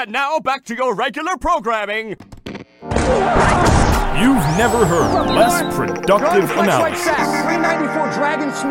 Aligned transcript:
And 0.00 0.12
now 0.12 0.40
back 0.40 0.64
to 0.64 0.74
your 0.74 0.94
regular 0.94 1.36
programming. 1.36 2.16
You've 2.80 4.46
never 4.56 4.86
heard 4.86 5.26
less 5.26 5.76
productive 5.76 6.50
analysis. 6.52 7.06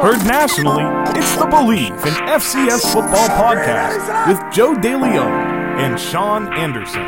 Heard 0.01 0.25
nationally, 0.25 0.85
it's 1.15 1.35
the 1.35 1.45
Bleav 1.45 1.91
in 2.07 2.13
FCS 2.29 2.91
Football 2.91 3.27
podcast 3.27 4.27
with 4.27 4.39
Joe 4.51 4.73
DeLeon 4.73 5.77
and 5.77 5.99
Sean 5.99 6.51
Anderson. 6.57 7.03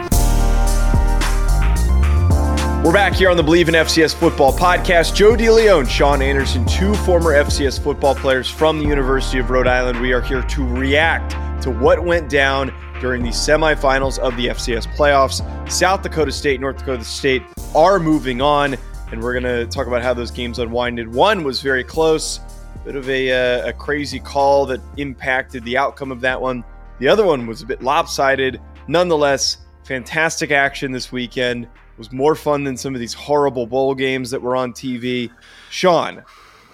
We're 2.84 2.94
back 2.94 3.14
here 3.14 3.32
on 3.32 3.38
the 3.38 3.44
Bleav 3.44 3.70
in 3.70 3.74
FCS 3.74 4.14
Football 4.14 4.56
podcast. 4.56 5.16
Joe 5.16 5.36
DeLeon, 5.36 5.90
Sean 5.90 6.22
Anderson, 6.22 6.64
two 6.68 6.94
former 6.94 7.32
FCS 7.32 7.80
football 7.80 8.14
players 8.14 8.48
from 8.48 8.78
the 8.78 8.86
University 8.86 9.40
of 9.40 9.50
Rhode 9.50 9.66
Island. 9.66 10.00
We 10.00 10.14
are 10.14 10.22
here 10.22 10.44
to 10.44 10.68
react 10.68 11.32
to 11.64 11.72
what 11.72 12.04
went 12.04 12.30
down 12.30 12.72
during 13.02 13.24
the 13.24 13.30
semifinals 13.30 14.20
of 14.20 14.38
the 14.38 14.48
FCS 14.48 14.86
playoffs. 14.96 15.42
South 15.70 16.04
Dakota 16.04 16.32
State, 16.32 16.62
North 16.62 16.78
Dakota 16.78 17.04
State 17.04 17.42
are 17.76 18.00
moving 18.00 18.42
on, 18.42 18.78
and 19.12 19.22
we're 19.22 19.34
going 19.34 19.44
to 19.44 19.66
talk 19.66 19.88
about 19.88 20.04
how 20.04 20.14
those 20.14 20.30
games 20.30 20.60
unwinded. 20.60 21.12
One 21.12 21.44
was 21.44 21.62
very 21.62 21.84
close, 21.84 22.40
bit 22.86 22.96
of 22.96 23.10
a, 23.10 23.32
uh, 23.32 23.70
a 23.70 23.74
crazy 23.74 24.20
call 24.20 24.68
that 24.68 24.80
impacted 24.98 25.64
the 25.66 25.78
outcome 25.78 26.12
of 26.12 26.22
that 26.22 26.40
one. 26.40 26.64
The 27.00 27.08
other 27.08 27.26
one 27.26 27.48
was 27.48 27.64
a 27.64 27.66
bit 27.66 27.82
lopsided. 27.82 28.62
Nonetheless, 28.88 29.58
fantastic 29.84 30.52
action 30.52 30.92
this 30.92 31.12
weekend 31.12 31.68
was 31.98 32.12
more 32.12 32.36
fun 32.36 32.64
than 32.64 32.78
some 32.78 32.94
of 32.94 33.00
these 33.00 33.14
horrible 33.14 33.66
bowl 33.66 33.96
games 33.96 34.30
that 34.30 34.42
were 34.42 34.56
on 34.56 34.74
TV. 34.74 35.32
Sean, 35.72 36.24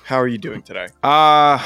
how 0.03 0.17
are 0.17 0.27
you 0.27 0.37
doing 0.37 0.61
today? 0.61 0.87
Uh 1.03 1.65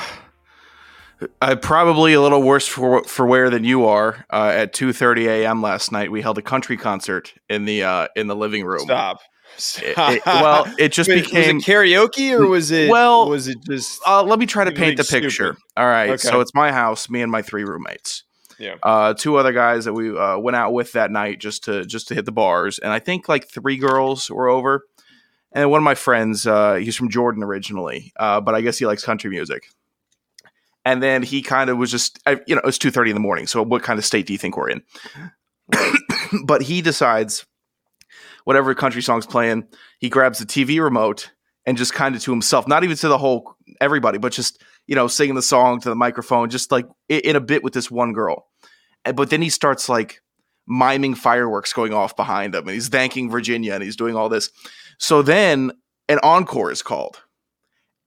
uh, 1.42 1.56
probably 1.56 2.14
a 2.14 2.22
little 2.22 2.42
worse 2.42 2.68
for 2.68 3.04
for 3.04 3.26
wear 3.26 3.50
than 3.50 3.64
you 3.64 3.86
are. 3.86 4.26
Uh, 4.32 4.52
at 4.54 4.74
two 4.74 4.94
thirty 4.94 5.28
a.m. 5.28 5.62
last 5.62 5.92
night, 5.92 6.12
we 6.12 6.22
held 6.22 6.38
a 6.38 6.42
country 6.42 6.78
concert 6.78 7.34
in 7.50 7.66
the 7.66 7.84
uh, 7.84 8.08
in 8.16 8.28
the 8.28 8.36
living 8.36 8.66
room. 8.66 8.82
Stop. 8.82 9.20
It, 9.58 9.96
it, 9.98 10.26
well, 10.26 10.66
it 10.80 10.94
just 10.94 11.10
Wait, 11.10 11.26
became 11.26 11.58
was 11.58 11.68
it 11.68 11.70
karaoke 11.70 12.32
or 12.32 12.48
was 12.48 12.72
it? 12.72 12.90
Well, 12.90 13.30
was 13.30 13.48
it 13.48 13.58
just? 13.70 14.00
Uh, 14.08 14.24
let 14.24 14.40
me 14.40 14.46
try 14.46 14.64
to 14.64 14.72
paint 14.72 14.98
the 14.98 15.04
Stupid. 15.04 15.24
picture. 15.24 15.58
All 15.76 15.86
right, 15.86 16.10
Okay. 16.12 16.18
so 16.18 16.40
it's 16.40 16.54
my 16.56 16.72
house, 16.72 17.10
me 17.10 17.22
and 17.22 17.32
my 17.32 17.42
three 17.42 17.64
roommates. 17.64 18.24
Yeah. 18.58 18.76
Uh, 18.82 19.14
two 19.14 19.36
other 19.38 19.52
guys 19.52 19.86
that 19.86 19.94
we 19.94 20.16
uh, 20.18 20.38
went 20.38 20.56
out 20.56 20.72
with 20.72 20.94
that 20.94 21.12
night 21.12 21.40
just 21.40 21.66
to 21.66 21.86
just 21.86 22.08
to 22.08 22.16
hit 22.16 22.26
the 22.26 22.32
bars, 22.32 22.80
and 22.80 22.94
I 22.94 23.00
think 23.00 23.28
like 23.28 23.50
three 23.50 23.78
girls 23.78 24.32
were 24.32 24.48
over, 24.48 24.86
and 25.52 25.70
one 25.70 25.80
of 25.80 25.84
my 25.84 25.96
friends, 25.96 26.48
uh, 26.48 26.76
he's 26.76 26.96
from 26.96 27.10
Jordan 27.10 27.44
originally, 27.44 28.14
uh, 28.18 28.40
but 28.40 28.56
I 28.56 28.62
guess 28.62 28.78
he 28.78 28.86
likes 28.86 29.04
country 29.04 29.30
music. 29.30 29.68
And 30.84 31.02
then 31.02 31.22
he 31.22 31.42
kind 31.42 31.70
of 31.70 31.78
was 31.78 31.92
just, 31.92 32.20
you 32.48 32.56
know, 32.56 32.62
it's 32.64 32.78
two 32.78 32.92
thirty 32.92 33.12
in 33.12 33.16
the 33.16 33.22
morning. 33.22 33.48
So 33.48 33.62
what 33.64 33.84
kind 33.84 34.00
of 34.00 34.06
state 34.06 34.26
do 34.26 34.34
you 34.34 34.40
think 34.40 34.58
we're 34.58 34.70
in? 34.70 34.82
but 36.46 36.62
he 36.62 36.82
decides, 36.82 37.46
whatever 38.46 38.74
country 38.74 39.02
song's 39.02 39.26
playing, 39.26 39.68
he 40.00 40.10
grabs 40.10 40.40
the 40.40 40.46
TV 40.46 40.82
remote 40.82 41.32
and 41.66 41.78
just 41.78 41.94
kind 41.94 42.16
of 42.16 42.22
to 42.24 42.32
himself, 42.32 42.68
not 42.68 42.84
even 42.84 42.98
to 42.98 43.08
the 43.08 43.18
whole 43.18 43.56
everybody, 43.80 44.18
but 44.18 44.32
just 44.32 44.64
you 44.88 44.96
know 44.96 45.08
singing 45.08 45.36
the 45.36 45.42
song 45.42 45.80
to 45.82 45.90
the 45.90 45.96
microphone, 45.96 46.50
just 46.50 46.72
like 46.72 46.88
in 47.10 47.36
a 47.36 47.42
bit 47.42 47.64
with 47.64 47.74
this 47.74 47.92
one 47.92 48.14
girl. 48.14 48.48
But 49.04 49.30
then 49.30 49.42
he 49.42 49.50
starts 49.50 49.90
like 49.90 50.22
miming 50.68 51.16
fireworks 51.16 51.74
going 51.74 51.94
off 51.94 52.16
behind 52.16 52.56
him, 52.56 52.68
and 52.68 52.74
he's 52.74 52.90
thanking 52.90 53.30
Virginia, 53.30 53.74
and 53.74 53.84
he's 53.84 53.96
doing 53.96 54.16
all 54.16 54.30
this. 54.30 54.50
So 54.98 55.22
then 55.22 55.72
an 56.08 56.20
encore 56.24 56.72
is 56.72 56.82
called, 56.82 57.22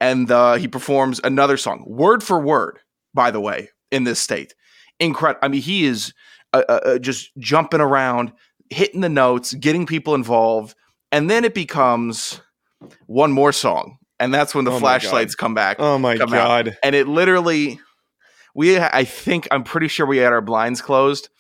and 0.05 0.31
uh, 0.31 0.55
he 0.55 0.69
performs 0.69 1.19
another 1.25 1.57
song, 1.57 1.83
word 1.87 2.23
for 2.23 2.39
word, 2.39 2.79
by 3.15 3.31
the 3.31 3.41
way, 3.41 3.71
in 3.91 4.05
this 4.05 4.21
state. 4.21 4.55
Incredible. 5.01 5.41
I 5.43 5.49
mean, 5.49 5.63
he 5.63 5.87
is 5.87 6.13
uh, 6.53 6.63
uh, 6.69 6.81
uh, 6.85 6.99
just 6.99 7.31
jumping 7.39 7.81
around, 7.81 8.33
hitting 8.71 9.01
the 9.01 9.09
notes, 9.09 9.55
getting 9.55 9.87
people 9.87 10.15
involved, 10.15 10.77
and 11.11 11.31
then 11.31 11.45
it 11.45 11.55
becomes 11.55 12.41
one 13.07 13.33
more 13.33 13.53
song, 13.53 13.97
and 14.21 14.33
that's 14.33 14.55
when 14.55 14.67
the 14.67 14.73
Oh 14.73 14.79
flashlights 14.79 15.35
come 15.35 15.55
back. 15.55 15.79
Oh 15.81 15.99
my 15.99 16.17
come 16.19 16.35
out. 16.35 16.67
god! 16.67 16.79
And 16.83 16.95
it 16.95 17.09
literally, 17.09 17.81
we 18.55 18.79
I 18.79 19.05
think 19.05 19.49
I'm 19.51 19.65
pretty 19.65 19.89
sure 19.89 20.07
we 20.07 20.19
had 20.19 20.33
our 20.33 20.43
blinds 20.43 20.83
closed, 20.83 21.31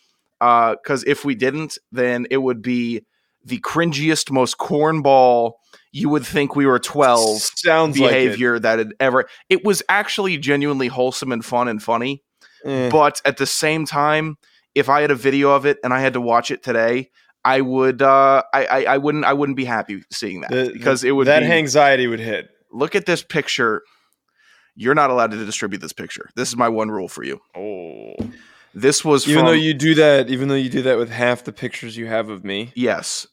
because 0.40 1.04
if 1.06 1.24
we 1.24 1.34
didn't, 1.34 1.76
then 1.92 2.26
it 2.30 2.38
would 2.38 2.62
be 2.62 3.04
the 3.44 3.60
cringiest, 3.60 4.30
most 4.30 4.56
cornball. 4.56 5.52
You 5.96 6.08
would 6.08 6.26
think 6.26 6.56
we 6.56 6.66
were 6.66 6.80
12 6.80 7.38
Sounds 7.40 7.98
like 7.98 8.10
behavior 8.10 8.58
that 8.58 8.78
had 8.80 8.94
ever. 8.98 9.26
It 9.48 9.64
was 9.64 9.80
actually 9.88 10.36
genuinely 10.38 10.88
wholesome 10.88 11.30
and 11.30 11.44
fun 11.44 11.68
and 11.68 11.80
funny, 11.80 12.22
Eh. 12.64 12.90
but 12.90 13.22
at 13.24 13.36
the 13.36 13.46
same 13.46 13.86
time, 13.86 14.36
if 14.74 14.88
I 14.88 15.02
had 15.02 15.12
a 15.12 15.14
video 15.14 15.52
of 15.52 15.66
it 15.66 15.78
and 15.84 15.94
I 15.94 16.00
had 16.00 16.14
to 16.14 16.20
watch 16.20 16.50
it 16.50 16.64
today, 16.64 17.10
I 17.44 17.60
would. 17.60 18.02
Uh, 18.02 18.42
I, 18.52 18.66
I 18.66 18.84
I 18.94 18.98
wouldn't. 18.98 19.24
I 19.24 19.34
wouldn't 19.34 19.54
be 19.56 19.64
happy 19.66 20.02
seeing 20.10 20.40
that 20.40 20.50
The- 20.50 20.70
because 20.72 21.04
it 21.04 21.12
would. 21.12 21.28
that 21.28 21.40
be, 21.40 21.46
anxiety 21.52 22.06
would 22.08 22.18
hit. 22.20 22.48
look 22.72 22.96
at 22.96 23.06
this 23.06 23.22
picture. 23.22 23.82
You're 24.74 24.96
not 24.96 25.10
allowed 25.10 25.30
to 25.30 25.44
distribute 25.44 25.78
this 25.80 25.92
picture. 25.92 26.28
This 26.34 26.48
is 26.48 26.56
my 26.56 26.68
one 26.68 26.90
rule 26.90 27.06
for 27.06 27.22
you. 27.22 27.40
Oh, 27.56 28.14
This 28.74 29.04
was 29.04 29.28
even 29.28 29.42
from, 29.42 29.46
though 29.46 29.52
you 29.52 29.72
do 29.74 29.94
that, 29.94 30.28
even 30.28 30.48
though 30.48 30.56
you 30.56 30.68
do 30.70 30.82
that 30.82 30.98
with 30.98 31.10
half 31.10 31.44
the 31.44 31.52
pictures 31.52 31.96
you 31.96 32.06
have 32.06 32.28
of 32.30 32.42
me, 32.44 32.72
yes. 32.74 33.28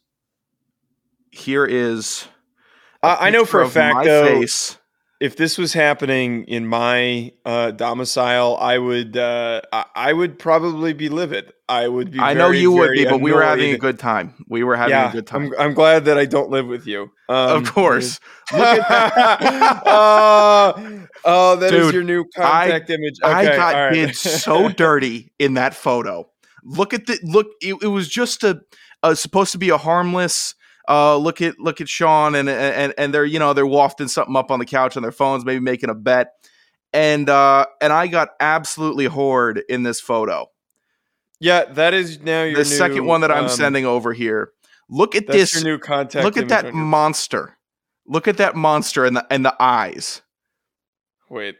Here 1.32 1.64
is. 1.66 2.28
I, 3.02 3.28
I 3.28 3.30
know 3.30 3.44
for 3.44 3.62
a 3.62 3.68
fact 3.68 4.04
though. 4.04 4.26
face. 4.26 4.78
if 5.20 5.36
this 5.36 5.58
was 5.58 5.72
happening 5.72 6.44
in 6.44 6.66
my 6.66 7.32
uh, 7.44 7.72
domicile, 7.72 8.56
I 8.60 8.78
would 8.78 9.16
uh, 9.16 9.62
I, 9.72 9.84
I 9.94 10.12
would 10.12 10.38
probably 10.38 10.92
be 10.92 11.08
livid. 11.08 11.52
I 11.68 11.88
would 11.88 12.10
be. 12.10 12.20
I 12.20 12.34
know 12.34 12.48
very, 12.48 12.60
you 12.60 12.72
would 12.72 12.92
be, 12.92 13.04
but 13.04 13.20
we 13.20 13.32
were 13.32 13.42
having 13.42 13.72
a 13.72 13.78
good 13.78 13.98
time. 13.98 14.44
We 14.46 14.62
were 14.62 14.76
having 14.76 14.90
yeah, 14.90 15.08
a 15.08 15.12
good 15.12 15.26
time. 15.26 15.44
I'm, 15.44 15.68
I'm 15.68 15.74
glad 15.74 16.04
that 16.04 16.18
I 16.18 16.26
don't 16.26 16.50
live 16.50 16.66
with 16.66 16.86
you. 16.86 17.10
Um, 17.28 17.62
of 17.62 17.72
course. 17.72 18.20
Look 18.52 18.60
at 18.60 19.82
oh, 19.86 21.06
oh, 21.24 21.56
that 21.56 21.72
is 21.72 21.86
Dude, 21.86 21.94
your 21.94 22.04
new 22.04 22.24
contact 22.36 22.90
image. 22.90 23.14
Okay, 23.24 23.32
I 23.32 23.56
got 23.56 23.74
right. 23.74 23.94
did 23.94 24.16
so 24.16 24.68
dirty 24.68 25.32
in 25.38 25.54
that 25.54 25.74
photo. 25.74 26.28
Look 26.62 26.92
at 26.92 27.06
the 27.06 27.18
look. 27.22 27.46
It, 27.62 27.76
it 27.82 27.86
was 27.86 28.08
just 28.08 28.44
a, 28.44 28.60
a 29.02 29.16
supposed 29.16 29.52
to 29.52 29.58
be 29.58 29.70
a 29.70 29.78
harmless. 29.78 30.54
Uh, 30.88 31.16
look 31.16 31.40
at 31.40 31.58
look 31.60 31.80
at 31.80 31.88
Sean 31.88 32.34
and 32.34 32.48
and 32.48 32.92
and 32.98 33.14
they're 33.14 33.24
you 33.24 33.38
know 33.38 33.52
they're 33.52 33.66
wafting 33.66 34.08
something 34.08 34.34
up 34.36 34.50
on 34.50 34.58
the 34.58 34.66
couch 34.66 34.96
on 34.96 35.02
their 35.02 35.12
phones, 35.12 35.44
maybe 35.44 35.60
making 35.60 35.90
a 35.90 35.94
bet, 35.94 36.32
and 36.92 37.28
uh, 37.30 37.66
and 37.80 37.92
I 37.92 38.08
got 38.08 38.30
absolutely 38.40 39.04
hoard 39.06 39.62
in 39.68 39.84
this 39.84 40.00
photo. 40.00 40.50
yeah, 41.40 41.64
that 41.66 41.94
is 41.94 42.20
now 42.20 42.42
your 42.42 42.54
the 42.54 42.58
new, 42.58 42.76
second 42.76 43.04
one 43.06 43.20
that 43.20 43.30
I'm 43.30 43.44
um, 43.44 43.48
sending 43.48 43.86
over 43.86 44.12
here. 44.12 44.50
Look 44.88 45.14
at 45.14 45.26
That's 45.26 45.52
this. 45.52 45.54
your 45.54 45.72
new 45.72 45.78
contact. 45.78 46.24
Look 46.24 46.36
at 46.36 46.48
that 46.48 46.64
your- 46.64 46.74
monster. 46.74 47.56
Look 48.06 48.26
at 48.26 48.36
that 48.38 48.56
monster 48.56 49.04
and 49.04 49.16
the 49.16 49.24
and 49.30 49.44
the 49.44 49.54
eyes. 49.60 50.22
Wait. 51.30 51.56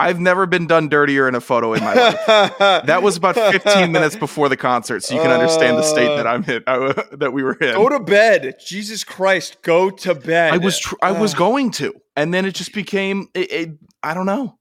I've 0.00 0.20
never 0.20 0.46
been 0.46 0.66
done 0.66 0.88
dirtier 0.88 1.28
in 1.28 1.34
a 1.34 1.40
photo 1.40 1.74
in 1.74 1.84
my 1.84 1.94
life. 1.94 2.56
That 2.86 3.02
was 3.02 3.16
about 3.16 3.34
15 3.34 3.92
minutes 3.92 4.16
before 4.16 4.48
the 4.48 4.56
concert, 4.56 5.02
so 5.02 5.14
you 5.14 5.20
can 5.20 5.30
understand 5.30 5.76
the 5.76 5.82
state 5.82 6.16
that 6.16 6.26
uh. 6.26 6.30
I'm 6.30 6.44
in, 6.44 6.62
I, 6.66 7.16
that 7.16 7.32
we 7.32 7.42
were 7.42 7.54
in. 7.54 7.74
Go 7.74 7.88
to 7.88 8.00
bed. 8.00 8.56
Jesus 8.64 9.04
Christ, 9.04 9.62
go 9.62 9.90
to 9.90 10.14
bed. 10.14 10.52
I 10.54 10.58
was 10.58 10.78
tr- 10.78 10.96
I 11.02 11.12
was 11.12 11.34
going 11.34 11.70
to, 11.72 11.94
and 12.16 12.32
then 12.32 12.44
it 12.44 12.54
just 12.54 12.72
became. 12.72 13.28
It, 13.34 13.52
it, 13.52 13.70
I 14.02 14.14
don't 14.14 14.26
know. 14.26 14.56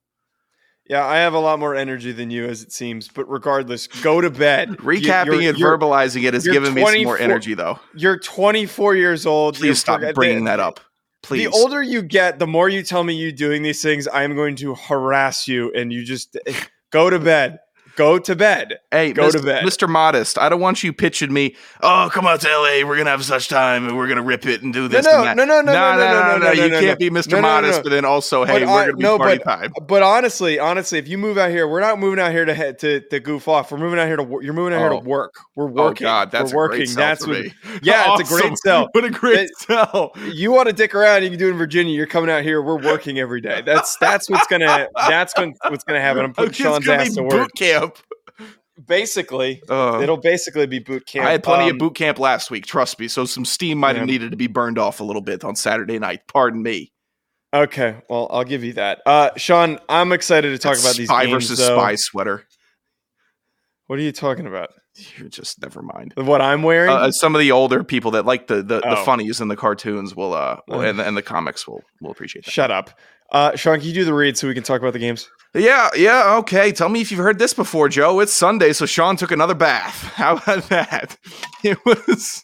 Yeah, 0.90 1.06
I 1.06 1.18
have 1.18 1.36
a 1.36 1.40
lot 1.40 1.60
more 1.60 1.76
energy 1.76 2.12
than 2.12 2.32
you, 2.32 2.46
as 2.46 2.64
it 2.64 2.72
seems. 2.72 3.08
But 3.08 3.30
regardless, 3.30 3.86
go 3.86 4.22
to 4.22 4.32
bed. 4.32 4.70
Recapping 4.78 5.26
You're- 5.26 5.48
and 5.48 5.58
you're- 5.58 5.78
verbalizing 5.78 6.24
it 6.24 6.34
has 6.34 6.48
given 6.48 6.74
me 6.74 6.84
some 6.84 7.04
more 7.04 7.18
energy, 7.18 7.54
though. 7.54 7.80
You're 7.94 8.18
24 8.18 8.96
years 8.96 9.26
old. 9.28 9.56
Please 9.56 9.80
stop 9.80 10.02
bringing 10.16 10.46
that 10.46 10.60
uh, 10.60 10.70
up. 10.70 10.80
Please. 11.22 11.46
The 11.46 11.58
older 11.58 11.84
you 11.84 12.02
get, 12.02 12.40
the 12.40 12.48
more 12.48 12.70
you 12.70 12.82
tell 12.82 13.04
me 13.04 13.14
you 13.14 13.32
doing 13.32 13.62
these 13.62 13.82
things, 13.82 14.08
I 14.08 14.24
am 14.24 14.36
going 14.36 14.56
to 14.58 14.76
harass 14.76 15.48
you, 15.48 15.72
and 15.74 15.92
you 15.92 16.04
just 16.04 16.38
eh, 16.46 16.54
go 16.92 17.10
to 17.10 17.20
bed. 17.20 17.60
Go 18.00 18.18
to 18.18 18.34
bed. 18.34 18.80
Hey, 18.92 19.12
Go 19.12 19.28
Mr. 19.28 19.32
to 19.34 19.44
bed. 19.44 19.66
Mr. 19.66 19.90
Modest, 19.90 20.40
I 20.40 20.48
don't 20.48 20.62
want 20.62 20.84
you 20.84 20.94
pitching 20.94 21.34
me. 21.34 21.58
Oh, 21.84 22.10
come 22.10 22.26
out 22.26 22.40
to 22.40 22.48
LA. 22.48 22.88
We're 22.88 22.96
gonna 22.96 23.10
have 23.10 23.26
such 23.26 23.50
time, 23.50 23.86
and 23.90 23.98
we're 23.98 24.08
gonna 24.08 24.22
rip 24.24 24.46
it 24.46 24.62
and 24.62 24.72
do 24.72 24.88
this. 24.88 25.06
no, 25.06 25.22
that. 25.26 25.36
no, 25.36 25.44
no, 25.44 25.60
no, 25.60 25.74
no, 25.74 25.98
no, 25.98 25.98
no, 25.98 26.38
no, 26.38 26.38
no, 26.38 26.52
You 26.54 26.70
no, 26.70 26.80
can't 26.80 26.98
no. 26.98 27.10
be 27.10 27.14
Mr. 27.14 27.32
No, 27.34 27.42
no, 27.42 27.42
no, 27.42 27.48
Modest, 27.56 27.80
no. 27.80 27.84
but 27.84 27.90
then 27.90 28.06
also, 28.06 28.46
hey, 28.46 28.62
we're 28.64 28.86
gonna 28.86 28.94
be 28.94 29.04
no, 29.04 29.18
party 29.18 29.42
but- 29.44 29.54
time. 29.54 29.74
But 29.86 30.02
honestly, 30.02 30.60
honestly, 30.60 30.98
if 30.98 31.10
you 31.10 31.18
move 31.18 31.38
out 31.38 31.50
here, 31.52 31.68
we're 31.68 31.82
not 31.82 32.00
moving 32.00 32.22
out 32.22 32.32
here 32.32 32.46
to 32.46 32.74
to, 32.74 33.02
to 33.02 33.20
goof 33.20 33.50
off. 33.50 33.70
We're 33.70 33.80
moving 33.80 34.00
out 34.00 34.08
here 34.08 34.16
to 34.16 34.40
you're 34.44 34.54
moving 34.54 34.74
out 34.74 34.80
here 34.80 34.94
Oh. 34.94 35.02
to 35.02 35.06
work. 35.06 35.34
We're 35.58 35.66
working. 35.66 35.80
Oh 35.80 35.84
working. 35.90 36.06
God, 36.06 36.32
that's 36.32 36.54
working. 36.54 36.78
great 36.86 36.96
that's 36.96 37.28
what. 37.28 37.46
Yeah, 37.84 38.16
it's 38.18 38.32
a 38.32 38.34
great 38.42 38.58
sell. 38.60 38.88
What 38.94 39.04
a 39.04 39.10
great 39.10 39.50
sell. 39.58 40.14
You 40.32 40.54
want 40.54 40.68
to 40.68 40.74
dick 40.74 40.96
around? 40.96 41.24
You 41.24 41.32
can 41.32 41.38
do 41.40 41.50
it 41.50 41.52
in 41.52 41.58
Virginia. 41.58 41.94
You're 41.94 42.08
coming 42.08 42.30
out 42.30 42.44
here. 42.44 42.62
We're 42.62 42.82
working 42.82 43.20
every 43.20 43.42
day. 43.42 43.62
That's 43.66 43.98
that's 43.98 44.30
what's 44.30 44.48
gonna 44.48 44.88
that's 45.10 45.34
what's 45.36 45.84
gonna 45.84 46.00
happen. 46.00 46.24
I'm 46.24 46.34
putting 46.34 46.54
Sean's 46.54 46.88
ass 46.88 47.16
to 47.16 47.24
work. 47.24 47.32
boot 47.32 47.52
camp. 47.58 47.89
Basically, 48.86 49.62
Uh, 49.70 50.00
it'll 50.02 50.16
basically 50.18 50.66
be 50.66 50.80
boot 50.80 51.06
camp. 51.06 51.28
I 51.28 51.32
had 51.32 51.44
plenty 51.44 51.66
Um, 51.66 51.72
of 51.72 51.78
boot 51.80 51.96
camp 51.96 52.18
last 52.18 52.50
week, 52.50 52.66
trust 52.66 52.98
me. 53.00 53.10
So 53.10 53.26
some 53.26 53.44
steam 53.44 53.78
might 53.78 53.98
have 53.98 54.08
Yeah. 54.08 54.14
needed 54.14 54.32
to 54.32 54.38
be 54.38 54.48
burned 54.48 54.80
off 54.80 55.02
a 55.02 55.04
little 55.04 55.22
bit 55.22 55.44
on 55.44 55.56
Saturday 55.58 56.00
night. 56.00 56.22
Pardon 56.28 56.64
me. 56.64 56.92
Okay, 57.54 57.98
well, 58.10 58.28
I'll 58.32 58.44
give 58.46 58.64
you 58.64 58.74
that. 58.74 59.02
Uh, 59.06 59.32
Sean, 59.36 59.80
I'm 59.90 60.12
excited 60.14 60.52
to 60.52 60.58
talk 60.58 60.78
about 60.80 60.96
these 60.96 61.08
spy 61.10 61.26
games. 61.26 61.34
versus 61.34 61.60
though. 61.60 61.76
spy 61.78 61.96
sweater. 61.96 62.46
What 63.88 64.00
are 64.00 64.04
you 64.04 64.12
talking 64.12 64.46
about? 64.48 64.70
You're 65.18 65.30
just 65.30 65.62
never 65.62 65.82
mind. 65.82 66.14
What 66.16 66.42
I'm 66.42 66.62
wearing? 66.64 66.92
Uh, 66.92 67.12
some 67.12 67.34
of 67.36 67.40
the 67.40 67.52
older 67.52 67.84
people 67.84 68.12
that 68.12 68.26
like 68.26 68.48
the 68.48 68.58
the, 68.58 68.80
the 68.82 69.00
Oh. 69.00 69.04
funnies 69.04 69.42
and 69.42 69.50
the 69.50 69.56
cartoons 69.56 70.16
will 70.16 70.34
uh 70.34 70.58
will, 70.68 70.82
and, 70.82 71.02
and 71.02 71.18
the 71.18 71.22
comics 71.22 71.68
will 71.68 71.82
will 72.02 72.12
appreciate 72.12 72.46
that. 72.46 72.52
Shut 72.52 72.70
up. 72.72 72.92
Uh, 73.32 73.56
Sean, 73.56 73.78
can 73.80 73.88
you 73.88 73.94
do 73.94 74.06
the 74.06 74.14
read 74.14 74.38
so 74.38 74.48
we 74.48 74.54
can 74.54 74.64
talk 74.64 74.80
about 74.82 74.94
the 74.94 75.00
games? 75.00 75.30
Yeah, 75.56 75.90
yeah, 75.96 76.36
okay. 76.40 76.72
Tell 76.72 76.90
me 76.90 77.02
if 77.02 77.12
you've 77.12 77.20
heard 77.20 77.40
this 77.40 77.54
before, 77.54 77.90
Joe. 77.90 78.20
It's 78.20 78.34
Sunday, 78.34 78.72
so 78.74 78.86
Sean 78.86 79.16
took 79.16 79.32
another 79.32 79.56
bath. 79.56 80.04
How 80.16 80.38
about 80.38 80.70
that? 80.70 81.18
It 81.64 81.78
was 81.86 82.44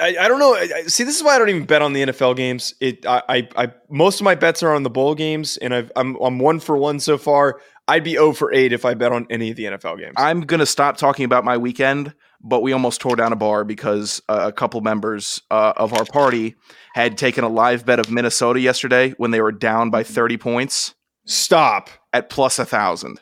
I, 0.00 0.16
I 0.20 0.28
don't 0.28 0.38
know. 0.38 0.54
I, 0.54 0.68
I- 0.76 0.82
see, 0.86 1.04
this 1.04 1.16
is 1.16 1.22
why 1.22 1.34
I 1.34 1.38
don't 1.38 1.48
even 1.50 1.64
bet 1.66 1.82
on 1.82 1.92
the 1.92 2.02
NFL 2.04 2.36
games. 2.36 2.74
It, 2.80 3.04
I, 3.06 3.22
I, 3.28 3.48
I 3.56 3.72
most 3.90 4.20
of 4.20 4.24
my 4.24 4.34
bets 4.34 4.62
are 4.62 4.74
on 4.74 4.82
the 4.82 4.90
bowl 4.90 5.14
games, 5.14 5.56
and 5.58 5.74
I've, 5.74 5.92
I'm, 5.96 6.16
I'm 6.16 6.38
one 6.38 6.60
for 6.60 6.76
one 6.76 6.98
so 7.00 7.18
far. 7.18 7.60
I'd 7.88 8.04
be 8.04 8.12
0 8.12 8.32
for 8.32 8.52
8 8.52 8.72
if 8.72 8.84
I 8.84 8.94
bet 8.94 9.12
on 9.12 9.26
any 9.28 9.50
of 9.50 9.56
the 9.56 9.64
NFL 9.64 9.98
games. 9.98 10.14
I'm 10.16 10.40
gonna 10.42 10.66
stop 10.66 10.96
talking 10.96 11.24
about 11.24 11.44
my 11.44 11.56
weekend, 11.58 12.14
but 12.40 12.62
we 12.62 12.72
almost 12.72 13.00
tore 13.00 13.16
down 13.16 13.32
a 13.32 13.36
bar 13.36 13.64
because 13.64 14.22
uh, 14.28 14.44
a 14.46 14.52
couple 14.52 14.80
members 14.80 15.42
uh, 15.50 15.72
of 15.76 15.92
our 15.92 16.04
party 16.06 16.54
had 16.94 17.18
taken 17.18 17.44
a 17.44 17.48
live 17.48 17.84
bet 17.84 17.98
of 17.98 18.10
Minnesota 18.10 18.60
yesterday 18.60 19.10
when 19.18 19.30
they 19.32 19.40
were 19.40 19.52
down 19.52 19.90
by 19.90 20.02
30 20.04 20.38
points 20.38 20.94
Stop. 21.24 21.88
At 22.12 22.30
plus 22.30 22.58
a 22.58 22.64
thousand. 22.64 23.20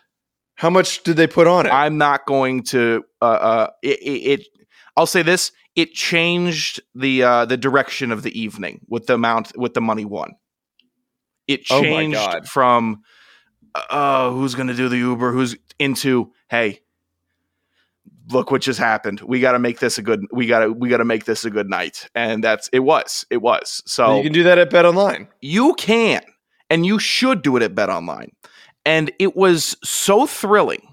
How 0.56 0.70
much 0.70 1.02
did 1.02 1.16
they 1.16 1.26
put 1.26 1.46
on 1.46 1.66
it? 1.66 1.70
I'm 1.70 1.96
not 1.98 2.26
going 2.26 2.62
to. 2.64 3.04
Uh, 3.22 3.24
uh, 3.24 3.70
it, 3.82 3.98
it, 4.02 4.40
it. 4.40 4.46
I'll 4.96 5.06
say 5.06 5.22
this: 5.22 5.52
it 5.74 5.92
changed 5.94 6.80
the 6.94 7.22
uh, 7.22 7.44
the 7.46 7.56
direction 7.56 8.12
of 8.12 8.22
the 8.22 8.38
evening 8.38 8.80
with 8.88 9.06
the 9.06 9.14
amount 9.14 9.56
with 9.56 9.74
the 9.74 9.80
money 9.80 10.04
won. 10.04 10.32
It 11.48 11.62
Oh 11.70 11.80
changed 11.80 12.16
God. 12.18 12.46
from 12.46 13.02
uh, 13.74 14.30
who's 14.30 14.54
going 14.54 14.68
to 14.68 14.74
do 14.74 14.88
the 14.88 14.98
Uber, 14.98 15.32
who's 15.32 15.56
into 15.78 16.32
hey, 16.50 16.80
look 18.30 18.50
what 18.50 18.60
just 18.62 18.78
happened. 18.78 19.20
We 19.20 19.40
got 19.40 19.52
to 19.52 19.58
make 19.58 19.78
this 19.78 19.96
a 19.98 20.02
good. 20.02 20.24
We 20.30 20.46
got 20.46 20.60
to 20.60 20.72
we 20.72 20.88
got 20.88 20.98
to 20.98 21.04
make 21.04 21.24
this 21.24 21.44
a 21.44 21.50
good 21.50 21.70
night, 21.70 22.08
and 22.14 22.44
that's 22.44 22.68
it. 22.72 22.80
Was 22.80 23.24
it 23.30 23.38
was 23.38 23.82
so 23.86 24.18
you 24.18 24.24
can 24.24 24.32
do 24.32 24.42
that 24.44 24.58
at 24.58 24.70
Bet 24.70 24.84
Online. 24.84 25.28
you 25.40 25.74
can 25.74 26.20
and 26.68 26.84
you 26.86 26.98
should 26.98 27.42
do 27.42 27.56
it 27.56 27.62
at 27.62 27.74
bet 27.74 27.88
online 27.88 28.30
and 28.84 29.10
it 29.18 29.36
was 29.36 29.76
so 29.82 30.26
thrilling 30.26 30.90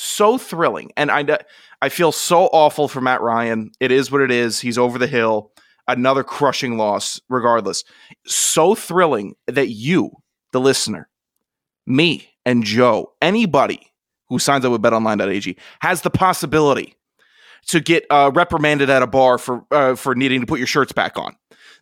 so 0.00 0.38
thrilling. 0.38 0.92
And 0.96 1.10
i 1.10 1.38
i 1.82 1.88
feel 1.88 2.12
so 2.12 2.44
awful 2.46 2.88
for 2.88 3.00
matt 3.00 3.20
ryan. 3.20 3.72
It 3.80 3.90
is 3.90 4.10
what 4.10 4.20
it 4.20 4.30
is. 4.30 4.60
He's 4.60 4.78
over 4.78 4.98
the 4.98 5.06
hill. 5.06 5.52
Another 5.88 6.22
crushing 6.22 6.76
loss 6.76 7.20
regardless. 7.28 7.82
So 8.26 8.74
thrilling 8.74 9.34
that 9.46 9.68
you 9.68 10.10
the 10.52 10.60
listener 10.60 11.08
me 11.86 12.28
and 12.44 12.64
joe 12.64 13.12
anybody 13.20 13.92
who 14.28 14.38
signs 14.38 14.64
up 14.64 14.72
with 14.72 14.82
betonline.ag 14.82 15.56
has 15.80 16.02
the 16.02 16.10
possibility 16.10 16.94
to 17.66 17.80
get 17.80 18.04
uh, 18.10 18.30
reprimanded 18.34 18.88
at 18.88 19.02
a 19.02 19.06
bar 19.06 19.36
for 19.36 19.64
uh, 19.70 19.94
for 19.96 20.14
needing 20.14 20.40
to 20.40 20.46
put 20.46 20.60
your 20.60 20.66
shirts 20.66 20.92
back 20.92 21.18
on. 21.18 21.36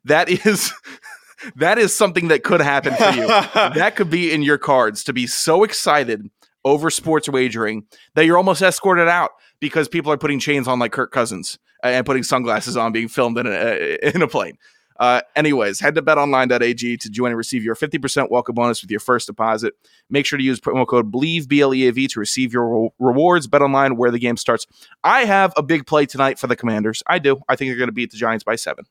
That 0.05 0.29
is 0.29 0.73
that 1.57 1.79
is 1.79 1.97
something 1.97 2.29
that 2.29 2.43
could 2.43 2.61
happen 2.61 2.95
for 2.95 3.11
you. 3.11 3.27
that 3.55 3.97
could 3.97 4.11
be 4.11 4.33
in 4.33 4.43
your 4.43 4.59
cards 4.59 5.05
to 5.05 5.13
be 5.13 5.27
so 5.27 5.65
excited 5.65 6.31
over 6.65 6.91
sports 6.91 7.29
wagering 7.29 7.85
that 8.15 8.27
you're 8.27 8.37
almost 8.37 8.63
escorted 8.63 9.09
out 9.09 9.31
because 9.61 9.89
people 9.89 10.11
are 10.13 10.19
putting 10.19 10.39
chains 10.39 10.67
on 10.67 10.79
like 10.79 10.93
Kirk 10.93 11.13
Cousins 11.13 11.59
and 11.83 12.05
putting 12.05 12.23
sunglasses 12.23 12.77
on, 12.77 12.93
being 12.93 13.09
filmed 13.09 13.39
in 13.39 13.47
a 13.47 13.99
in 14.15 14.23
a 14.23 14.29
plane. 14.29 14.59
Uh, 14.99 15.21
anyways, 15.35 15.79
head 15.79 15.95
to 15.95 16.03
betonline.ag 16.03 16.97
to 16.97 17.11
join 17.11 17.29
and 17.29 17.37
receive 17.37 17.63
your 17.63 17.75
50% 17.75 18.31
welcome 18.31 18.55
bonus 18.55 18.81
with 18.81 18.91
your 18.91 19.01
first 19.01 19.27
deposit. 19.27 19.75
Make 20.09 20.25
sure 20.25 20.39
to 20.39 20.45
use 20.45 20.59
promo 20.59 20.87
code 20.87 21.13
BLEAV, 21.13 21.47
B 21.47 21.61
L 21.61 21.75
E 21.75 21.87
A 21.87 21.93
V, 21.93 22.09
to 22.09 22.21
receive 22.21 22.53
your 22.53 22.85
re- 22.85 22.91
rewards. 22.99 23.47
Bet 23.47 23.61
online 23.61 23.97
where 23.97 24.11
the 24.11 24.19
game 24.19 24.39
starts. 24.39 24.67
I 25.05 25.25
have 25.27 25.53
a 25.57 25.63
big 25.63 25.87
play 25.87 26.07
tonight 26.07 26.39
for 26.39 26.47
the 26.47 26.57
Commanders. 26.57 27.03
I 27.07 27.19
do. 27.19 27.41
I 27.49 27.57
think 27.57 27.71
they're 27.71 27.79
going 27.79 27.89
to 27.89 27.93
beat 27.93 28.11
the 28.11 28.17
Giants 28.17 28.43
by 28.45 28.57
seven. 28.57 28.87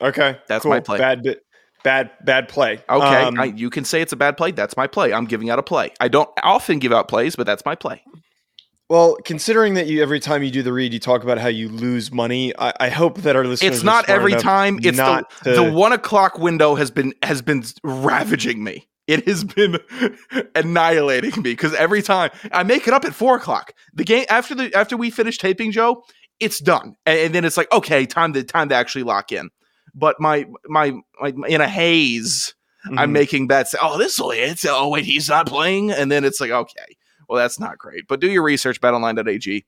Okay, 0.00 0.38
That's 0.48 0.62
cool. 0.62 0.70
my 0.70 0.80
play. 0.80 0.98
Bad. 0.98 1.36
Bad 1.82 2.12
bad 2.24 2.48
play. 2.48 2.80
Okay, 2.88 3.24
Um, 3.24 3.38
I, 3.38 3.44
you 3.44 3.68
can 3.68 3.84
say 3.84 4.00
it's 4.00 4.12
a 4.14 4.16
bad 4.16 4.38
play. 4.38 4.52
That's 4.52 4.74
my 4.74 4.86
play. 4.86 5.12
I'm 5.12 5.26
giving 5.26 5.50
out 5.50 5.58
a 5.58 5.62
play. 5.62 5.92
I 6.00 6.08
don't 6.08 6.30
often 6.42 6.78
give 6.78 6.92
out 6.94 7.08
plays, 7.08 7.36
but 7.36 7.44
that's 7.44 7.62
my 7.66 7.74
play. 7.74 8.02
well, 8.88 9.16
considering 9.26 9.74
that 9.74 9.86
you 9.86 10.00
every 10.00 10.18
time 10.18 10.42
you 10.42 10.50
do 10.50 10.62
the 10.62 10.72
read, 10.72 10.94
you 10.94 10.98
talk 10.98 11.22
about 11.22 11.36
how 11.36 11.48
you 11.48 11.68
lose 11.68 12.10
money. 12.10 12.56
I, 12.58 12.72
I 12.80 12.88
hope 12.88 13.18
that 13.18 13.36
our 13.36 13.44
listeners. 13.44 13.74
It's 13.76 13.84
not 13.84 14.08
every 14.08 14.34
time. 14.34 14.78
It's 14.78 14.96
the, 14.96 15.02
not 15.02 15.30
to- 15.42 15.52
the 15.52 15.70
one 15.72 15.92
o'clock 15.92 16.38
window 16.38 16.74
has 16.74 16.90
been 16.90 17.12
has 17.22 17.42
been 17.42 17.62
ravaging 17.82 18.64
me. 18.64 18.88
It 19.06 19.28
has 19.28 19.44
been 19.44 19.78
annihilating 20.54 21.32
me 21.42 21.52
because 21.52 21.74
every 21.74 22.00
time 22.00 22.30
I 22.52 22.62
make 22.62 22.88
it 22.88 22.94
up 22.94 23.04
at 23.04 23.14
four 23.14 23.36
o'clock, 23.36 23.72
the 23.92 24.04
game 24.04 24.24
after 24.30 24.54
the 24.54 24.74
after 24.74 24.96
we 24.96 25.10
finish 25.10 25.36
taping, 25.36 25.70
Joe, 25.72 26.02
it's 26.40 26.60
done, 26.60 26.94
and, 27.04 27.18
and 27.18 27.34
then 27.34 27.44
it's 27.44 27.58
like 27.58 27.70
okay, 27.72 28.06
time 28.06 28.32
to 28.32 28.42
time 28.42 28.70
to 28.70 28.74
actually 28.74 29.02
lock 29.04 29.32
in. 29.32 29.50
But 29.94 30.18
my 30.20 30.46
my, 30.66 30.92
my 31.20 31.32
in 31.48 31.60
a 31.60 31.68
haze, 31.68 32.54
I'm 32.86 33.10
Mhm. 33.10 33.12
making 33.12 33.46
bets. 33.46 33.74
Oh, 33.80 33.96
this 33.98 34.18
will 34.18 34.30
hit. 34.30 34.60
Oh, 34.66 34.88
wait, 34.88 35.04
he's 35.04 35.28
not 35.28 35.46
playing. 35.46 35.90
And 35.92 36.10
then 36.10 36.24
it's 36.24 36.40
like, 36.40 36.50
okay, 36.50 36.96
well, 37.28 37.38
that's 37.38 37.58
not 37.60 37.78
great. 37.78 38.06
But 38.08 38.20
do 38.20 38.30
your 38.30 38.42
research, 38.42 38.80
betonline.ag. 38.80 39.64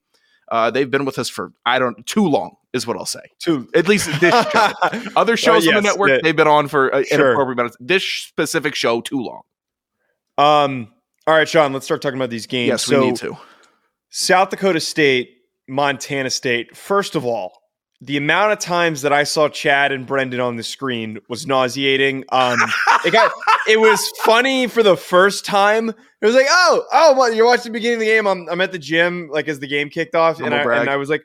Uh, 0.49 0.71
they've 0.71 0.89
been 0.89 1.03
with 1.03 1.19
us 1.19 1.27
for, 1.27 1.51
I 1.65 1.77
don't, 1.77 2.05
too 2.05 2.25
long, 2.25 2.55
is 2.71 2.87
what 2.87 2.95
I'll 2.95 3.05
say. 3.05 3.19
Two. 3.39 3.67
At 3.75 3.87
least 3.89 4.07
this 4.21 4.33
show. 4.51 4.71
Other 5.17 5.35
shows 5.35 5.67
on 5.67 5.73
the 5.75 5.81
network, 5.81 6.09
the- 6.09 6.19
they've 6.23 6.35
been 6.35 6.47
on 6.47 6.67
for 6.69 6.93
uh, 6.93 7.03
Sure. 7.03 7.19
inappropriate 7.31 7.59
amounts. 7.59 7.77
This 7.81 8.03
specific 8.05 8.73
show, 8.75 9.01
too 9.01 9.19
long. 9.21 9.41
Um. 10.37 10.93
All 11.25 11.33
right, 11.35 11.49
Sean. 11.49 11.73
Let's 11.73 11.83
start 11.85 12.01
talking 12.01 12.17
about 12.17 12.29
these 12.29 12.45
games. 12.47 12.69
Yes, 12.69 12.83
so, 12.85 12.99
we 13.01 13.07
need 13.07 13.15
to. 13.17 13.35
South 14.09 14.49
Dakota 14.49 14.79
State, 14.79 15.29
Montana 15.67 16.29
State. 16.29 16.77
First 16.77 17.15
of 17.15 17.25
all, 17.25 17.51
the 18.01 18.17
amount 18.17 18.51
of 18.53 18.59
times 18.59 19.01
that 19.01 19.11
I 19.11 19.23
saw 19.23 19.49
Chad 19.49 19.91
and 19.91 20.05
Brendan 20.05 20.39
on 20.39 20.55
the 20.55 20.63
screen 20.63 21.19
was 21.29 21.47
nauseating. 21.47 22.25
Um, 22.29 22.59
it 23.05 23.11
got 23.11 23.31
it 23.67 23.79
was 23.79 24.07
funny 24.23 24.67
for 24.67 24.83
the 24.83 24.95
first 24.95 25.45
time. 25.45 25.89
It 25.89 26.25
was 26.25 26.35
like, 26.35 26.45
oh, 26.49 26.83
oh, 26.93 27.13
what, 27.13 27.35
you're 27.35 27.45
watching 27.45 27.71
the 27.71 27.77
beginning 27.79 27.95
of 27.95 27.99
the 28.01 28.05
game. 28.05 28.27
I'm, 28.27 28.47
I'm 28.49 28.61
at 28.61 28.71
the 28.71 28.79
gym, 28.79 29.29
like 29.31 29.47
as 29.47 29.59
the 29.59 29.67
game 29.67 29.89
kicked 29.89 30.15
off, 30.15 30.39
and 30.39 30.53
I, 30.53 30.63
and 30.81 30.89
I 30.89 30.95
was 30.97 31.09
like, 31.09 31.23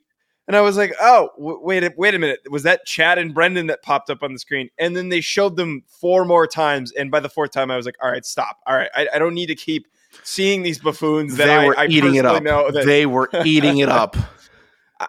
and 0.48 0.56
I 0.56 0.60
was 0.60 0.76
like, 0.76 0.92
oh, 1.00 1.28
w- 1.38 1.60
wait, 1.62 1.84
a- 1.84 1.94
wait 1.96 2.14
a 2.14 2.18
minute, 2.18 2.40
was 2.50 2.62
that 2.64 2.84
Chad 2.84 3.16
and 3.18 3.32
Brendan 3.32 3.66
that 3.68 3.82
popped 3.82 4.10
up 4.10 4.22
on 4.22 4.32
the 4.32 4.38
screen? 4.38 4.68
And 4.78 4.96
then 4.96 5.08
they 5.08 5.20
showed 5.20 5.56
them 5.56 5.82
four 6.00 6.24
more 6.24 6.46
times, 6.46 6.90
and 6.92 7.10
by 7.10 7.20
the 7.20 7.28
fourth 7.28 7.52
time, 7.52 7.70
I 7.70 7.76
was 7.76 7.86
like, 7.86 7.96
all 8.02 8.10
right, 8.10 8.24
stop, 8.24 8.58
all 8.66 8.74
right, 8.76 8.90
I, 8.94 9.08
I 9.14 9.18
don't 9.18 9.34
need 9.34 9.46
to 9.46 9.54
keep 9.54 9.86
seeing 10.24 10.62
these 10.62 10.78
buffoons 10.78 11.36
that 11.36 11.46
They 11.46 11.54
I, 11.54 11.66
were 11.66 11.78
I 11.78 11.86
eating 11.86 12.16
it 12.16 12.26
up. 12.26 12.42
know 12.42 12.70
that 12.70 12.84
They 12.86 13.06
were 13.06 13.30
eating 13.44 13.78
it 13.78 13.88
up. 13.88 14.16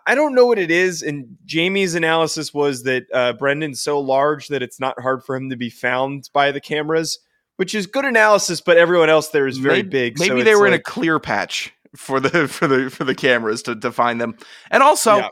I- 0.06 0.16
don't 0.16 0.36
know 0.36 0.45
what 0.45 0.60
it 0.60 0.72
is. 0.72 1.01
And 1.01 1.38
Jamie's 1.45 1.95
analysis 1.95 2.54
was 2.54 2.83
that 2.83 3.04
uh, 3.14 3.33
Brendan's 3.33 3.81
so 3.81 4.00
large 4.00 4.47
that 4.47 4.62
it's 4.62 4.80
not 4.80 5.00
hard 5.00 5.23
for 5.23 5.35
him 5.35 5.50
to 5.50 5.56
be 5.56 5.69
found 5.69 6.30
by 6.33 6.52
the 6.52 6.62
cameras, 6.62 7.19
which 7.57 7.76
is 7.76 7.88
good 7.88 8.06
analysis. 8.06 8.62
But 8.62 8.78
everyone 8.78 9.09
else 9.09 9.30
there 9.30 9.47
is 9.47 9.57
very 9.57 9.78
maybe, 9.78 9.90
big. 9.90 10.19
Maybe 10.19 10.42
so 10.42 10.44
they 10.44 10.56
were 10.56 10.68
in 10.68 10.73
a 10.73 10.80
clear 10.80 11.19
patch 11.19 11.73
for 11.95 12.19
the 12.19 12.47
for 12.47 12.68
the 12.68 12.90
for 12.90 13.04
the 13.04 13.16
cameras 13.16 13.64
to, 13.64 13.76
to 13.76 13.92
find 13.92 14.19
them. 14.19 14.35
And 14.71 14.81
also, 14.83 15.18
Yeah. 15.18 15.30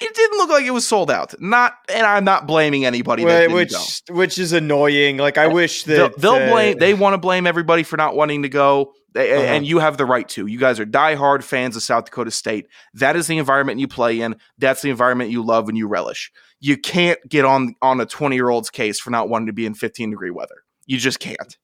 it 0.00 0.14
didn't 0.14 0.38
look 0.38 0.50
like 0.50 0.64
it 0.64 0.70
was 0.70 0.86
sold 0.86 1.10
out. 1.10 1.34
Not, 1.40 1.74
and 1.92 2.06
I'm 2.06 2.24
not 2.24 2.46
blaming 2.46 2.84
anybody. 2.84 3.24
which 3.24 3.72
go. 3.72 4.14
which 4.14 4.38
is 4.38 4.52
annoying. 4.52 5.16
Like 5.16 5.38
I 5.38 5.46
wish 5.48 5.84
they'll, 5.84 6.08
that 6.08 6.18
they'll 6.20 6.32
uh, 6.34 6.50
blame 6.50 6.78
they 6.78 6.94
want 6.94 7.14
to 7.14 7.18
blame 7.18 7.46
everybody 7.46 7.82
for 7.82 7.96
not 7.96 8.14
wanting 8.14 8.42
to 8.42 8.48
go 8.48 8.92
They- 9.14 9.32
Uh-huh. 9.32 9.42
and 9.54 9.66
you 9.66 9.78
have 9.78 9.96
the 9.96 10.04
right 10.04 10.28
to 10.30 10.46
you 10.46 10.58
guys 10.58 10.78
are 10.78 10.84
diehard 10.86 11.42
fans 11.42 11.74
of 11.76 11.82
south 11.82 12.04
dakota 12.06 12.30
state 12.30 12.66
that 12.94 13.16
is 13.16 13.26
the 13.26 13.38
environment 13.38 13.80
you 13.80 13.88
play 13.88 14.20
in 14.20 14.36
that's 14.58 14.82
the 14.82 14.90
environment 14.90 15.30
you 15.30 15.42
love 15.44 15.68
and 15.68 15.78
you 15.78 15.88
relish 15.88 16.30
you 16.60 16.76
can't 16.76 17.18
get 17.28 17.44
on 17.44 17.74
on 17.82 18.00
a 18.00 18.06
20 18.06 18.36
year 18.36 18.48
old's 18.50 18.68
case 18.70 19.00
for 19.00 19.10
not 19.10 19.28
wanting 19.28 19.46
to 19.46 19.52
be 19.52 19.64
in 19.66 19.72
15 19.74 20.10
degree 20.10 20.30
weather 20.30 20.56
you 20.86 20.98
just 20.98 21.20
can't 21.20 21.56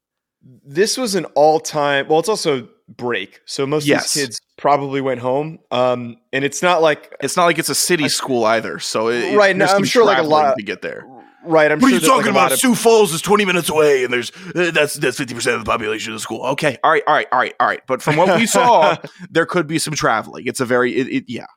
this 0.63 0.95
was 0.95 1.15
an 1.15 1.25
all 1.33 1.59
time. 1.59 2.07
Well, 2.07 2.19
it's 2.19 2.29
also 2.29 2.67
break, 2.87 3.41
so 3.45 3.65
most 3.65 3.87
Yes. 3.87 4.05
of 4.05 4.13
these 4.13 4.23
kids 4.27 4.41
probably 4.59 5.01
went 5.01 5.19
home. 5.19 5.57
Um, 5.71 6.17
and 6.31 6.45
it's 6.45 6.61
not 6.61 6.83
like 6.83 7.15
it's 7.19 7.35
not 7.35 7.45
like 7.45 7.57
it's 7.57 7.69
a 7.69 7.73
city 7.73 8.07
school 8.09 8.45
either 8.45 8.77
so 8.77 9.07
it, 9.09 9.35
Right, 9.35 9.55
now, 9.55 9.73
I'm 9.73 9.83
sure, 9.85 10.05
like, 10.05 10.19
a 10.19 10.21
lot- 10.21 10.55
to 10.55 10.63
get 10.63 10.83
there 10.83 11.03
right. 11.45 11.71
I'm 11.71 11.79
what 11.79 11.89
sure 11.89 11.97
are 11.97 11.99
you 11.99 11.99
that, 11.99 12.07
like, 12.07 12.17
talking 12.17 12.31
about? 12.31 12.51
of- 12.51 12.59
Sioux 12.59 12.75
Falls 12.75 13.13
is 13.13 13.21
20 13.21 13.45
minutes 13.45 13.69
away, 13.69 14.03
and 14.03 14.11
there's 14.13 14.31
uh, 14.55 14.71
that's 14.71 14.95
that's 14.95 15.17
50 15.17 15.33
percent 15.33 15.55
of 15.55 15.65
the 15.65 15.69
population 15.69 16.13
of 16.13 16.17
the 16.17 16.21
school. 16.21 16.45
Okay, 16.47 16.77
all 16.83 16.91
right, 16.91 17.03
all 17.07 17.13
right, 17.13 17.27
all 17.31 17.39
right, 17.39 17.53
all 17.59 17.67
right. 17.67 17.81
But 17.87 18.01
from 18.01 18.17
what 18.17 18.39
we 18.39 18.45
saw, 18.45 18.95
there 19.29 19.45
could 19.45 19.67
be 19.67 19.79
some 19.79 19.93
traveling. 19.93 20.45
It's 20.47 20.59
a 20.59 20.65
very 20.65 20.95
it, 20.95 21.07
it, 21.07 21.23
yeah. 21.27 21.47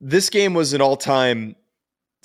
This 0.00 0.28
game 0.28 0.52
was 0.52 0.74
an 0.74 0.82
all-time 0.82 1.56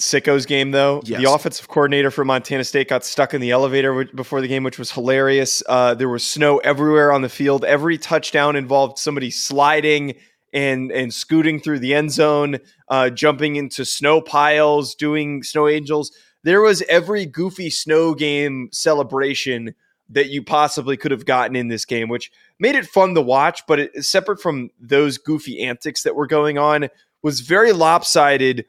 sickos 0.01 0.45
game, 0.45 0.71
though. 0.71 1.01
Yes. 1.05 1.21
The 1.21 1.31
offensive 1.31 1.67
coordinator 1.67 2.11
for 2.11 2.25
Montana 2.25 2.63
State 2.63 2.89
got 2.89 3.05
stuck 3.05 3.33
in 3.33 3.41
the 3.41 3.51
elevator 3.51 4.05
before 4.05 4.41
the 4.41 4.47
game, 4.47 4.63
which 4.63 4.77
was 4.77 4.91
hilarious. 4.91 5.63
Uh, 5.69 5.93
there 5.93 6.09
was 6.09 6.25
snow 6.25 6.57
everywhere 6.59 7.11
on 7.11 7.21
the 7.21 7.29
field. 7.29 7.63
Every 7.63 7.97
touchdown 7.97 8.55
involved 8.55 8.97
somebody 8.97 9.31
sliding 9.31 10.15
and 10.53 10.91
and 10.91 11.13
scooting 11.13 11.61
through 11.61 11.79
the 11.79 11.93
end 11.93 12.11
zone, 12.11 12.59
uh, 12.89 13.09
jumping 13.09 13.55
into 13.55 13.85
snow 13.85 14.21
piles, 14.21 14.95
doing 14.95 15.43
snow 15.43 15.67
angels. 15.67 16.11
There 16.43 16.61
was 16.61 16.81
every 16.83 17.25
goofy 17.25 17.69
snow 17.69 18.13
game 18.13 18.69
celebration 18.71 19.75
that 20.09 20.29
you 20.29 20.43
possibly 20.43 20.97
could 20.97 21.11
have 21.11 21.25
gotten 21.25 21.55
in 21.55 21.67
this 21.67 21.85
game, 21.85 22.09
which 22.09 22.31
made 22.59 22.75
it 22.75 22.85
fun 22.85 23.13
to 23.15 23.21
watch. 23.21 23.61
But 23.67 23.79
it, 23.79 24.03
separate 24.03 24.41
from 24.41 24.69
those 24.79 25.17
goofy 25.17 25.61
antics 25.61 26.03
that 26.03 26.15
were 26.15 26.27
going 26.27 26.57
on, 26.57 26.89
was 27.21 27.41
very 27.41 27.71
lopsided 27.71 28.65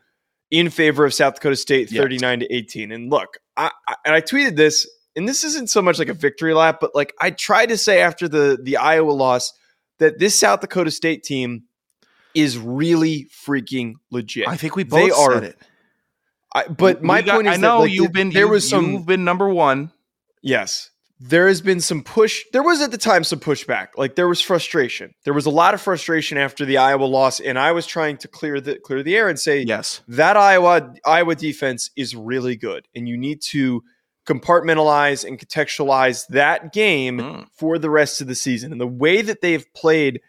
in 0.50 0.68
favor 0.68 1.04
of 1.04 1.14
South 1.14 1.34
Dakota 1.34 1.56
State, 1.56 1.88
thirty 1.88 2.18
nine 2.18 2.40
to 2.40 2.54
eighteen. 2.54 2.92
And 2.92 3.10
look, 3.10 3.38
I, 3.56 3.70
I, 3.88 3.94
and 4.04 4.14
I 4.14 4.20
tweeted 4.20 4.56
this, 4.56 4.86
and 5.16 5.26
this 5.26 5.42
isn't 5.44 5.70
so 5.70 5.80
much 5.80 5.98
like 5.98 6.08
a 6.08 6.14
victory 6.14 6.52
lap, 6.52 6.78
but 6.80 6.94
like 6.94 7.14
I 7.18 7.30
tried 7.30 7.70
to 7.70 7.78
say 7.78 8.02
after 8.02 8.28
the 8.28 8.58
the 8.62 8.76
Iowa 8.76 9.12
loss 9.12 9.54
that 9.98 10.18
this 10.18 10.38
South 10.38 10.60
Dakota 10.60 10.90
State 10.90 11.22
team 11.22 11.64
is 12.34 12.58
really 12.58 13.28
freaking 13.46 13.94
legit. 14.10 14.46
I 14.46 14.56
think 14.56 14.76
we 14.76 14.84
both 14.84 15.00
they 15.00 15.10
are, 15.10 15.32
said 15.32 15.44
it. 15.44 15.58
I, 16.54 16.68
but 16.68 17.02
my 17.02 17.22
got, 17.22 17.36
point 17.36 17.48
is, 17.48 17.54
I 17.54 17.56
know 17.56 17.78
that, 17.78 17.84
like, 17.84 17.92
you've 17.92 18.12
been 18.12 18.30
there 18.30 18.48
was 18.48 18.68
some 18.68 18.92
you've 18.92 19.06
been 19.06 19.24
number 19.24 19.48
one. 19.48 19.92
Yes, 20.42 20.90
there 21.18 21.46
has 21.48 21.60
been 21.60 21.80
some 21.80 22.02
push. 22.02 22.42
There 22.52 22.62
was 22.62 22.82
at 22.82 22.90
the 22.90 22.98
time 22.98 23.24
some 23.24 23.38
pushback. 23.38 23.88
Like 23.96 24.16
there 24.16 24.28
was 24.28 24.40
frustration. 24.40 25.14
There 25.24 25.32
was 25.32 25.46
a 25.46 25.50
lot 25.50 25.72
of 25.72 25.80
frustration 25.80 26.36
after 26.36 26.64
the 26.64 26.78
Iowa 26.78 27.04
loss, 27.04 27.40
and 27.40 27.58
I 27.58 27.72
was 27.72 27.86
trying 27.86 28.16
to 28.18 28.28
clear 28.28 28.60
the 28.60 28.78
clear 28.78 29.02
the 29.02 29.16
air 29.16 29.28
and 29.28 29.38
say, 29.38 29.62
yes, 29.62 30.02
that 30.08 30.36
Iowa 30.36 30.94
Iowa 31.06 31.34
defense 31.36 31.90
is 31.96 32.16
really 32.16 32.56
good, 32.56 32.88
and 32.94 33.08
you 33.08 33.16
need 33.16 33.40
to 33.50 33.82
compartmentalize 34.26 35.24
and 35.24 35.38
contextualize 35.38 36.26
that 36.28 36.72
game 36.72 37.18
mm. 37.18 37.46
for 37.54 37.78
the 37.78 37.90
rest 37.90 38.20
of 38.20 38.26
the 38.26 38.34
season. 38.34 38.72
And 38.72 38.80
the 38.80 38.86
way 38.86 39.22
that 39.22 39.40
they've 39.40 39.66
played 39.74 40.20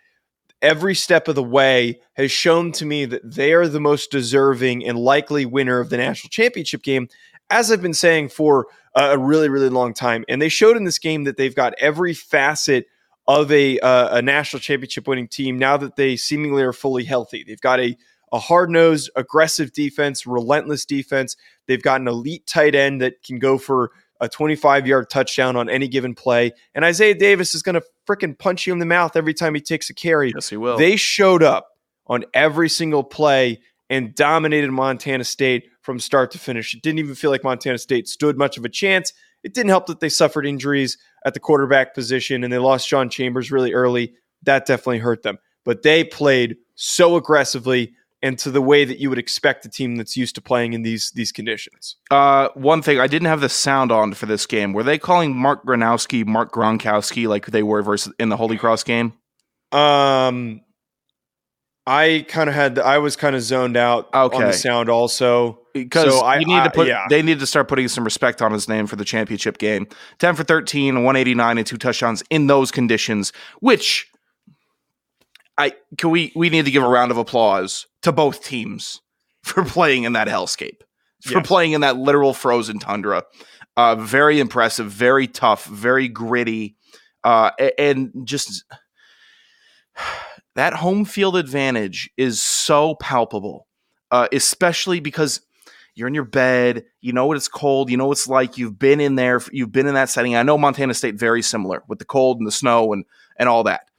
every 0.63 0.95
step 0.95 1.27
of 1.27 1.35
the 1.35 1.43
way 1.43 1.99
has 2.13 2.31
shown 2.31 2.71
to 2.71 2.85
me 2.85 3.05
that 3.05 3.21
they 3.23 3.53
are 3.53 3.67
the 3.67 3.81
most 3.81 4.09
deserving 4.09 4.83
and 4.85 4.97
likely 4.97 5.45
winner 5.45 5.79
of 5.79 5.89
the 5.89 5.97
national 5.97 6.29
championship 6.29 6.81
game, 6.81 7.09
as 7.51 7.71
I've 7.71 7.81
been 7.81 7.93
saying 7.93 8.29
for 8.29 8.67
a 8.95 9.17
really, 9.17 9.49
really 9.49 9.69
long 9.69 9.93
time. 9.93 10.23
And 10.27 10.41
they 10.41 10.49
showed 10.49 10.77
in 10.77 10.85
this 10.85 10.99
game 10.99 11.25
that 11.25 11.37
they've 11.37 11.53
got 11.53 11.73
every 11.79 12.13
facet 12.13 12.87
of 13.27 13.51
a, 13.51 13.79
uh, 13.79 14.17
a 14.17 14.21
national 14.21 14.59
championship 14.59 15.07
winning 15.07 15.27
team 15.27 15.57
now 15.57 15.77
that 15.77 15.95
they 15.95 16.15
seemingly 16.15 16.63
are 16.63 16.73
fully 16.73 17.03
healthy. 17.03 17.43
They've 17.45 17.59
got 17.59 17.79
a, 17.79 17.97
a 18.31 18.39
hard 18.39 18.69
nosed, 18.69 19.09
aggressive 19.15 19.73
defense, 19.73 20.25
relentless 20.25 20.85
defense. 20.85 21.35
They've 21.67 21.81
got 21.81 22.01
an 22.01 22.07
elite 22.07 22.47
tight 22.47 22.75
end 22.75 23.01
that 23.01 23.23
can 23.23 23.39
go 23.39 23.57
for 23.57 23.91
a 24.19 24.29
25 24.29 24.87
yard 24.87 25.09
touchdown 25.09 25.55
on 25.55 25.69
any 25.69 25.87
given 25.87 26.15
play. 26.15 26.53
And 26.73 26.85
Isaiah 26.85 27.15
Davis 27.15 27.55
is 27.55 27.61
going 27.61 27.75
to 27.75 27.83
freaking 28.07 28.37
punch 28.37 28.67
you 28.67 28.73
in 28.73 28.79
the 28.79 28.85
mouth 28.85 29.15
every 29.15 29.33
time 29.33 29.55
he 29.55 29.61
takes 29.61 29.89
a 29.89 29.93
carry. 29.93 30.31
Yes, 30.33 30.49
he 30.49 30.57
will. 30.57 30.77
They 30.77 30.95
showed 30.95 31.43
up 31.43 31.67
on 32.07 32.25
every 32.33 32.69
single 32.69 33.03
play 33.03 33.59
and 33.89 34.15
dominated 34.15 34.71
Montana 34.71 35.23
State 35.23 35.65
from 35.81 35.99
start 35.99 36.31
to 36.31 36.39
finish. 36.39 36.73
It 36.73 36.81
didn't 36.81 36.99
even 36.99 37.15
feel 37.15 37.31
like 37.31 37.43
Montana 37.43 37.77
State 37.77 38.07
stood 38.07 38.37
much 38.37 38.57
of 38.57 38.65
a 38.65 38.69
chance. 38.69 39.13
It 39.43 39.53
didn't 39.53 39.69
help 39.69 39.87
that 39.87 39.99
they 39.99 40.09
suffered 40.09 40.45
injuries 40.45 40.97
at 41.25 41.33
the 41.33 41.39
quarterback 41.39 41.93
position 41.93 42.43
and 42.43 42.51
they 42.51 42.57
lost 42.57 42.87
Sean 42.87 43.09
Chambers 43.09 43.51
really 43.51 43.73
early. 43.73 44.13
That 44.43 44.65
definitely 44.65 44.99
hurt 44.99 45.23
them. 45.23 45.37
But 45.65 45.83
they 45.83 46.03
played 46.03 46.57
so 46.75 47.15
aggressively 47.15 47.93
and 48.23 48.39
to 48.39 48.49
the 48.49 48.61
way 48.61 48.85
that 48.85 48.99
you 48.99 49.09
would 49.09 49.19
expect 49.19 49.65
a 49.65 49.69
team 49.69 49.97
that's 49.97 50.15
used 50.15 50.33
to 50.35 50.41
playing 50.41 50.73
in 50.73 50.81
these 50.81 51.11
these 51.11 51.31
conditions. 51.31 51.97
Uh, 52.09 52.47
one 52.55 52.81
thing 52.81 52.99
I 52.99 53.05
didn't 53.05 53.27
have 53.27 53.41
the 53.41 53.49
sound 53.49 53.91
on 53.91 54.13
for 54.13 54.25
this 54.25 54.47
game. 54.47 54.73
Were 54.73 54.81
they 54.81 54.97
calling 54.97 55.35
Mark 55.35 55.65
Gronowski 55.65 56.25
Mark 56.25 56.51
Gronkowski 56.51 57.27
like 57.27 57.47
they 57.47 57.61
were 57.61 57.83
versus 57.83 58.13
in 58.17 58.29
the 58.29 58.37
Holy 58.37 58.57
Cross 58.57 58.85
game? 58.85 59.13
Um, 59.71 60.61
I 61.85 62.25
kind 62.29 62.49
of 62.49 62.55
had 62.55 62.79
I 62.79 62.99
was 62.99 63.17
kind 63.17 63.35
of 63.35 63.41
zoned 63.41 63.75
out 63.75 64.07
okay. 64.13 64.37
on 64.37 64.43
the 64.45 64.53
sound 64.53 64.89
also 64.89 65.59
because 65.73 66.13
so 66.13 66.25
I, 66.25 66.39
need 66.39 66.59
I, 66.59 66.63
to 66.63 66.71
put 66.71 66.87
yeah. 66.87 67.05
they 67.09 67.21
need 67.21 67.39
to 67.39 67.45
start 67.45 67.67
putting 67.67 67.89
some 67.89 68.05
respect 68.05 68.41
on 68.41 68.53
his 68.53 68.69
name 68.69 68.87
for 68.87 68.95
the 68.95 69.03
championship 69.03 69.57
game. 69.57 69.87
Ten 70.17 70.35
for 70.35 70.45
13, 70.45 71.03
189 71.03 71.57
and 71.57 71.67
two 71.67 71.77
touchdowns 71.77 72.23
in 72.29 72.47
those 72.47 72.71
conditions, 72.71 73.33
which 73.59 74.09
I 75.57 75.73
can 75.97 76.09
we 76.09 76.31
we 76.35 76.49
need 76.49 76.65
to 76.65 76.71
give 76.71 76.83
a 76.83 76.87
round 76.87 77.11
of 77.11 77.17
applause 77.17 77.85
to 78.01 78.11
both 78.11 78.43
teams 78.43 79.01
for 79.43 79.63
playing 79.63 80.03
in 80.03 80.13
that 80.13 80.27
hellscape, 80.27 80.81
for 81.21 81.33
yes. 81.33 81.47
playing 81.47 81.73
in 81.73 81.81
that 81.81 81.97
literal 81.97 82.33
frozen 82.33 82.79
tundra. 82.79 83.23
Uh, 83.75 83.95
very 83.95 84.39
impressive, 84.39 84.91
very 84.91 85.27
tough, 85.27 85.65
very 85.65 86.07
gritty, 86.07 86.75
uh, 87.23 87.51
and 87.77 88.11
just 88.23 88.63
that 90.55 90.73
home 90.73 91.05
field 91.05 91.35
advantage 91.35 92.09
is 92.17 92.41
so 92.41 92.95
palpable, 92.95 93.67
uh, 94.11 94.27
especially 94.31 94.99
because 94.99 95.41
you're 95.95 96.07
in 96.07 96.13
your 96.15 96.23
bed, 96.23 96.85
you 97.01 97.13
know 97.13 97.27
what 97.27 97.37
it's 97.37 97.47
cold, 97.47 97.89
you 97.91 97.97
know 97.97 98.05
what 98.07 98.13
it's 98.13 98.27
like, 98.27 98.57
you've 98.57 98.79
been 98.79 98.99
in 98.99 99.15
there, 99.15 99.39
you've 99.51 99.71
been 99.71 99.87
in 99.87 99.93
that 99.93 100.09
setting. 100.09 100.35
I 100.35 100.41
know 100.41 100.57
Montana 100.57 100.93
State 100.93 101.15
very 101.15 101.43
similar 101.43 101.83
with 101.87 101.99
the 101.99 102.05
cold 102.05 102.37
and 102.39 102.47
the 102.47 102.51
snow 102.51 102.93
and 102.93 103.05
and 103.37 103.49
all 103.49 103.63
that 103.63 103.89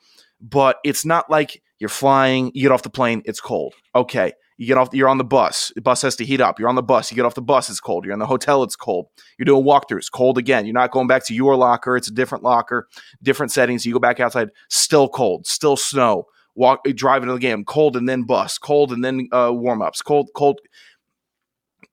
but 0.40 0.78
it's 0.84 1.04
not 1.04 1.30
like 1.30 1.62
you're 1.78 1.88
flying, 1.88 2.50
you 2.54 2.62
get 2.62 2.72
off 2.72 2.82
the 2.82 2.90
plane, 2.90 3.22
it's 3.24 3.40
cold. 3.40 3.74
Okay. 3.94 4.32
You 4.56 4.66
get 4.68 4.78
off, 4.78 4.90
you're 4.92 5.08
on 5.08 5.18
the 5.18 5.24
bus. 5.24 5.72
The 5.74 5.82
bus 5.82 6.02
has 6.02 6.14
to 6.16 6.24
heat 6.24 6.40
up. 6.40 6.60
You're 6.60 6.68
on 6.68 6.76
the 6.76 6.82
bus. 6.82 7.10
You 7.10 7.16
get 7.16 7.24
off 7.24 7.34
the 7.34 7.42
bus, 7.42 7.68
it's 7.68 7.80
cold. 7.80 8.04
You're 8.04 8.12
in 8.12 8.20
the 8.20 8.26
hotel, 8.26 8.62
it's 8.62 8.76
cold. 8.76 9.08
You're 9.36 9.46
doing 9.46 9.64
walkthroughs, 9.64 10.10
cold 10.12 10.38
again. 10.38 10.64
You're 10.64 10.74
not 10.74 10.92
going 10.92 11.08
back 11.08 11.24
to 11.24 11.34
your 11.34 11.56
locker. 11.56 11.96
It's 11.96 12.06
a 12.06 12.14
different 12.14 12.44
locker, 12.44 12.88
different 13.20 13.50
settings. 13.50 13.84
You 13.84 13.92
go 13.92 13.98
back 13.98 14.20
outside, 14.20 14.50
still 14.70 15.08
cold, 15.08 15.46
still 15.46 15.76
snow. 15.76 16.26
Walk, 16.54 16.84
drive 16.94 17.22
into 17.22 17.34
the 17.34 17.40
game, 17.40 17.64
cold 17.64 17.96
and 17.96 18.08
then 18.08 18.22
bus, 18.22 18.58
cold 18.58 18.92
and 18.92 19.04
then 19.04 19.28
uh, 19.32 19.50
warm 19.52 19.82
ups, 19.82 20.02
cold, 20.02 20.30
cold. 20.36 20.60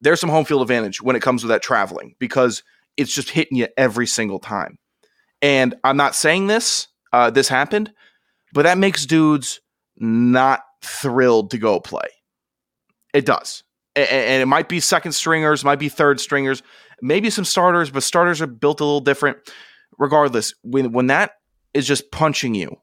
There's 0.01 0.19
some 0.19 0.29
home 0.29 0.45
field 0.45 0.61
advantage 0.61 1.01
when 1.01 1.15
it 1.15 1.23
comes 1.23 1.41
to 1.41 1.47
that 1.47 1.63
traveling 1.63 2.13
because 2.19 2.61
it's 2.95 3.13
just 3.13 3.31
hitting 3.31 3.57
you 3.57 3.67
every 3.75 4.05
single 4.05 4.39
time. 4.39 4.77
And 5.41 5.73
I'm 5.83 5.97
not 5.97 6.13
saying 6.13 6.45
this, 6.45 6.89
uh, 7.11 7.31
this 7.31 7.47
happened, 7.47 7.91
but 8.53 8.63
that 8.63 8.77
makes 8.77 9.05
dudes 9.05 9.61
not 9.97 10.61
thrilled 10.81 11.51
to 11.51 11.57
go 11.57 11.79
play. 11.79 12.07
It 13.13 13.25
does. 13.25 13.63
And 13.95 14.41
it 14.41 14.47
might 14.47 14.69
be 14.69 14.79
second 14.79 15.11
stringers, 15.11 15.65
might 15.65 15.79
be 15.79 15.89
third 15.89 16.19
stringers, 16.21 16.63
maybe 17.01 17.29
some 17.29 17.43
starters, 17.43 17.89
but 17.89 18.03
starters 18.03 18.41
are 18.41 18.47
built 18.47 18.79
a 18.79 18.85
little 18.85 19.01
different. 19.01 19.37
Regardless, 19.97 20.53
when 20.63 20.93
when 20.93 21.07
that 21.07 21.31
is 21.73 21.85
just 21.85 22.11
punching 22.11 22.55
you 22.55 22.77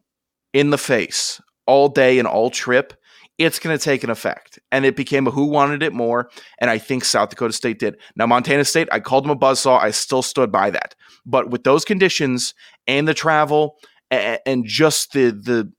in 0.53 0.71
the 0.71 0.79
face 0.79 1.41
all 1.67 1.89
day 1.89 2.19
and 2.19 2.29
all 2.29 2.51
trip, 2.51 2.93
it's 3.39 3.59
going 3.59 3.77
to 3.77 3.83
take 3.83 4.05
an 4.05 4.11
effect. 4.11 4.59
And 4.71 4.85
it 4.85 4.97
became 4.97 5.27
a 5.27 5.31
who 5.31 5.47
wanted 5.47 5.83
it 5.83 5.93
more. 5.93 6.29
And 6.59 6.71
I 6.71 6.79
think 6.79 7.05
South 7.05 7.31
Dakota 7.31 7.53
State 7.53 7.79
did. 7.79 7.97
Now, 8.17 8.27
Montana 8.27 8.65
State, 8.65 8.89
I 8.93 9.01
called 9.01 9.25
them 9.25 9.31
a 9.31 9.37
buzzsaw. 9.37 9.81
I 9.81 9.93
still 9.93 10.23
stood 10.23 10.53
by 10.53 10.71
that. 10.71 10.95
But 11.25 11.51
with 11.51 11.65
those 11.65 11.85
conditions 11.85 12.55
and 12.87 13.07
the 13.07 13.15
travel 13.15 13.79
and 14.11 14.65
just 14.65 15.13
the 15.13 15.31
the 15.31 15.73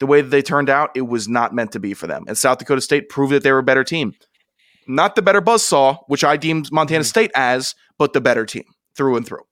the 0.00 0.06
way 0.06 0.20
that 0.20 0.30
they 0.30 0.42
turned 0.42 0.68
out, 0.68 0.90
it 0.96 1.02
was 1.02 1.28
not 1.28 1.54
meant 1.54 1.72
to 1.72 1.80
be 1.80 1.94
for 1.94 2.08
them. 2.08 2.24
And 2.26 2.36
South 2.36 2.58
Dakota 2.58 2.80
State 2.80 3.08
proved 3.08 3.32
that 3.32 3.44
they 3.44 3.52
were 3.52 3.58
a 3.58 3.62
better 3.62 3.84
team. 3.84 4.14
Not 4.88 5.14
the 5.14 5.22
better 5.22 5.40
buzzsaw, 5.40 5.98
which 6.08 6.24
I 6.24 6.36
deemed 6.36 6.72
Montana 6.72 7.02
mm-hmm. 7.02 7.06
State 7.06 7.30
as, 7.36 7.76
but 7.98 8.12
the 8.12 8.20
better 8.20 8.44
team 8.44 8.64
through 8.96 9.16
and 9.16 9.24
through. 9.24 9.44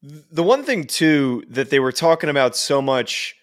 The 0.00 0.44
one 0.44 0.62
thing 0.62 0.84
too 0.84 1.42
that 1.48 1.70
they 1.70 1.80
were 1.80 1.90
talking 1.90 2.30
about 2.30 2.54
so 2.54 2.80
much 2.80 3.34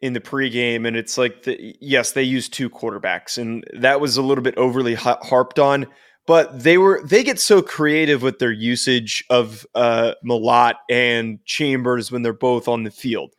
in 0.00 0.14
the 0.14 0.20
pregame, 0.20 0.86
and 0.86 0.96
it's 0.96 1.16
like, 1.16 1.44
the, 1.44 1.76
yes, 1.80 2.10
they 2.10 2.24
used 2.24 2.52
two 2.52 2.68
quarterbacks, 2.68 3.38
and 3.38 3.64
that 3.72 4.00
was 4.00 4.16
a 4.16 4.22
little 4.22 4.42
bit 4.42 4.56
overly 4.56 4.94
harped 4.94 5.60
on. 5.60 5.86
But 6.26 6.62
they 6.62 6.78
were 6.78 7.02
they 7.04 7.24
get 7.24 7.40
so 7.40 7.62
creative 7.62 8.22
with 8.22 8.38
their 8.38 8.52
usage 8.52 9.24
of 9.28 9.66
uh, 9.74 10.12
Mellott 10.24 10.74
and 10.88 11.44
Chambers 11.44 12.12
when 12.12 12.22
they're 12.22 12.32
both 12.32 12.68
on 12.68 12.84
the 12.84 12.90
field. 12.90 13.34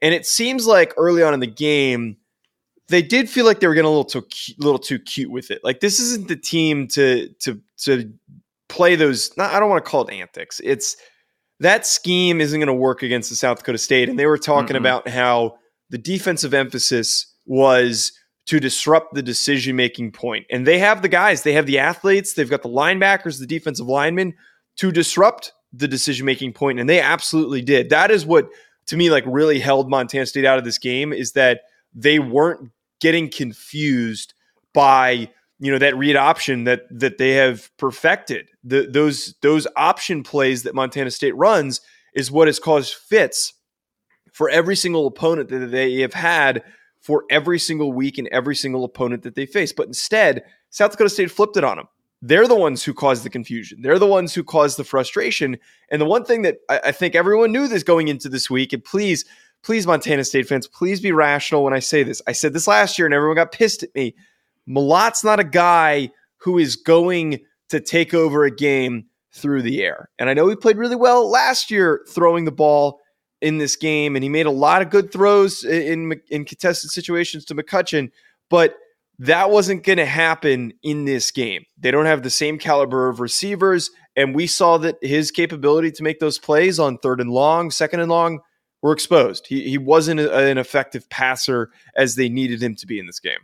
And 0.00 0.14
it 0.14 0.26
seems 0.26 0.66
like 0.66 0.94
early 0.96 1.22
on 1.22 1.34
in 1.34 1.40
the 1.40 1.46
game, 1.46 2.16
they 2.88 3.02
did 3.02 3.28
feel 3.28 3.44
like 3.44 3.60
they 3.60 3.66
were 3.66 3.74
getting 3.74 3.86
a 3.86 3.90
little 3.90 4.04
too 4.04 4.24
little 4.58 4.78
too 4.78 4.98
cute 4.98 5.30
with 5.30 5.50
it. 5.50 5.60
Like 5.62 5.80
this 5.80 6.00
isn't 6.00 6.28
the 6.28 6.36
team 6.36 6.88
to 6.88 7.28
to 7.40 7.60
to 7.78 8.12
play 8.68 8.96
those. 8.96 9.36
Not, 9.36 9.52
I 9.52 9.60
don't 9.60 9.68
want 9.68 9.84
to 9.84 9.90
call 9.90 10.06
it 10.06 10.14
antics. 10.14 10.60
It's 10.64 10.96
that 11.60 11.86
scheme 11.86 12.40
isn't 12.40 12.58
going 12.58 12.66
to 12.66 12.74
work 12.74 13.02
against 13.02 13.30
the 13.30 13.36
South 13.36 13.58
Dakota 13.58 13.78
State. 13.78 14.08
And 14.08 14.18
they 14.18 14.26
were 14.26 14.38
talking 14.38 14.74
mm 14.74 14.80
about 14.80 15.06
how 15.06 15.58
the 15.90 15.98
defensive 15.98 16.54
emphasis 16.54 17.26
was 17.46 18.12
to 18.46 18.58
disrupt 18.58 19.14
the 19.14 19.22
decision 19.22 19.76
making 19.76 20.12
point. 20.12 20.46
And 20.50 20.66
they 20.66 20.78
have 20.78 21.02
the 21.02 21.08
guys, 21.08 21.42
they 21.42 21.52
have 21.52 21.66
the 21.66 21.78
athletes, 21.78 22.34
they've 22.34 22.50
got 22.50 22.62
the 22.62 22.68
linebackers, 22.68 23.38
the 23.38 23.46
defensive 23.46 23.86
linemen 23.86 24.34
to 24.76 24.90
disrupt 24.90 25.52
the 25.72 25.88
decision 25.88 26.26
making 26.26 26.52
point, 26.52 26.78
and 26.78 26.88
they 26.88 27.00
absolutely 27.00 27.62
did. 27.62 27.90
That 27.90 28.10
is 28.10 28.26
what 28.26 28.48
to 28.86 28.96
me 28.96 29.10
like 29.10 29.24
really 29.26 29.60
held 29.60 29.88
Montana 29.88 30.26
State 30.26 30.44
out 30.44 30.58
of 30.58 30.64
this 30.64 30.78
game 30.78 31.12
is 31.12 31.32
that 31.32 31.62
they 31.94 32.18
weren't 32.18 32.70
getting 33.00 33.30
confused 33.30 34.34
by 34.74 35.28
you 35.58 35.70
know 35.70 35.78
that 35.78 35.96
read 35.96 36.16
option 36.16 36.64
that 36.64 36.82
that 36.90 37.18
they 37.18 37.32
have 37.32 37.70
perfected. 37.76 38.48
The, 38.64 38.86
those 38.90 39.34
those 39.40 39.66
option 39.76 40.22
plays 40.22 40.64
that 40.64 40.74
Montana 40.74 41.10
State 41.10 41.36
runs 41.36 41.80
is 42.14 42.30
what 42.30 42.48
has 42.48 42.58
caused 42.58 42.94
fits 42.94 43.54
for 44.32 44.50
every 44.50 44.76
single 44.76 45.06
opponent 45.06 45.48
that 45.50 45.70
they 45.70 46.00
have 46.00 46.14
had 46.14 46.62
for 47.02 47.24
every 47.30 47.58
single 47.58 47.92
week 47.92 48.16
and 48.16 48.28
every 48.28 48.56
single 48.56 48.84
opponent 48.84 49.22
that 49.24 49.34
they 49.34 49.44
face. 49.44 49.72
But 49.72 49.88
instead, 49.88 50.42
South 50.70 50.92
Dakota 50.92 51.10
State 51.10 51.30
flipped 51.30 51.56
it 51.58 51.64
on 51.64 51.76
them. 51.76 51.88
they're 52.22 52.46
the 52.46 52.54
ones 52.54 52.84
who 52.84 52.94
caused 52.94 53.24
the 53.24 53.30
confusion. 53.30 53.82
They're 53.82 53.98
the 53.98 54.06
ones 54.06 54.32
who 54.32 54.44
caused 54.44 54.78
the 54.78 54.84
frustration. 54.84 55.58
And 55.90 56.00
the 56.00 56.06
one 56.06 56.24
thing 56.24 56.42
that 56.42 56.58
I, 56.68 56.80
I 56.86 56.92
think 56.92 57.14
everyone 57.14 57.50
knew 57.50 57.66
this 57.66 57.82
going 57.82 58.06
into 58.06 58.28
this 58.28 58.48
week, 58.48 58.72
and 58.72 58.82
please, 58.82 59.24
please, 59.62 59.86
Montana 59.86 60.24
State 60.24 60.46
fans, 60.46 60.68
please 60.68 61.00
be 61.00 61.10
rational 61.10 61.64
when 61.64 61.74
I 61.74 61.80
say 61.80 62.04
this. 62.04 62.22
I 62.28 62.32
said 62.32 62.52
this 62.52 62.68
last 62.68 62.96
year 62.98 63.06
and 63.06 63.14
everyone 63.14 63.36
got 63.36 63.50
pissed 63.50 63.82
at 63.82 63.94
me. 63.96 64.14
Mellott's 64.66 65.24
not 65.24 65.40
a 65.40 65.44
guy 65.44 66.10
who 66.36 66.58
is 66.58 66.76
going 66.76 67.40
to 67.68 67.80
take 67.80 68.14
over 68.14 68.44
a 68.44 68.54
game 68.54 69.06
through 69.32 69.62
the 69.62 69.82
air. 69.82 70.08
And 70.18 70.30
I 70.30 70.34
know 70.34 70.48
he 70.48 70.54
played 70.54 70.76
really 70.76 70.96
well 70.96 71.28
last 71.28 71.70
year 71.70 72.04
throwing 72.08 72.44
the 72.44 72.52
ball 72.52 73.00
in 73.42 73.58
this 73.58 73.76
game, 73.76 74.16
and 74.16 74.22
he 74.22 74.28
made 74.28 74.46
a 74.46 74.50
lot 74.50 74.80
of 74.80 74.88
good 74.88 75.12
throws 75.12 75.64
in, 75.64 76.20
in 76.30 76.44
contested 76.44 76.90
situations 76.90 77.44
to 77.44 77.54
McCutcheon, 77.54 78.10
but 78.48 78.76
that 79.18 79.50
wasn't 79.50 79.82
going 79.82 79.98
to 79.98 80.06
happen 80.06 80.72
in 80.82 81.04
this 81.04 81.30
game. 81.30 81.64
They 81.76 81.90
don't 81.90 82.06
have 82.06 82.22
the 82.22 82.30
same 82.30 82.56
caliber 82.56 83.08
of 83.08 83.20
receivers, 83.20 83.90
and 84.16 84.34
we 84.34 84.46
saw 84.46 84.78
that 84.78 84.96
his 85.02 85.30
capability 85.30 85.90
to 85.92 86.02
make 86.02 86.20
those 86.20 86.38
plays 86.38 86.78
on 86.78 86.98
third 86.98 87.20
and 87.20 87.30
long, 87.30 87.70
second 87.70 88.00
and 88.00 88.10
long, 88.10 88.40
were 88.80 88.92
exposed. 88.92 89.46
He, 89.46 89.68
he 89.68 89.78
wasn't 89.78 90.20
a, 90.20 90.36
an 90.46 90.58
effective 90.58 91.08
passer 91.10 91.70
as 91.96 92.14
they 92.14 92.28
needed 92.28 92.62
him 92.62 92.74
to 92.76 92.86
be 92.86 92.98
in 92.98 93.06
this 93.06 93.20
game. 93.20 93.38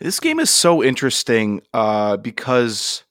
This 0.00 0.20
game 0.20 0.40
is 0.40 0.50
so 0.50 0.82
interesting 0.82 1.60
uh, 1.72 2.16
because 2.16 3.04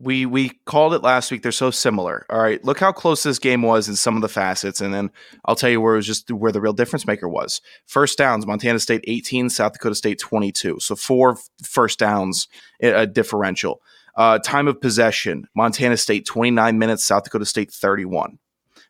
we 0.00 0.26
we 0.26 0.50
called 0.66 0.94
it 0.94 1.02
last 1.02 1.30
week. 1.30 1.42
They're 1.42 1.52
so 1.52 1.70
similar. 1.70 2.26
All 2.28 2.40
right, 2.40 2.62
look 2.64 2.80
how 2.80 2.92
close 2.92 3.22
this 3.22 3.38
game 3.38 3.62
was 3.62 3.88
in 3.88 3.96
some 3.96 4.16
of 4.16 4.22
the 4.22 4.28
facets, 4.28 4.80
and 4.80 4.92
then 4.92 5.10
I'll 5.44 5.56
tell 5.56 5.70
you 5.70 5.80
where 5.80 5.94
it 5.94 5.98
was 5.98 6.06
just 6.06 6.30
where 6.30 6.52
the 6.52 6.60
real 6.60 6.72
difference 6.72 7.06
maker 7.06 7.28
was. 7.28 7.60
First 7.86 8.18
downs: 8.18 8.46
Montana 8.46 8.78
State 8.80 9.04
18, 9.06 9.50
South 9.50 9.74
Dakota 9.74 9.94
State 9.94 10.18
22. 10.18 10.80
So 10.80 10.96
four 10.96 11.38
first 11.62 11.98
downs, 11.98 12.48
a 12.80 13.06
differential. 13.06 13.80
Uh, 14.16 14.38
time 14.38 14.66
of 14.66 14.80
possession: 14.80 15.46
Montana 15.54 15.96
State 15.96 16.26
29 16.26 16.78
minutes, 16.78 17.04
South 17.04 17.24
Dakota 17.24 17.46
State 17.46 17.70
31. 17.70 18.38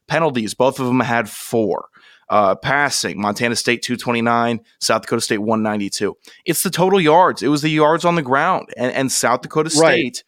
Penalties: 0.06 0.54
both 0.54 0.80
of 0.80 0.87
them 0.87 1.00
had 1.00 1.28
four. 1.28 1.88
Uh, 2.30 2.54
passing, 2.54 3.20
Montana 3.20 3.54
State 3.54 3.82
229, 3.82 4.58
South 4.80 5.02
Dakota 5.02 5.20
State 5.20 5.38
192. 5.38 6.16
It's 6.46 6.62
the 6.62 6.70
total 6.70 6.99
yards. 6.99 7.42
It 7.42 7.49
was 7.49 7.61
the 7.61 7.68
yards 7.68 8.06
on 8.06 8.14
the 8.14 8.23
ground, 8.23 8.70
and, 8.78 8.90
and 8.92 9.12
South 9.12 9.42
Dakota 9.42 9.68
State. 9.68 9.82
Right 9.82 10.23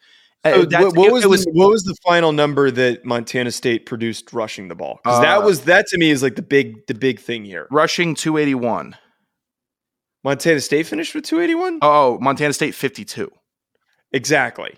so 0.53 0.83
what, 0.83 0.95
what 0.95 1.11
was, 1.11 1.25
was 1.25 1.45
the, 1.45 1.51
what 1.51 1.69
was 1.69 1.83
the 1.83 1.95
final 2.05 2.31
number 2.31 2.71
that 2.71 3.05
Montana 3.05 3.51
State 3.51 3.85
produced 3.85 4.33
rushing 4.33 4.67
the 4.67 4.75
ball? 4.75 4.99
Because 5.03 5.19
uh, 5.19 5.21
that 5.21 5.43
was 5.43 5.61
that 5.61 5.87
to 5.87 5.97
me 5.97 6.09
is 6.09 6.23
like 6.23 6.35
the 6.35 6.41
big 6.41 6.85
the 6.87 6.93
big 6.93 7.19
thing 7.19 7.45
here. 7.45 7.67
Rushing 7.71 8.15
two 8.15 8.37
eighty 8.37 8.55
one. 8.55 8.95
Montana 10.23 10.59
State 10.59 10.87
finished 10.87 11.15
with 11.15 11.23
two 11.23 11.39
eighty 11.39 11.55
one. 11.55 11.79
Oh, 11.81 12.17
Montana 12.19 12.53
State 12.53 12.75
fifty 12.75 13.05
two. 13.05 13.31
Exactly. 14.11 14.75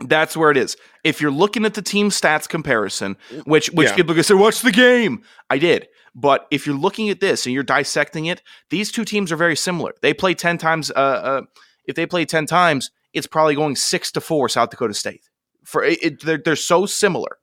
That's 0.00 0.36
where 0.36 0.50
it 0.50 0.56
is. 0.56 0.76
If 1.04 1.20
you're 1.20 1.30
looking 1.30 1.64
at 1.64 1.74
the 1.74 1.82
team 1.82 2.10
stats 2.10 2.48
comparison, 2.48 3.16
which 3.44 3.70
which 3.70 3.90
yeah. 3.90 3.94
people 3.94 4.14
can 4.14 4.24
say, 4.24 4.34
"Watch 4.34 4.62
the 4.62 4.72
game." 4.72 5.22
I 5.48 5.58
did, 5.58 5.88
but 6.14 6.46
if 6.50 6.66
you're 6.66 6.76
looking 6.76 7.08
at 7.10 7.20
this 7.20 7.46
and 7.46 7.54
you're 7.54 7.62
dissecting 7.62 8.26
it, 8.26 8.42
these 8.70 8.90
two 8.90 9.04
teams 9.04 9.30
are 9.30 9.36
very 9.36 9.56
similar. 9.56 9.94
They 10.02 10.12
play 10.14 10.34
ten 10.34 10.58
times. 10.58 10.90
Uh, 10.90 10.94
uh, 10.94 11.42
if 11.86 11.94
they 11.94 12.06
play 12.06 12.24
ten 12.24 12.46
times, 12.46 12.90
it's 13.12 13.26
probably 13.26 13.54
going 13.54 13.76
six 13.76 14.12
to 14.12 14.20
four 14.20 14.48
South 14.48 14.70
Dakota 14.70 14.94
State. 14.94 15.22
For 15.64 15.84
it, 15.84 16.02
it 16.02 16.22
they're, 16.22 16.38
they're 16.38 16.56
so 16.56 16.86
similar, 16.86 17.38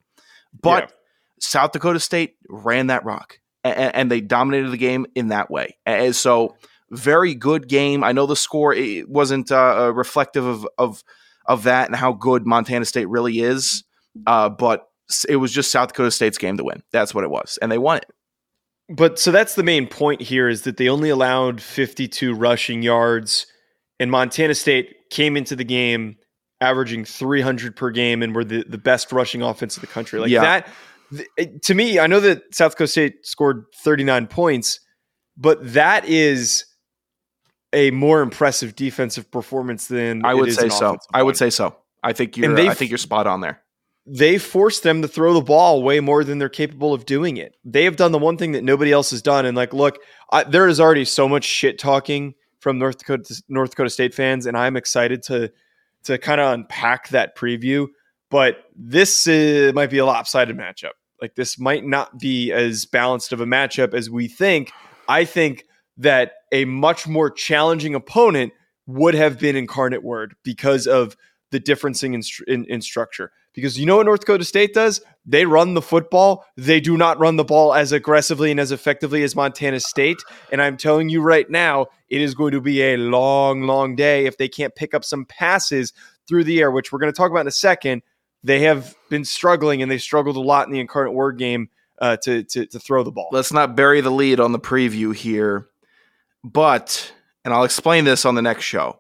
but 0.62 0.84
yeah. 0.84 0.96
South 1.40 1.72
Dakota 1.72 2.00
State 2.00 2.36
ran 2.50 2.88
that 2.88 3.06
rock 3.06 3.40
and, 3.64 3.96
and, 3.96 4.12
they 4.12 4.22
dominated 4.22 4.70
the 4.70 4.78
game 4.78 5.06
in 5.16 5.30
that 5.30 5.50
way. 5.50 5.78
And 5.86 6.16
so, 6.16 6.56
very 6.92 7.36
good 7.36 7.68
game. 7.68 8.04
I 8.04 8.12
know 8.12 8.26
the 8.26 8.36
score 8.36 8.74
it 8.74 9.08
wasn't 9.10 9.52
uh, 9.52 9.92
reflective 9.94 10.46
of 10.46 10.68
of 10.78 11.04
of 11.46 11.64
that 11.64 11.88
and 11.88 11.96
how 11.96 12.14
good 12.14 12.46
Montana 12.46 12.86
State 12.86 13.10
really 13.10 13.40
is, 13.40 13.84
uh, 14.28 14.50
but 14.50 14.88
it 15.28 15.38
was 15.38 15.52
just 15.52 15.72
South 15.72 15.90
Dakota 15.90 16.12
State's 16.12 16.38
game 16.38 16.58
to 16.58 16.64
win. 16.64 16.84
That's 16.92 17.14
what 17.14 17.24
it 17.24 17.30
was, 17.30 17.60
and 17.62 17.72
they 17.72 17.78
won 17.78 17.98
it. 17.98 18.12
But 18.90 19.20
so 19.20 19.32
that's 19.32 19.54
the 19.54 19.64
main 19.64 19.88
point 19.88 20.22
here 20.22 20.50
is 20.50 20.64
that 20.64 20.78
they 20.78 20.90
only 20.90 21.10
allowed 21.10 21.62
52 21.62 22.34
rushing 22.34 22.82
yards, 22.82 23.46
and 24.00 24.10
Montana 24.12 24.56
State 24.56 25.10
came 25.10 25.36
into 25.36 25.56
the 25.56 25.63
game 25.63 26.18
averaging 26.62 27.06
300 27.06 27.75
per 27.75 27.89
game 27.89 28.22
and 28.22 28.36
were 28.36 28.44
the, 28.44 28.63
the 28.68 28.77
best 28.77 29.12
rushing 29.12 29.41
offense 29.41 29.78
in 29.78 29.82
the 29.82 29.88
country. 29.88 30.19
Like 30.19 30.30
yeah. 30.30 30.63
that, 31.12 31.62
to 31.63 31.74
me, 31.74 32.00
I 32.00 32.08
know 32.08 32.19
that 32.19 32.54
South 32.54 32.76
Coast 32.78 32.93
State 32.93 33.26
scored 33.26 33.65
39 33.76 34.28
points, 34.28 34.80
but 35.38 35.74
that 35.74 36.06
is 36.06 36.65
a 37.74 37.91
more 37.91 38.21
impressive 38.21 38.76
defensive 38.76 39.30
performance 39.32 39.88
than 39.88 40.26
I 40.26 40.34
would 40.34 40.54
say 40.54 40.69
so. 40.69 40.97
I 41.13 41.24
would 41.24 41.38
say 41.38 41.50
so. 41.50 41.76
I 42.04 42.13
think 42.13 42.38
you're. 42.38 42.58
I 42.58 42.74
think 42.74 42.91
you're 42.91 42.97
spot 42.97 43.28
on 43.28 43.41
there. 43.41 43.62
They 44.06 44.39
forced 44.39 44.82
them 44.82 45.04
to 45.04 45.08
throw 45.08 45.34
the 45.34 45.41
ball 45.41 45.84
way 45.84 46.00
more 46.00 46.24
than 46.24 46.39
they're 46.39 46.50
capable 46.50 46.93
of 46.95 47.06
doing 47.06 47.38
it. 47.38 47.56
They 47.63 47.84
have 47.84 47.95
done 47.95 48.12
the 48.12 48.17
one 48.17 48.38
thing 48.38 48.54
that 48.54 48.63
nobody 48.63 48.91
else 48.91 49.12
has 49.12 49.21
done. 49.21 49.45
And 49.45 49.56
like, 49.56 49.71
look, 49.71 50.00
I, 50.32 50.43
there 50.45 50.67
is 50.67 50.80
already 50.80 51.06
so 51.06 51.30
much 51.30 51.43
shit 51.43 51.78
talking 51.78 52.34
from 52.60 52.78
North 52.78 53.00
Dakota 53.00 53.41
North 53.48 53.72
Dakota 53.72 53.89
State 53.89 54.13
fans, 54.13 54.45
and 54.45 54.58
I'm 54.58 54.78
excited 54.78 55.24
to 55.24 55.52
to 56.04 56.17
kind 56.17 56.39
of 56.39 56.54
unpack 56.54 57.10
that 57.10 57.36
preview. 57.36 57.88
But 58.30 58.58
this 58.76 59.28
might 59.28 59.89
be 59.89 59.98
a 59.98 60.06
lopsided 60.06 60.58
matchup. 60.58 60.91
Like 61.22 61.36
this 61.36 61.60
might 61.60 61.84
not 61.84 62.19
be 62.19 62.52
as 62.52 62.86
balanced 62.86 63.34
of 63.34 63.41
a 63.41 63.45
matchup 63.45 63.93
as 63.93 64.10
we 64.10 64.28
think. 64.28 64.72
I 65.08 65.26
think 65.26 65.65
that 65.98 66.34
a 66.52 66.65
much 66.65 67.08
more 67.08 67.30
challenging 67.30 67.95
opponent 67.95 68.54
would 68.88 69.15
have 69.15 69.39
been 69.39 69.56
Incarnate 69.56 70.04
Word 70.04 70.36
because 70.43 70.88
of 70.88 71.17
the 71.52 71.60
differencing 71.60 72.13
in, 72.13 72.22
in, 72.48 72.65
in 72.65 72.82
structure. 72.82 73.32
Because 73.60 73.80
you 73.80 73.86
know 73.86 73.98
what 73.98 74.06
North 74.06 74.22
Dakota 74.22 74.45
State 74.45 74.74
does? 74.74 75.02
They 75.26 75.45
run 75.45 75.74
the 75.74 75.82
football. 75.82 76.45
They 76.58 76.80
do 76.80 76.98
not 76.98 77.19
run 77.19 77.36
the 77.36 77.43
ball 77.43 77.74
as 77.74 77.91
aggressively 77.91 78.52
and 78.52 78.60
as 78.60 78.72
effectively 78.72 79.24
as 79.24 79.36
Montana 79.36 79.80
State. 79.80 80.17
And 80.52 80.62
I'm 80.62 80.78
telling 80.78 81.10
you 81.10 81.22
right 81.22 81.50
now, 81.50 81.88
it 82.10 82.22
is 82.22 82.34
going 82.34 82.54
to 82.54 82.62
be 82.62 82.82
a 82.82 82.98
long, 82.98 83.63
long 83.63 83.95
day 83.95 84.26
if 84.26 84.38
they 84.38 84.48
can't 84.48 84.76
pick 84.76 84.93
up 84.93 85.04
some 85.06 85.26
passes 85.26 85.93
through 86.28 86.45
the 86.45 86.60
air, 86.60 86.72
which 86.72 86.91
we're 86.91 87.00
going 87.00 87.12
to 87.12 87.17
talk 87.17 87.32
about 87.32 87.41
in 87.41 87.48
a 87.48 87.52
second. 87.52 88.02
They 88.43 88.62
have 88.62 88.95
been 89.10 89.26
struggling 89.26 89.82
and 89.82 89.91
they 89.91 89.98
struggled 89.98 90.38
a 90.38 90.41
lot 90.41 90.65
in 90.65 90.74
the 90.74 90.80
Incarnate 90.80 91.13
Word 91.13 91.38
game 91.38 91.69
uh, 92.00 92.17
to, 92.17 92.43
to, 92.43 92.65
to 92.65 92.80
throw 92.80 93.04
the 93.04 93.12
ball. 93.12 93.30
Let's 93.32 93.54
not 93.54 93.76
bury 93.76 94.02
the 94.02 94.12
lead 94.12 94.39
on 94.39 94.52
the 94.52 94.60
preview 94.60 95.13
here. 95.13 95.67
But, 96.43 97.13
and 97.43 97.54
I'll 97.54 97.65
explain 97.65 98.06
this 98.06 98.26
on 98.26 98.36
the 98.36 98.41
next 98.41 98.63
show 98.63 99.00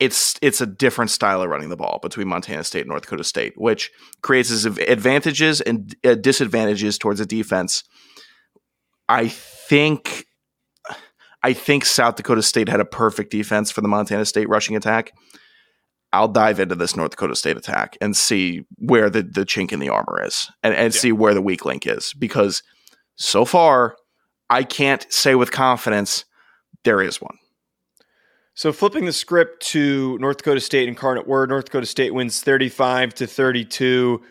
it's 0.00 0.36
it's 0.40 0.60
a 0.62 0.66
different 0.66 1.10
style 1.10 1.42
of 1.42 1.50
running 1.50 1.68
the 1.68 1.76
ball 1.76 1.98
between 2.02 2.26
Montana 2.26 2.64
State 2.64 2.80
and 2.80 2.88
North 2.88 3.02
Dakota 3.02 3.22
State, 3.22 3.52
which 3.56 3.90
creates 4.22 4.64
advantages 4.64 5.60
and 5.60 5.94
uh, 6.04 6.14
disadvantages 6.14 6.98
towards 6.98 7.20
the 7.20 7.26
defense. 7.26 7.84
I 9.08 9.28
think 9.28 10.24
I 11.42 11.52
think 11.52 11.84
South 11.84 12.16
Dakota 12.16 12.42
State 12.42 12.68
had 12.68 12.80
a 12.80 12.84
perfect 12.84 13.30
defense 13.30 13.70
for 13.70 13.82
the 13.82 13.88
Montana 13.88 14.24
State 14.24 14.48
rushing 14.48 14.74
attack. 14.74 15.12
I'll 16.12 16.28
dive 16.28 16.58
into 16.58 16.74
this 16.74 16.96
North 16.96 17.12
Dakota 17.12 17.36
State 17.36 17.56
attack 17.56 17.96
and 18.00 18.16
see 18.16 18.64
where 18.78 19.10
the, 19.10 19.22
the 19.22 19.44
chink 19.44 19.70
in 19.70 19.78
the 19.78 19.90
armor 19.90 20.20
is 20.24 20.50
and, 20.62 20.74
and 20.74 20.92
yeah. 20.92 21.00
see 21.00 21.12
where 21.12 21.34
the 21.34 21.42
weak 21.42 21.64
link 21.64 21.86
is. 21.86 22.12
Because 22.18 22.62
so 23.14 23.44
far, 23.44 23.96
I 24.48 24.64
can't 24.64 25.06
say 25.12 25.36
with 25.36 25.52
confidence 25.52 26.24
there 26.84 27.00
is 27.00 27.20
one. 27.20 27.36
So 28.54 28.72
flipping 28.72 29.04
the 29.04 29.12
script 29.12 29.64
to 29.68 30.18
North 30.18 30.38
Dakota 30.38 30.60
State 30.60 30.88
Incarnate 30.88 31.26
Word, 31.26 31.48
North 31.48 31.66
Dakota 31.66 31.86
State 31.86 32.12
wins 32.12 32.42
35 32.42 33.14
to 33.14 33.26
32. 33.26 34.22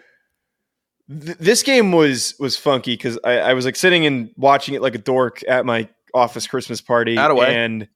Th- 1.09 1.37
this 1.37 1.63
game 1.63 1.91
was 1.91 2.35
was 2.39 2.57
funky 2.57 2.93
because 2.93 3.17
I, 3.23 3.39
I, 3.39 3.53
was 3.53 3.65
like 3.65 3.75
sitting 3.75 4.05
and 4.05 4.29
watching 4.37 4.75
it 4.75 4.81
like 4.81 4.93
a 4.93 4.99
dork 4.99 5.41
at 5.47 5.65
my 5.65 5.89
office 6.13 6.45
Christmas 6.45 6.81
party. 6.81 7.17
Out 7.17 7.31
of 7.31 7.37
way. 7.37 7.55
And 7.55 7.87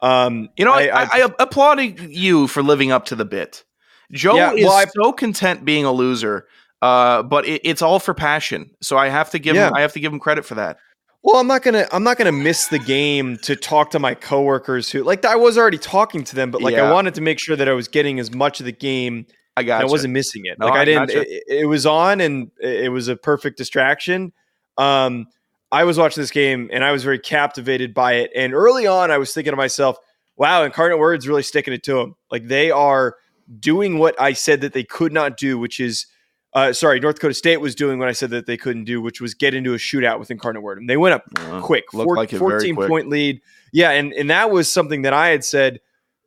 um, 0.00 0.48
you 0.56 0.64
know, 0.64 0.72
I, 0.72 0.86
I, 0.86 1.08
I, 1.12 1.28
applaud 1.38 1.80
you 1.80 2.46
for 2.48 2.62
living 2.62 2.90
up 2.90 3.04
to 3.06 3.14
the 3.14 3.24
bit. 3.24 3.64
Joe 4.10 4.34
yeah, 4.34 4.52
is 4.52 4.64
well, 4.64 4.84
so 4.94 5.12
content 5.12 5.64
being 5.64 5.84
a 5.84 5.92
loser, 5.92 6.46
uh, 6.82 7.22
but 7.22 7.46
it, 7.46 7.60
it's 7.64 7.82
all 7.82 7.98
for 7.98 8.12
passion. 8.12 8.70
So 8.82 8.96
I 8.96 9.08
have 9.08 9.30
to 9.30 9.38
give 9.38 9.56
yeah. 9.56 9.68
him 9.68 9.74
I 9.74 9.80
have 9.80 9.92
to 9.92 10.00
give 10.00 10.12
him 10.12 10.18
credit 10.18 10.44
for 10.44 10.54
that. 10.56 10.78
Well, 11.22 11.36
I'm 11.36 11.46
not 11.46 11.62
gonna 11.62 11.86
I'm 11.92 12.02
not 12.02 12.18
gonna 12.18 12.32
miss 12.32 12.66
the 12.66 12.80
game 12.80 13.36
to 13.38 13.54
talk 13.54 13.92
to 13.92 14.00
my 14.00 14.14
coworkers 14.14 14.90
who 14.90 15.04
like 15.04 15.24
I 15.24 15.36
was 15.36 15.56
already 15.56 15.78
talking 15.78 16.24
to 16.24 16.34
them, 16.34 16.50
but 16.50 16.62
like 16.62 16.74
yeah. 16.74 16.88
I 16.88 16.92
wanted 16.92 17.14
to 17.14 17.20
make 17.20 17.38
sure 17.38 17.54
that 17.54 17.68
I 17.68 17.72
was 17.72 17.86
getting 17.86 18.18
as 18.18 18.34
much 18.34 18.58
of 18.58 18.66
the 18.66 18.72
game. 18.72 19.26
I 19.56 19.62
got. 19.62 19.82
I 19.82 19.84
wasn't 19.84 20.14
missing 20.14 20.42
it. 20.46 20.58
No, 20.58 20.66
like 20.66 20.74
I, 20.74 20.80
I 20.80 20.84
didn't. 20.84 21.10
It, 21.10 21.42
it, 21.46 21.66
was 21.66 21.86
on, 21.86 22.20
and 22.20 22.50
it 22.60 22.90
was 22.90 23.06
a 23.08 23.16
perfect 23.16 23.56
distraction. 23.56 24.32
Um, 24.78 25.26
I 25.70 25.84
was 25.84 25.96
watching 25.96 26.22
this 26.22 26.30
game, 26.30 26.70
and 26.72 26.82
I 26.82 26.90
was 26.90 27.04
very 27.04 27.18
captivated 27.18 27.94
by 27.94 28.14
it. 28.14 28.30
And 28.34 28.52
early 28.52 28.86
on, 28.86 29.10
I 29.10 29.18
was 29.18 29.32
thinking 29.32 29.52
to 29.52 29.56
myself, 29.56 29.98
"Wow, 30.36 30.64
Incarnate 30.64 30.98
Words 30.98 31.28
really 31.28 31.42
sticking 31.42 31.72
it 31.72 31.84
to 31.84 31.94
them. 31.94 32.16
Like 32.32 32.48
they 32.48 32.72
are 32.72 33.16
doing 33.60 33.98
what 33.98 34.20
I 34.20 34.32
said 34.32 34.62
that 34.62 34.72
they 34.72 34.84
could 34.84 35.12
not 35.12 35.36
do, 35.36 35.56
which 35.56 35.78
is." 35.78 36.06
Uh, 36.54 36.72
sorry, 36.72 37.00
North 37.00 37.16
Dakota 37.16 37.34
State 37.34 37.58
was 37.58 37.74
doing 37.74 37.98
what 37.98 38.08
I 38.08 38.12
said 38.12 38.30
that 38.30 38.46
they 38.46 38.56
couldn't 38.56 38.84
do, 38.84 39.00
which 39.00 39.20
was 39.20 39.34
get 39.34 39.54
into 39.54 39.72
a 39.72 39.78
shootout 39.78 40.18
with 40.18 40.30
Incarnate 40.30 40.62
Word. 40.62 40.78
And 40.78 40.88
they 40.88 40.98
went 40.98 41.14
up 41.14 41.24
uh, 41.38 41.60
quick, 41.62 41.84
four, 41.90 42.16
like 42.16 42.30
14 42.30 42.74
quick. 42.74 42.88
point 42.88 43.08
lead. 43.08 43.40
Yeah, 43.72 43.90
and, 43.90 44.12
and 44.12 44.28
that 44.30 44.50
was 44.50 44.70
something 44.70 45.02
that 45.02 45.14
I 45.14 45.28
had 45.28 45.44
said 45.44 45.80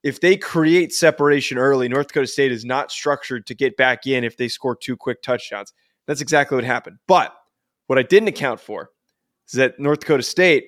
if 0.03 0.21
they 0.21 0.37
create 0.37 0.93
separation 0.93 1.57
early, 1.57 1.87
North 1.89 2.07
Dakota 2.07 2.27
State 2.27 2.51
is 2.51 2.65
not 2.65 2.91
structured 2.91 3.47
to 3.47 3.55
get 3.55 3.77
back 3.77 4.05
in 4.05 4.23
if 4.23 4.37
they 4.37 4.47
score 4.47 4.75
two 4.75 4.95
quick 4.95 5.21
touchdowns. 5.21 5.73
That's 6.07 6.21
exactly 6.21 6.55
what 6.55 6.63
happened. 6.63 6.97
But 7.07 7.33
what 7.87 7.99
I 7.99 8.03
didn't 8.03 8.29
account 8.29 8.59
for 8.59 8.91
is 9.47 9.53
that 9.53 9.79
North 9.79 10.01
Dakota 10.01 10.23
State 10.23 10.65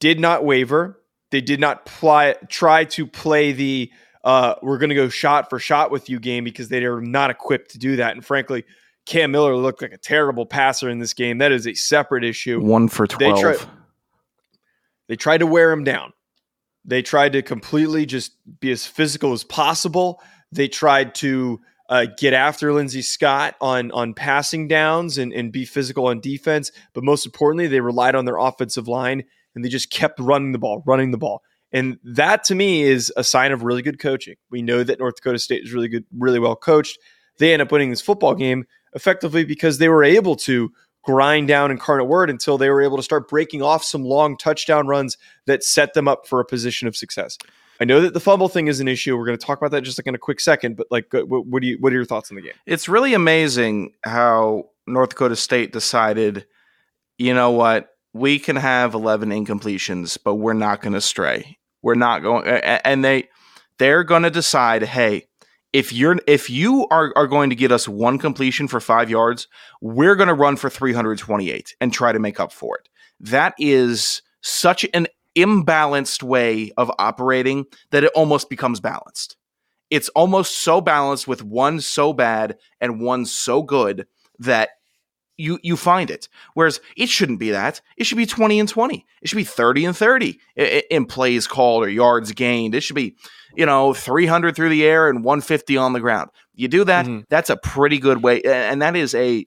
did 0.00 0.20
not 0.20 0.44
waver. 0.44 1.00
They 1.30 1.40
did 1.40 1.60
not 1.60 1.84
ply, 1.84 2.36
try 2.48 2.84
to 2.84 3.06
play 3.06 3.52
the 3.52 3.90
uh, 4.24 4.54
we're 4.62 4.78
going 4.78 4.88
to 4.88 4.94
go 4.94 5.08
shot 5.08 5.50
for 5.50 5.58
shot 5.58 5.90
with 5.90 6.08
you 6.08 6.18
game 6.18 6.44
because 6.44 6.68
they 6.68 6.84
are 6.84 7.00
not 7.00 7.30
equipped 7.30 7.72
to 7.72 7.78
do 7.78 7.96
that. 7.96 8.12
And 8.12 8.24
frankly, 8.24 8.64
Cam 9.06 9.30
Miller 9.30 9.54
looked 9.54 9.82
like 9.82 9.92
a 9.92 9.98
terrible 9.98 10.46
passer 10.46 10.88
in 10.88 10.98
this 10.98 11.12
game. 11.12 11.38
That 11.38 11.52
is 11.52 11.66
a 11.66 11.74
separate 11.74 12.24
issue. 12.24 12.60
One 12.60 12.88
for 12.88 13.06
12. 13.06 13.36
They, 13.36 13.40
try, 13.40 13.56
they 15.08 15.16
tried 15.16 15.38
to 15.38 15.46
wear 15.46 15.70
him 15.70 15.84
down. 15.84 16.14
They 16.86 17.02
tried 17.02 17.32
to 17.34 17.42
completely 17.42 18.06
just 18.06 18.32
be 18.60 18.70
as 18.70 18.86
physical 18.86 19.32
as 19.32 19.44
possible. 19.44 20.22
They 20.52 20.68
tried 20.68 21.14
to 21.16 21.60
uh, 21.90 22.06
get 22.16 22.32
after 22.32 22.72
Lindsey 22.72 23.02
Scott 23.02 23.56
on 23.60 23.90
on 23.92 24.14
passing 24.14 24.68
downs 24.68 25.18
and, 25.18 25.32
and 25.32 25.52
be 25.52 25.64
physical 25.64 26.06
on 26.06 26.20
defense. 26.20 26.72
But 26.94 27.04
most 27.04 27.26
importantly, 27.26 27.66
they 27.66 27.80
relied 27.80 28.14
on 28.14 28.24
their 28.24 28.38
offensive 28.38 28.88
line 28.88 29.24
and 29.54 29.64
they 29.64 29.68
just 29.68 29.90
kept 29.90 30.18
running 30.18 30.52
the 30.52 30.58
ball, 30.58 30.82
running 30.86 31.10
the 31.10 31.18
ball. 31.18 31.42
And 31.74 31.98
that 32.04 32.44
to 32.44 32.54
me 32.54 32.82
is 32.82 33.12
a 33.16 33.24
sign 33.24 33.52
of 33.52 33.62
really 33.64 33.82
good 33.82 33.98
coaching. 33.98 34.36
We 34.48 34.62
know 34.62 34.82
that 34.84 34.98
North 34.98 35.16
Dakota 35.16 35.38
State 35.38 35.64
is 35.64 35.74
really 35.74 35.88
good, 35.88 36.06
really 36.16 36.38
well 36.38 36.56
coached. 36.56 36.98
They 37.38 37.52
end 37.52 37.60
up 37.60 37.72
winning 37.72 37.90
this 37.90 38.00
football 38.00 38.34
game 38.34 38.64
effectively 38.94 39.44
because 39.44 39.78
they 39.78 39.88
were 39.88 40.04
able 40.04 40.36
to 40.36 40.70
grind 41.02 41.48
down 41.48 41.70
Incarnate 41.72 42.06
Word 42.06 42.30
until 42.30 42.56
they 42.56 42.70
were 42.70 42.80
able 42.80 42.96
to 42.96 43.02
start 43.02 43.28
breaking 43.28 43.60
off 43.60 43.84
some 43.84 44.04
long 44.04 44.38
touchdown 44.38 44.86
runs 44.86 45.18
that 45.46 45.64
set 45.64 45.94
them 45.94 46.08
up 46.08 46.26
for 46.26 46.40
a 46.40 46.44
position 46.44 46.88
of 46.88 46.96
success. 46.96 47.36
I 47.80 47.84
know 47.84 48.00
that 48.02 48.14
the 48.14 48.20
fumble 48.20 48.48
thing 48.48 48.68
is 48.68 48.78
an 48.78 48.86
issue. 48.86 49.16
We're 49.16 49.26
going 49.26 49.36
to 49.36 49.44
talk 49.44 49.58
about 49.58 49.72
that 49.72 49.82
just 49.82 49.98
like 49.98 50.06
in 50.06 50.14
a 50.14 50.18
quick 50.18 50.38
second. 50.38 50.76
But 50.76 50.86
like, 50.92 51.12
what, 51.12 51.46
what 51.46 51.60
do 51.60 51.66
you? 51.66 51.76
What 51.80 51.92
are 51.92 51.96
your 51.96 52.04
thoughts 52.04 52.30
on 52.30 52.36
the 52.36 52.42
game? 52.42 52.52
It's 52.66 52.88
really 52.88 53.14
amazing 53.14 53.94
how 54.04 54.70
North 54.86 55.10
Dakota 55.10 55.34
State 55.34 55.72
decided. 55.72 56.46
You 57.18 57.34
know 57.34 57.50
what? 57.50 57.88
We 58.12 58.38
can 58.38 58.54
have 58.54 58.94
eleven 58.94 59.30
incompletions, 59.30 60.16
but 60.22 60.36
we're 60.36 60.52
not 60.52 60.82
going 60.82 60.92
to 60.92 61.00
stray. 61.00 61.58
We're 61.84 61.96
not 61.96 62.22
going, 62.22 62.46
and 62.46 63.04
they 63.04 63.28
they're 63.78 64.04
going 64.04 64.22
to 64.22 64.30
decide. 64.30 64.82
Hey, 64.84 65.26
if 65.74 65.92
you're 65.92 66.16
if 66.26 66.48
you 66.48 66.88
are, 66.90 67.12
are 67.14 67.26
going 67.26 67.50
to 67.50 67.56
get 67.56 67.70
us 67.70 67.86
one 67.86 68.16
completion 68.18 68.68
for 68.68 68.80
five 68.80 69.10
yards, 69.10 69.48
we're 69.82 70.16
going 70.16 70.28
to 70.28 70.34
run 70.34 70.56
for 70.56 70.70
328 70.70 71.76
and 71.82 71.92
try 71.92 72.10
to 72.10 72.18
make 72.18 72.40
up 72.40 72.52
for 72.52 72.78
it. 72.78 72.88
That 73.20 73.52
is 73.58 74.22
such 74.40 74.86
an 74.94 75.08
imbalanced 75.36 76.22
way 76.22 76.72
of 76.78 76.90
operating 76.98 77.66
that 77.90 78.02
it 78.02 78.12
almost 78.14 78.48
becomes 78.48 78.80
balanced. 78.80 79.36
It's 79.90 80.08
almost 80.10 80.62
so 80.62 80.80
balanced 80.80 81.28
with 81.28 81.44
one 81.44 81.82
so 81.82 82.14
bad 82.14 82.56
and 82.80 82.98
one 82.98 83.26
so 83.26 83.62
good 83.62 84.06
that 84.38 84.70
you 85.36 85.58
you 85.62 85.76
find 85.76 86.10
it. 86.10 86.28
Whereas 86.54 86.80
it 86.96 87.08
shouldn't 87.08 87.40
be 87.40 87.50
that. 87.50 87.80
It 87.96 88.04
should 88.04 88.18
be 88.18 88.26
20 88.26 88.60
and 88.60 88.68
20. 88.68 89.06
It 89.22 89.28
should 89.28 89.36
be 89.36 89.44
30 89.44 89.86
and 89.86 89.96
30 89.96 90.38
in 90.90 91.06
plays 91.06 91.46
called 91.46 91.84
or 91.84 91.88
yards 91.88 92.32
gained. 92.32 92.74
It 92.74 92.82
should 92.82 92.96
be, 92.96 93.16
you 93.54 93.66
know, 93.66 93.94
300 93.94 94.54
through 94.54 94.68
the 94.68 94.84
air 94.84 95.08
and 95.08 95.24
150 95.24 95.76
on 95.76 95.92
the 95.92 96.00
ground. 96.00 96.30
You 96.54 96.68
do 96.68 96.84
that, 96.84 97.06
mm-hmm. 97.06 97.20
that's 97.28 97.50
a 97.50 97.56
pretty 97.56 97.98
good 97.98 98.22
way 98.22 98.42
and 98.42 98.82
that 98.82 98.96
is 98.96 99.14
a 99.14 99.46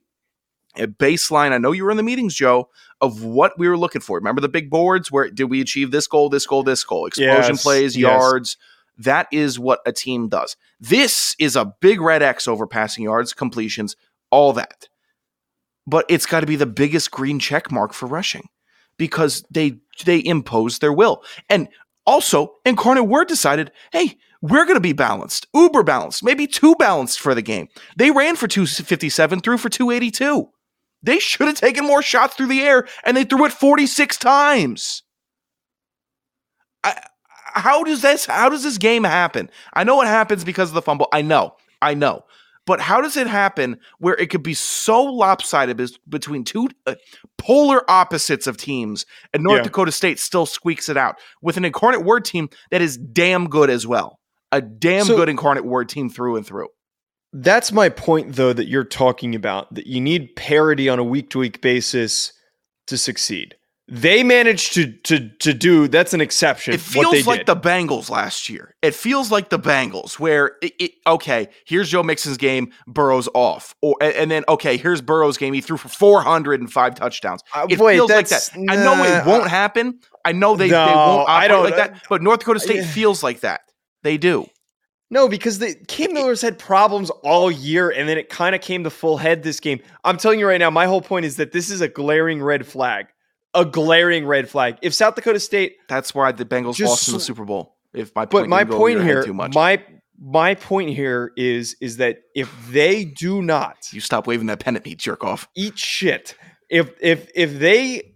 a 0.76 0.86
baseline. 0.86 1.52
I 1.52 1.58
know 1.58 1.72
you 1.72 1.84
were 1.84 1.90
in 1.90 1.96
the 1.96 2.02
meetings, 2.02 2.34
Joe, 2.34 2.68
of 3.00 3.24
what 3.24 3.58
we 3.58 3.68
were 3.68 3.78
looking 3.78 4.02
for. 4.02 4.16
Remember 4.16 4.40
the 4.40 4.48
big 4.48 4.70
boards 4.70 5.10
where 5.10 5.28
did 5.30 5.44
we 5.44 5.60
achieve 5.60 5.90
this 5.90 6.06
goal, 6.06 6.28
this 6.28 6.46
goal, 6.46 6.62
this 6.62 6.84
goal? 6.84 7.06
Explosion 7.06 7.54
yes, 7.54 7.62
plays, 7.62 7.96
yes. 7.96 8.02
yards. 8.02 8.56
That 8.98 9.28
is 9.32 9.58
what 9.58 9.80
a 9.86 9.92
team 9.92 10.28
does. 10.28 10.56
This 10.78 11.34
is 11.38 11.56
a 11.56 11.72
big 11.80 12.00
red 12.00 12.22
X 12.22 12.46
over 12.46 12.66
passing 12.66 13.04
yards, 13.04 13.32
completions, 13.32 13.96
all 14.30 14.52
that 14.52 14.87
but 15.88 16.04
it's 16.08 16.26
got 16.26 16.40
to 16.40 16.46
be 16.46 16.56
the 16.56 16.66
biggest 16.66 17.10
green 17.10 17.38
check 17.38 17.72
mark 17.72 17.94
for 17.94 18.06
rushing 18.06 18.48
because 18.98 19.42
they 19.50 19.78
they 20.04 20.22
impose 20.24 20.78
their 20.78 20.92
will. 20.92 21.24
And 21.48 21.68
also, 22.06 22.54
Incarnate 22.64 23.06
Word 23.06 23.28
decided, 23.28 23.72
hey, 23.92 24.18
we're 24.40 24.64
going 24.64 24.76
to 24.76 24.80
be 24.80 24.92
balanced, 24.92 25.46
uber 25.54 25.82
balanced, 25.82 26.22
maybe 26.22 26.46
too 26.46 26.74
balanced 26.76 27.20
for 27.20 27.34
the 27.34 27.42
game. 27.42 27.68
They 27.96 28.10
ran 28.10 28.36
for 28.36 28.46
257, 28.46 29.40
threw 29.40 29.58
for 29.58 29.68
282. 29.68 30.48
They 31.02 31.18
should 31.18 31.46
have 31.46 31.56
taken 31.56 31.86
more 31.86 32.02
shots 32.02 32.34
through 32.34 32.46
the 32.46 32.62
air, 32.62 32.86
and 33.04 33.16
they 33.16 33.24
threw 33.24 33.44
it 33.46 33.52
46 33.52 34.16
times. 34.18 35.02
I, 36.84 37.00
how 37.54 37.82
does 37.82 38.02
this? 38.02 38.26
How 38.26 38.48
does 38.48 38.62
this 38.62 38.78
game 38.78 39.04
happen? 39.04 39.50
I 39.74 39.84
know 39.84 40.00
it 40.02 40.06
happens 40.06 40.44
because 40.44 40.70
of 40.70 40.74
the 40.74 40.82
fumble. 40.82 41.08
I 41.12 41.22
know, 41.22 41.54
I 41.80 41.94
know. 41.94 42.24
But 42.68 42.80
how 42.80 43.00
does 43.00 43.16
it 43.16 43.26
happen 43.26 43.78
where 43.98 44.14
it 44.16 44.28
could 44.28 44.42
be 44.42 44.52
so 44.52 45.02
lopsided 45.02 45.80
between 46.06 46.44
two 46.44 46.68
uh, 46.86 46.96
polar 47.38 47.90
opposites 47.90 48.46
of 48.46 48.58
teams 48.58 49.06
and 49.32 49.42
North 49.42 49.60
yeah. 49.60 49.62
Dakota 49.62 49.90
State 49.90 50.18
still 50.18 50.44
squeaks 50.44 50.90
it 50.90 50.98
out 50.98 51.16
with 51.40 51.56
an 51.56 51.64
incarnate 51.64 52.04
word 52.04 52.26
team 52.26 52.50
that 52.70 52.82
is 52.82 52.98
damn 52.98 53.48
good 53.48 53.70
as 53.70 53.86
well? 53.86 54.20
A 54.52 54.60
damn 54.60 55.06
so, 55.06 55.16
good 55.16 55.30
incarnate 55.30 55.64
word 55.64 55.88
team 55.88 56.10
through 56.10 56.36
and 56.36 56.44
through. 56.44 56.68
That's 57.32 57.72
my 57.72 57.88
point, 57.88 58.34
though, 58.34 58.52
that 58.52 58.68
you're 58.68 58.84
talking 58.84 59.34
about 59.34 59.72
that 59.74 59.86
you 59.86 59.98
need 59.98 60.36
parity 60.36 60.90
on 60.90 60.98
a 60.98 61.04
week 61.04 61.30
to 61.30 61.38
week 61.38 61.62
basis 61.62 62.34
to 62.88 62.98
succeed. 62.98 63.56
They 63.90 64.22
managed 64.22 64.74
to 64.74 64.92
to 64.92 65.30
to 65.38 65.54
do 65.54 65.88
that's 65.88 66.12
an 66.12 66.20
exception. 66.20 66.74
It 66.74 66.80
feels 66.80 67.26
like 67.26 67.46
did. 67.46 67.46
the 67.46 67.56
Bengals 67.56 68.10
last 68.10 68.50
year. 68.50 68.74
It 68.82 68.94
feels 68.94 69.30
like 69.30 69.48
the 69.48 69.58
Bengals 69.58 70.18
where 70.18 70.56
it, 70.60 70.74
it, 70.78 70.92
okay, 71.06 71.48
here's 71.64 71.88
Joe 71.88 72.02
Mixon's 72.02 72.36
game, 72.36 72.70
Burrow's 72.86 73.30
off, 73.32 73.74
or 73.80 73.96
and 74.02 74.30
then 74.30 74.44
okay, 74.46 74.76
here's 74.76 75.00
Burrow's 75.00 75.38
game. 75.38 75.54
He 75.54 75.62
threw 75.62 75.78
for 75.78 75.88
405 75.88 76.94
touchdowns. 76.96 77.42
Uh, 77.54 77.66
it 77.70 77.78
wait, 77.78 77.94
feels 77.94 78.10
like 78.10 78.28
that. 78.28 78.50
Nah, 78.56 78.74
I 78.74 78.76
know 78.76 79.04
it 79.04 79.24
won't 79.24 79.48
happen. 79.48 80.00
I 80.22 80.32
know 80.32 80.54
they, 80.54 80.68
no, 80.68 80.86
they 80.86 80.94
won't 80.94 81.28
I 81.30 81.48
don't, 81.48 81.64
like 81.64 81.76
that. 81.76 82.02
But 82.10 82.20
North 82.20 82.40
Dakota 82.40 82.60
State 82.60 82.80
uh, 82.80 82.86
feels 82.86 83.22
like 83.22 83.40
that. 83.40 83.62
They 84.02 84.18
do. 84.18 84.46
No, 85.10 85.30
because 85.30 85.58
the 85.58 85.74
Cam 85.88 86.12
Miller's 86.12 86.42
had 86.42 86.58
problems 86.58 87.08
all 87.22 87.50
year, 87.50 87.88
and 87.88 88.06
then 88.06 88.18
it 88.18 88.28
kind 88.28 88.54
of 88.54 88.60
came 88.60 88.84
to 88.84 88.90
full 88.90 89.16
head 89.16 89.42
this 89.42 89.60
game. 89.60 89.80
I'm 90.04 90.18
telling 90.18 90.38
you 90.38 90.46
right 90.46 90.58
now, 90.58 90.68
my 90.68 90.84
whole 90.84 91.00
point 91.00 91.24
is 91.24 91.36
that 91.36 91.52
this 91.52 91.70
is 91.70 91.80
a 91.80 91.88
glaring 91.88 92.42
red 92.42 92.66
flag 92.66 93.06
a 93.54 93.64
glaring 93.64 94.26
red 94.26 94.48
flag. 94.48 94.78
If 94.82 94.94
South 94.94 95.14
Dakota 95.14 95.40
State, 95.40 95.76
that's 95.88 96.14
why 96.14 96.32
the 96.32 96.44
Bengals 96.44 96.74
just, 96.74 96.90
lost 96.90 97.08
in 97.08 97.14
the 97.14 97.20
Super 97.20 97.44
Bowl. 97.44 97.76
If 97.94 98.14
my 98.14 98.26
point 98.26 98.44
but 98.44 98.48
my 98.48 98.64
point 98.64 99.02
here, 99.02 99.32
my 99.32 99.82
my 100.20 100.54
point 100.54 100.90
here 100.90 101.32
is 101.36 101.76
is 101.80 101.98
that 101.98 102.18
if 102.34 102.52
they 102.70 103.04
do 103.04 103.42
not, 103.42 103.76
you 103.92 104.00
stop 104.00 104.26
waving 104.26 104.46
that 104.46 104.60
pen 104.60 104.76
at 104.76 104.84
me, 104.84 104.94
jerk 104.94 105.24
off. 105.24 105.48
Eat 105.56 105.78
shit. 105.78 106.34
If 106.68 106.90
if 107.00 107.30
if 107.34 107.58
they 107.58 108.14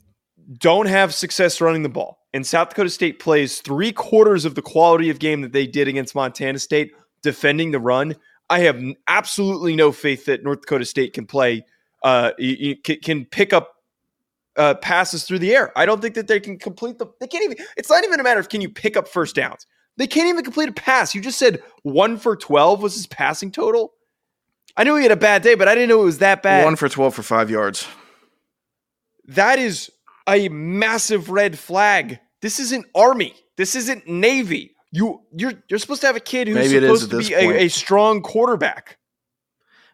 don't 0.59 0.87
have 0.87 1.15
success 1.15 1.61
running 1.61 1.83
the 1.83 1.89
ball, 1.89 2.19
and 2.33 2.47
South 2.47 2.71
Dakota 2.71 2.91
State 2.91 3.19
plays 3.19 3.61
three 3.61 3.93
quarters 3.93 4.45
of 4.45 4.55
the 4.55 4.63
quality 4.63 5.11
of 5.11 5.19
game 5.19 5.41
that 5.43 5.53
they 5.53 5.67
did 5.67 5.89
against 5.89 6.15
Montana 6.15 6.59
State 6.59 6.93
defending 7.23 7.71
the 7.71 7.79
run, 7.79 8.17
I 8.51 8.61
have 8.61 8.83
absolutely 9.09 9.77
no 9.77 9.93
faith 9.93 10.27
that 10.27 10.43
North 10.43 10.63
Dakota 10.63 10.85
State 10.85 11.13
can 11.13 11.27
play. 11.27 11.65
Uh, 12.03 12.33
can 13.05 13.25
pick 13.27 13.53
up 13.53 13.72
uh, 14.57 14.75
passes 14.75 15.25
through 15.25 15.39
the 15.39 15.55
air. 15.55 15.77
I 15.77 15.87
don't 15.87 16.01
think 16.01 16.15
that 16.15 16.29
they 16.29 16.41
can 16.41 16.59
complete 16.59 16.99
the. 16.99 17.07
They 17.21 17.27
can't 17.27 17.45
even. 17.45 17.57
It's 17.77 17.91
not 17.91 18.05
even 18.05 18.21
a 18.21 18.23
matter 18.23 18.41
of 18.41 18.49
can 18.49 18.61
you 18.61 18.69
pick 18.69 18.97
up 18.97 19.09
first 19.09 19.35
downs. 19.35 19.67
They 19.97 20.07
can't 20.07 20.29
even 20.29 20.45
complete 20.45 20.69
a 20.69 20.73
pass. 20.73 21.15
You 21.15 21.21
just 21.21 21.39
said 21.39 21.63
one 21.83 22.17
for 22.17 22.37
twelve 22.37 22.83
was 22.83 22.95
his 22.95 23.07
passing 23.07 23.51
total. 23.51 23.93
I 24.77 24.85
knew 24.85 24.97
he 24.97 25.03
had 25.03 25.13
a 25.13 25.17
bad 25.17 25.43
day, 25.43 25.55
but 25.55 25.69
I 25.69 25.75
didn't 25.75 25.91
know 25.91 26.03
it 26.03 26.07
was 26.07 26.19
that 26.19 26.43
bad. 26.43 26.65
One 26.65 26.77
for 26.77 26.89
twelve 26.89 27.15
for 27.15 27.23
five 27.23 27.51
yards. 27.51 27.87
That 29.27 29.59
is 29.59 29.91
a 30.27 30.49
massive 30.49 31.31
red 31.31 31.59
flag. 31.59 32.21
This 32.41 32.59
isn't 32.59 32.87
Army. 32.95 33.35
This 33.57 33.77
isn't 33.77 34.09
Navy. 34.09 34.75
You 34.91 35.23
you're 35.33 35.55
you're 35.69 35.79
supposed 35.79 36.01
to 36.03 36.07
have 36.07 36.17
a 36.17 36.21
kid 36.21 36.49
who's 36.49 36.57
Maybe 36.57 36.81
supposed 36.81 37.11
to 37.11 37.19
be 37.19 37.35
a, 37.35 37.65
a 37.65 37.69
strong 37.69 38.23
quarterback. 38.23 38.99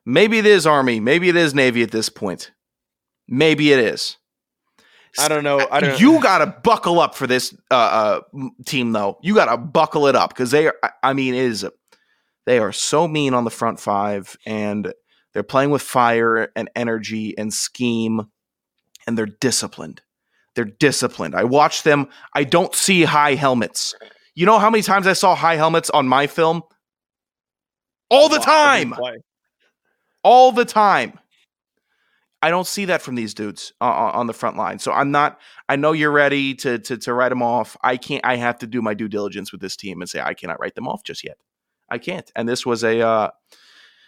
Maybe 0.04 0.38
it 0.38 0.46
is 0.46 0.66
Army. 0.66 1.00
Maybe 1.00 1.28
it 1.28 1.36
is 1.36 1.54
Navy 1.54 1.82
at 1.82 1.90
this 1.90 2.08
point. 2.08 2.52
Maybe 3.28 3.72
it 3.72 3.78
is. 3.78 4.16
I 5.18 5.28
don't 5.28 5.44
know. 5.44 5.66
I 5.70 5.80
don't. 5.80 6.00
You 6.00 6.22
got 6.22 6.38
to 6.38 6.46
buckle 6.46 7.00
up 7.00 7.14
for 7.14 7.26
this 7.26 7.54
uh, 7.70 8.20
uh, 8.34 8.48
team, 8.66 8.92
though. 8.92 9.18
You 9.22 9.34
got 9.34 9.46
to 9.46 9.56
buckle 9.56 10.06
it 10.06 10.16
up 10.16 10.30
because 10.30 10.50
they 10.50 10.66
are. 10.66 10.74
I 11.02 11.12
mean, 11.12 11.34
is 11.34 11.66
they 12.46 12.58
are 12.58 12.72
so 12.72 13.06
mean 13.08 13.34
on 13.34 13.44
the 13.44 13.50
front 13.50 13.80
five, 13.80 14.36
and 14.46 14.92
they're 15.32 15.42
playing 15.42 15.70
with 15.70 15.82
fire 15.82 16.50
and 16.56 16.70
energy 16.74 17.36
and 17.36 17.52
scheme, 17.52 18.28
and 19.06 19.18
they're 19.18 19.26
disciplined. 19.26 20.02
They're 20.54 20.64
disciplined. 20.64 21.34
I 21.34 21.44
watch 21.44 21.82
them. 21.82 22.08
I 22.34 22.44
don't 22.44 22.74
see 22.74 23.04
high 23.04 23.34
helmets. 23.34 23.94
You 24.34 24.46
know 24.46 24.58
how 24.58 24.70
many 24.70 24.82
times 24.82 25.06
I 25.06 25.12
saw 25.12 25.34
high 25.34 25.56
helmets 25.56 25.90
on 25.90 26.08
my 26.08 26.26
film? 26.26 26.62
All 28.10 28.28
the 28.28 28.38
time. 28.38 28.94
All 30.22 30.52
the 30.52 30.64
time. 30.64 31.18
I 32.40 32.50
don't 32.50 32.66
see 32.66 32.84
that 32.84 33.02
from 33.02 33.16
these 33.16 33.34
dudes 33.34 33.72
uh, 33.80 33.84
on 33.84 34.26
the 34.28 34.32
front 34.32 34.56
line. 34.56 34.78
So 34.78 34.92
I'm 34.92 35.10
not. 35.10 35.40
I 35.68 35.76
know 35.76 35.92
you're 35.92 36.12
ready 36.12 36.54
to 36.56 36.78
to 36.78 36.96
to 36.98 37.12
write 37.12 37.30
them 37.30 37.42
off. 37.42 37.76
I 37.82 37.96
can't. 37.96 38.24
I 38.24 38.36
have 38.36 38.58
to 38.60 38.66
do 38.66 38.80
my 38.80 38.94
due 38.94 39.08
diligence 39.08 39.50
with 39.50 39.60
this 39.60 39.76
team 39.76 40.00
and 40.00 40.08
say 40.08 40.20
I 40.20 40.34
cannot 40.34 40.60
write 40.60 40.74
them 40.74 40.86
off 40.86 41.02
just 41.02 41.24
yet. 41.24 41.36
I 41.90 41.98
can't. 41.98 42.30
And 42.36 42.48
this 42.48 42.64
was 42.64 42.84
a. 42.84 43.00
Uh, 43.00 43.30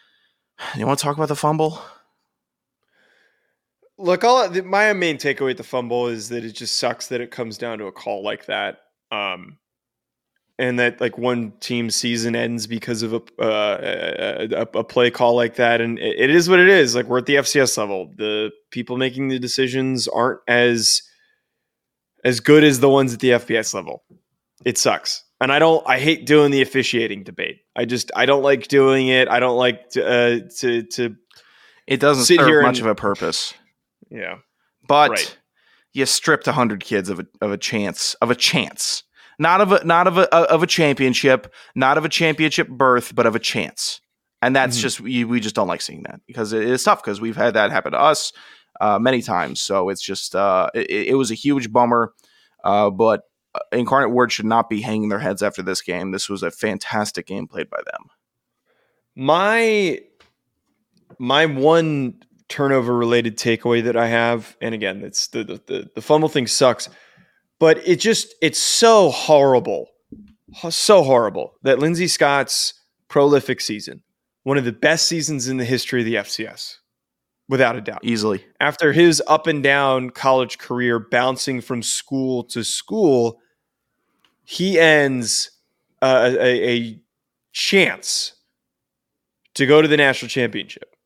you 0.77 0.87
want 0.87 0.99
to 0.99 1.03
talk 1.03 1.16
about 1.16 1.29
the 1.29 1.37
fumble? 1.37 1.81
Look, 3.99 4.25
all 4.25 4.49
my 4.62 4.93
main 4.95 5.19
takeaway 5.19 5.51
at 5.51 5.57
the 5.59 5.62
fumble 5.62 6.07
is 6.07 6.31
that 6.31 6.45
it 6.45 6.53
just 6.53 6.77
sucks 6.77 7.09
that 7.09 7.21
it 7.21 7.31
comes 7.31 7.59
down 7.59 7.79
to 7.79 7.87
a 7.87 7.93
call 7.93 8.23
like 8.23 8.47
that. 8.47 8.79
Um, 9.12 9.59
and 10.61 10.79
that 10.79 11.01
like 11.01 11.16
one 11.16 11.53
team 11.61 11.88
season 11.88 12.37
ends 12.37 12.66
because 12.66 13.03
of 13.03 13.14
a, 13.14 13.23
uh, 13.42 14.46
a, 14.53 14.79
a 14.79 14.85
play 14.85 15.11
call 15.11 15.35
like 15.35 15.57
that. 15.57 15.81
And 15.81 15.99
it 15.99 16.29
is 16.29 16.51
what 16.51 16.61
it 16.61 16.68
is. 16.68 16.94
Like 16.94 17.07
we're 17.07 17.18
at 17.18 17.27
the 17.27 17.37
fcs 17.37 17.79
level. 17.79 18.12
The 18.16 18.51
people 18.70 18.99
making 18.99 19.29
the 19.29 19.38
decisions 19.38 20.07
aren't 20.07 20.40
as 20.46 21.03
as 22.25 22.40
good 22.40 22.62
as 22.62 22.81
the 22.81 22.90
ones 22.90 23.14
at 23.14 23.20
the 23.20 23.31
fbs 23.31 23.73
level. 23.73 24.05
It 24.66 24.77
sucks. 24.77 25.25
And 25.40 25.51
i 25.51 25.59
don't 25.59 25.83
i 25.88 25.99
hate 25.99 26.27
doing 26.27 26.51
the 26.51 26.61
officiating 26.61 27.25
debate. 27.25 27.61
I 27.75 27.87
just 27.87 28.11
i 28.14 28.27
don't 28.27 28.42
like 28.42 28.68
doing 28.68 29.09
it. 29.09 29.29
I 29.29 29.40
don't 29.40 29.57
like 29.57 29.88
to 29.90 30.07
uh, 30.07 30.40
to 30.59 30.83
to 30.83 31.16
it 31.87 32.01
doesn't 32.01 32.25
serve 32.27 32.62
much 32.62 32.79
and, 32.79 32.87
of 32.87 32.92
a 32.92 32.94
purpose. 32.94 33.55
Yeah. 34.11 34.37
But 34.87 35.11
right. 35.11 35.38
you 35.94 36.05
stripped 36.05 36.46
100 36.46 36.85
kids 36.85 37.09
of 37.09 37.20
a, 37.20 37.27
of 37.40 37.51
a 37.51 37.57
chance 37.57 38.14
of 38.20 38.31
a 38.31 38.35
chance 38.35 39.05
not 39.40 39.62
of 39.62 39.72
a 39.72 39.83
not 39.85 40.07
of 40.07 40.18
a 40.18 40.33
of 40.35 40.62
a 40.62 40.66
championship, 40.66 41.53
not 41.74 41.96
of 41.96 42.05
a 42.05 42.11
championship 42.11 42.68
berth, 42.68 43.14
but 43.14 43.24
of 43.24 43.35
a 43.35 43.38
chance. 43.38 44.03
And 44.42 44.55
that's 44.55 44.76
mm-hmm. 44.76 44.83
just 44.83 45.00
we, 45.00 45.24
we 45.24 45.40
just 45.40 45.55
don't 45.55 45.66
like 45.66 45.81
seeing 45.81 46.03
that 46.05 46.20
because 46.26 46.53
it 46.53 46.62
is 46.62 46.85
tough 46.85 47.03
because 47.03 47.20
we've 47.20 47.37
had 47.37 47.55
that 47.55 47.70
happen 47.70 47.92
to 47.92 48.00
us 48.00 48.33
uh, 48.81 48.98
many 48.98 49.22
times. 49.22 49.61
So 49.61 49.88
it's 49.88 50.03
just 50.03 50.37
uh, 50.37 50.68
it, 50.74 51.09
it, 51.09 51.14
was 51.14 51.31
a 51.31 51.35
huge 51.35 51.72
bummer. 51.72 52.12
Uh, 52.62 52.90
but 52.90 53.22
uh, 53.55 53.61
Incarnate 53.72 54.11
Word 54.11 54.31
should 54.31 54.44
not 54.44 54.68
be 54.68 54.83
hanging 54.83 55.09
their 55.09 55.18
heads 55.18 55.42
after 55.42 55.62
this 55.62 55.81
game. 55.81 56.11
This 56.11 56.29
was 56.29 56.42
a 56.42 56.50
fantastic 56.50 57.26
game 57.26 57.46
played 57.46 57.70
by 57.70 57.81
them. 57.87 58.09
My 59.16 60.00
my 61.18 61.46
one 61.46 62.22
turnover 62.48 62.94
related 62.94 63.38
takeaway 63.38 63.85
that 63.85 63.96
I 63.96 64.09
have, 64.09 64.57
and 64.61 64.74
again, 64.74 65.03
it's 65.03 65.29
the 65.29 65.44
the 65.44 65.62
the, 65.66 65.90
the 65.94 66.03
fumble 66.03 66.29
thing 66.29 66.46
sucks 66.46 66.90
but 67.61 67.87
it 67.87 68.01
just 68.01 68.35
it's 68.42 68.59
so 68.59 69.11
horrible, 69.11 69.90
so 70.70 71.05
horrible 71.05 71.53
that 71.62 71.79
Lindsey 71.79 72.09
Scott's 72.09 72.75
prolific 73.07 73.61
season, 73.61 74.03
one 74.42 74.59
of 74.59 74.64
the 74.64 74.73
best 74.73 75.07
seasons 75.07 75.46
in 75.46 75.59
the 75.59 75.64
history 75.64 76.01
of 76.01 76.07
the 76.07 76.14
FCS, 76.16 76.79
without 77.49 77.77
a 77.77 77.81
doubt, 77.81 78.01
easily. 78.03 78.44
After 78.59 78.92
his 78.92 79.23
up 79.29 79.46
and 79.46 79.62
down 79.62 80.11
college 80.11 80.59
career, 80.59 80.99
bouncing 80.99 81.61
from 81.61 81.83
school 81.83 82.42
to 82.44 82.64
school, 82.64 83.40
he 84.44 84.81
ends 84.81 85.51
uh, 86.03 86.33
a, 86.40 86.70
a 86.70 87.01
chance 87.53 88.33
to 89.55 89.66
go 89.66 89.83
to 89.83 89.88
the 89.88 89.99
national 89.99 90.31
championship 90.31 90.96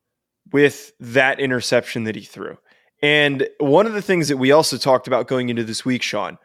with 0.53 0.93
that 1.01 1.41
interception 1.41 2.05
that 2.05 2.15
he 2.15 2.23
threw. 2.23 2.57
And 3.03 3.49
one 3.59 3.87
of 3.87 3.93
the 3.93 4.01
things 4.01 4.29
that 4.29 4.37
we 4.37 4.53
also 4.53 4.79
talked 4.79 5.07
about 5.07 5.27
going 5.27 5.49
into 5.49 5.65
this 5.65 5.85
week, 5.85 6.03
Sean, 6.03 6.39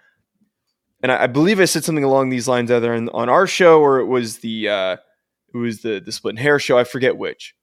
and 1.01 1.11
I, 1.11 1.23
I 1.23 1.27
believe 1.27 1.59
I 1.59 1.65
said 1.65 1.83
something 1.83 2.03
along 2.03 2.29
these 2.29 2.47
lines 2.47 2.71
either 2.71 2.93
on, 2.93 3.09
on 3.09 3.29
our 3.29 3.47
show 3.47 3.81
or 3.81 3.99
it 3.99 4.05
was 4.05 4.39
the 4.39 4.69
uh, 4.69 4.97
it 5.53 5.57
was 5.57 5.81
the 5.81 5.99
the 5.99 6.11
split 6.11 6.37
hair 6.39 6.59
show. 6.59 6.77
I 6.77 6.83
forget 6.83 7.17
which. 7.17 7.55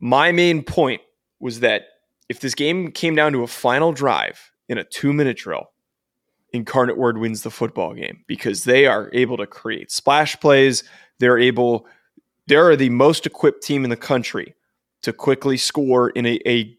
My 0.00 0.30
main 0.32 0.62
point 0.62 1.02
was 1.40 1.60
that 1.60 1.86
if 2.28 2.40
this 2.40 2.54
game 2.54 2.92
came 2.92 3.14
down 3.14 3.32
to 3.32 3.42
a 3.42 3.48
final 3.48 3.92
drive 3.92 4.52
in 4.68 4.78
a 4.78 4.84
two 4.84 5.12
minute 5.12 5.38
drill, 5.38 5.70
Incarnate 6.52 6.96
Word 6.96 7.18
wins 7.18 7.42
the 7.42 7.50
football 7.50 7.94
game 7.94 8.24
because 8.26 8.64
they 8.64 8.86
are 8.86 9.10
able 9.12 9.36
to 9.36 9.46
create 9.46 9.90
splash 9.90 10.38
plays. 10.40 10.84
They're 11.18 11.38
able, 11.38 11.86
they 12.46 12.56
are 12.56 12.76
the 12.76 12.90
most 12.90 13.26
equipped 13.26 13.62
team 13.62 13.84
in 13.84 13.90
the 13.90 13.96
country 13.96 14.54
to 15.02 15.12
quickly 15.12 15.56
score 15.56 16.10
in 16.10 16.26
a, 16.26 16.40
a 16.46 16.76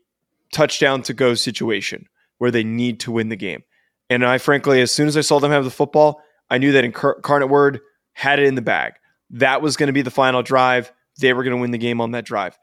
touchdown 0.54 1.02
to 1.04 1.13
go 1.13 1.34
situation 1.34 2.08
where 2.38 2.52
they 2.52 2.63
need 2.63 2.99
to 3.02 3.12
win 3.12 3.30
the 3.30 3.36
game. 3.36 3.63
And 4.10 4.26
I 4.26 4.38
frankly, 4.38 4.82
as 4.82 4.91
soon 4.91 5.08
as 5.08 5.17
I 5.17 5.22
saw 5.22 5.39
them 5.39 5.52
have 5.52 5.63
the 5.63 5.72
football, 5.72 6.22
I 6.50 6.58
knew 6.58 6.72
that 6.72 6.84
Incarnate 6.84 7.50
Word 7.50 7.80
had 8.13 8.39
it 8.39 8.48
in 8.48 8.56
the 8.56 8.62
bag. 8.62 8.93
That 9.32 9.62
was 9.62 9.78
going 9.78 9.88
to 9.88 9.93
be 9.93 10.02
the 10.02 10.12
final 10.12 10.41
drive. 10.41 10.91
They 11.19 11.34
were 11.34 11.43
going 11.43 11.56
to 11.56 11.62
win 11.62 11.72
the 11.72 11.78
game 11.78 12.02
on 12.02 12.12
that 12.12 12.26
drive. 12.26 12.58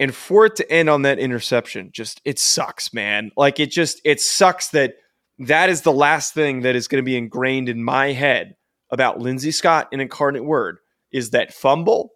And 0.00 0.14
for 0.14 0.46
it 0.46 0.56
to 0.56 0.70
end 0.70 0.90
on 0.90 1.02
that 1.02 1.18
interception, 1.18 1.90
just 1.92 2.20
it 2.24 2.38
sucks, 2.38 2.92
man. 2.92 3.30
Like 3.36 3.60
it 3.60 3.70
just 3.70 4.00
it 4.04 4.20
sucks 4.20 4.68
that 4.68 4.94
that 5.38 5.70
is 5.70 5.82
the 5.82 5.92
last 5.92 6.34
thing 6.34 6.62
that 6.62 6.74
is 6.74 6.88
going 6.88 7.02
to 7.02 7.06
be 7.06 7.16
ingrained 7.16 7.68
in 7.68 7.84
my 7.84 8.12
head 8.12 8.56
about 8.90 9.20
Lindsey 9.20 9.52
Scott 9.52 9.88
and 9.92 10.02
Incarnate 10.02 10.44
Word 10.44 10.78
is 11.12 11.30
that 11.30 11.54
fumble 11.54 12.12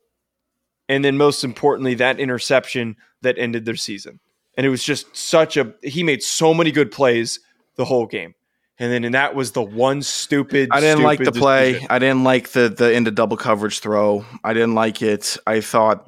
and 0.89 1.05
then 1.05 1.17
most 1.17 1.45
importantly 1.45 1.95
that 1.95 2.21
interception 2.21 2.97
that 3.23 3.39
ended 3.39 3.65
their 3.65 3.77
season. 3.77 4.21
And 4.57 4.67
it 4.67 4.71
was 4.71 4.83
just 4.83 5.15
such 5.17 5.57
a 5.57 5.75
he 5.83 6.03
made 6.03 6.23
so 6.23 6.55
many 6.55 6.73
good 6.73 6.91
plays 6.91 7.41
the 7.77 7.85
whole 7.85 8.07
game. 8.07 8.35
And 8.79 8.93
then 8.93 9.05
and 9.05 9.15
that 9.15 9.35
was 9.35 9.53
the 9.53 9.63
one 9.63 10.03
stupid. 10.03 10.69
I 10.71 10.81
didn't 10.81 10.99
stupid 10.99 11.05
like 11.07 11.19
the 11.25 11.33
play. 11.33 11.73
Decision. 11.73 11.89
I 11.91 11.99
didn't 11.99 12.25
like 12.25 12.49
the 12.51 12.69
the 12.69 12.93
into 12.93 13.11
double 13.11 13.37
coverage 13.37 13.81
throw. 13.81 14.25
I 14.45 14.53
didn't 14.53 14.75
like 14.75 15.01
it. 15.01 15.37
I 15.47 15.61
thought 15.61 16.07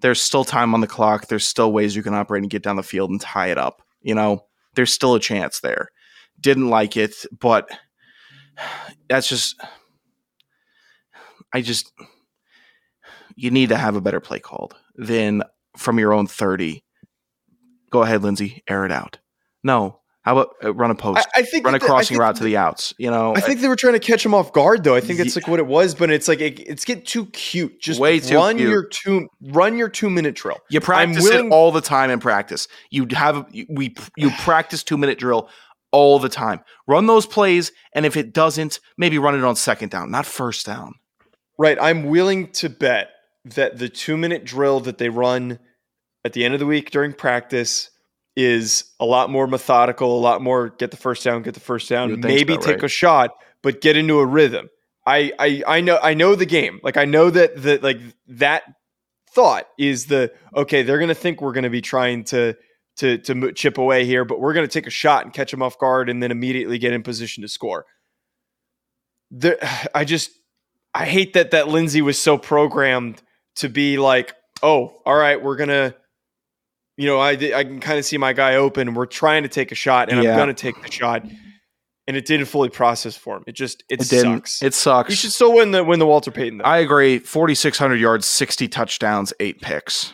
there's 0.00 0.22
still 0.22 0.44
time 0.44 0.74
on 0.74 0.80
the 0.80 0.86
clock. 0.86 1.28
There's 1.28 1.46
still 1.46 1.72
ways 1.72 1.94
you 1.94 2.02
can 2.02 2.14
operate 2.14 2.42
and 2.42 2.50
get 2.50 2.62
down 2.62 2.76
the 2.76 2.82
field 2.82 3.10
and 3.10 3.20
tie 3.20 3.48
it 3.48 3.58
up. 3.58 3.82
You 4.00 4.14
know, 4.14 4.46
there's 4.74 4.92
still 4.92 5.14
a 5.14 5.20
chance 5.20 5.60
there. 5.60 5.90
Didn't 6.40 6.70
like 6.70 6.96
it, 6.96 7.14
but 7.38 7.68
that's 9.08 9.28
just. 9.28 9.60
I 11.52 11.60
just. 11.60 11.92
You 13.36 13.50
need 13.50 13.68
to 13.68 13.76
have 13.76 13.96
a 13.96 14.00
better 14.00 14.20
play 14.20 14.38
called 14.38 14.76
than 14.94 15.42
from 15.76 15.98
your 15.98 16.12
own 16.12 16.26
30. 16.26 16.84
Go 17.90 18.02
ahead, 18.02 18.22
Lindsey, 18.22 18.62
air 18.68 18.86
it 18.86 18.92
out. 18.92 19.18
No, 19.62 20.00
how 20.24 20.38
about 20.38 20.54
uh, 20.64 20.72
run 20.72 20.90
a 20.90 20.94
post? 20.94 21.26
I, 21.34 21.40
I 21.40 21.42
think 21.42 21.66
run 21.66 21.74
a 21.74 21.78
crossing 21.78 22.16
the, 22.16 22.22
route 22.22 22.36
to 22.36 22.44
the 22.44 22.56
outs. 22.56 22.94
You 22.96 23.10
know, 23.10 23.36
I 23.36 23.40
think 23.40 23.60
they 23.60 23.68
were 23.68 23.76
trying 23.76 23.92
to 23.92 24.00
catch 24.00 24.24
him 24.24 24.32
off 24.32 24.54
guard, 24.54 24.82
though. 24.82 24.94
I 24.94 25.00
think 25.00 25.20
it's 25.20 25.36
like 25.36 25.46
what 25.46 25.58
it 25.58 25.66
was, 25.66 25.94
but 25.94 26.10
it's 26.10 26.28
like 26.28 26.40
it, 26.40 26.60
it's 26.60 26.86
getting 26.86 27.04
too 27.04 27.26
cute. 27.26 27.78
Just 27.78 28.00
way 28.00 28.20
too 28.20 28.36
run 28.36 28.56
cute. 28.56 28.70
your 28.70 28.84
two 28.84 29.28
run 29.42 29.76
your 29.76 29.90
two 29.90 30.08
minute 30.08 30.34
drill. 30.34 30.58
You 30.70 30.80
practice 30.80 31.22
willing- 31.22 31.48
it 31.48 31.50
all 31.50 31.72
the 31.72 31.82
time 31.82 32.10
in 32.10 32.20
practice. 32.20 32.68
You 32.90 33.06
have 33.12 33.46
we 33.68 33.94
you 34.16 34.30
practice 34.30 34.82
two 34.82 34.96
minute 34.96 35.18
drill 35.18 35.50
all 35.92 36.18
the 36.18 36.30
time. 36.30 36.60
Run 36.88 37.06
those 37.06 37.26
plays, 37.26 37.70
and 37.94 38.06
if 38.06 38.16
it 38.16 38.32
doesn't, 38.32 38.80
maybe 38.96 39.18
run 39.18 39.34
it 39.34 39.44
on 39.44 39.56
second 39.56 39.90
down, 39.90 40.10
not 40.10 40.24
first 40.24 40.64
down. 40.64 40.94
Right. 41.58 41.78
I'm 41.80 42.04
willing 42.04 42.50
to 42.52 42.70
bet 42.70 43.10
that 43.44 43.78
the 43.78 43.90
two 43.90 44.16
minute 44.16 44.44
drill 44.44 44.80
that 44.80 44.96
they 44.96 45.10
run 45.10 45.58
at 46.24 46.32
the 46.32 46.46
end 46.46 46.54
of 46.54 46.60
the 46.60 46.66
week 46.66 46.90
during 46.90 47.12
practice 47.12 47.90
is 48.36 48.84
a 48.98 49.04
lot 49.04 49.30
more 49.30 49.46
methodical, 49.46 50.18
a 50.18 50.20
lot 50.20 50.42
more 50.42 50.70
get 50.70 50.90
the 50.90 50.96
first 50.96 51.22
down, 51.24 51.42
get 51.42 51.54
the 51.54 51.60
first 51.60 51.88
down, 51.88 52.20
maybe 52.20 52.56
take 52.56 52.76
right. 52.76 52.84
a 52.84 52.88
shot, 52.88 53.30
but 53.62 53.80
get 53.80 53.96
into 53.96 54.18
a 54.18 54.26
rhythm. 54.26 54.68
I, 55.06 55.32
I 55.38 55.62
I 55.66 55.80
know 55.80 55.98
I 56.02 56.14
know 56.14 56.34
the 56.34 56.46
game. 56.46 56.80
Like 56.82 56.96
I 56.96 57.04
know 57.04 57.30
that 57.30 57.62
that 57.62 57.82
like 57.82 58.00
that 58.28 58.62
thought 59.30 59.68
is 59.78 60.06
the 60.06 60.32
okay. 60.56 60.82
They're 60.82 60.98
gonna 60.98 61.14
think 61.14 61.40
we're 61.40 61.52
gonna 61.52 61.70
be 61.70 61.82
trying 61.82 62.24
to 62.24 62.56
to 62.96 63.18
to 63.18 63.52
chip 63.52 63.78
away 63.78 64.04
here, 64.06 64.24
but 64.24 64.40
we're 64.40 64.54
gonna 64.54 64.68
take 64.68 64.86
a 64.86 64.90
shot 64.90 65.24
and 65.24 65.32
catch 65.32 65.50
them 65.50 65.62
off 65.62 65.78
guard, 65.78 66.08
and 66.08 66.22
then 66.22 66.30
immediately 66.30 66.78
get 66.78 66.92
in 66.92 67.02
position 67.02 67.42
to 67.42 67.48
score. 67.48 67.84
There, 69.30 69.58
I 69.94 70.04
just 70.04 70.30
I 70.94 71.04
hate 71.04 71.34
that 71.34 71.50
that 71.50 71.68
Lindsey 71.68 72.00
was 72.00 72.18
so 72.18 72.38
programmed 72.38 73.22
to 73.56 73.68
be 73.68 73.98
like, 73.98 74.34
oh, 74.62 75.00
all 75.04 75.16
right, 75.16 75.42
we're 75.42 75.56
gonna 75.56 75.94
you 76.96 77.06
know, 77.06 77.18
I 77.18 77.30
I 77.30 77.64
can 77.64 77.80
kind 77.80 77.98
of 77.98 78.04
see 78.04 78.18
my 78.18 78.32
guy 78.32 78.56
open. 78.56 78.94
We're 78.94 79.06
trying 79.06 79.42
to 79.42 79.48
take 79.48 79.72
a 79.72 79.74
shot, 79.74 80.10
and 80.10 80.22
yeah. 80.22 80.30
I'm 80.30 80.36
going 80.36 80.48
to 80.48 80.54
take 80.54 80.80
the 80.82 80.90
shot, 80.90 81.24
and 82.06 82.16
it 82.16 82.24
didn't 82.24 82.46
fully 82.46 82.68
process 82.68 83.16
for 83.16 83.36
him. 83.36 83.44
It 83.46 83.52
just 83.52 83.82
it, 83.88 84.00
it 84.00 84.04
sucks. 84.04 84.62
It 84.62 84.74
sucks. 84.74 85.10
You 85.10 85.16
should 85.16 85.32
still 85.32 85.54
win 85.54 85.72
the 85.72 85.82
win 85.82 85.98
the 85.98 86.06
Walter 86.06 86.30
Payton. 86.30 86.58
Though. 86.58 86.64
I 86.64 86.78
agree. 86.78 87.18
Forty 87.18 87.54
six 87.54 87.78
hundred 87.78 87.96
yards, 87.96 88.26
sixty 88.26 88.68
touchdowns, 88.68 89.32
eight 89.40 89.60
picks, 89.60 90.12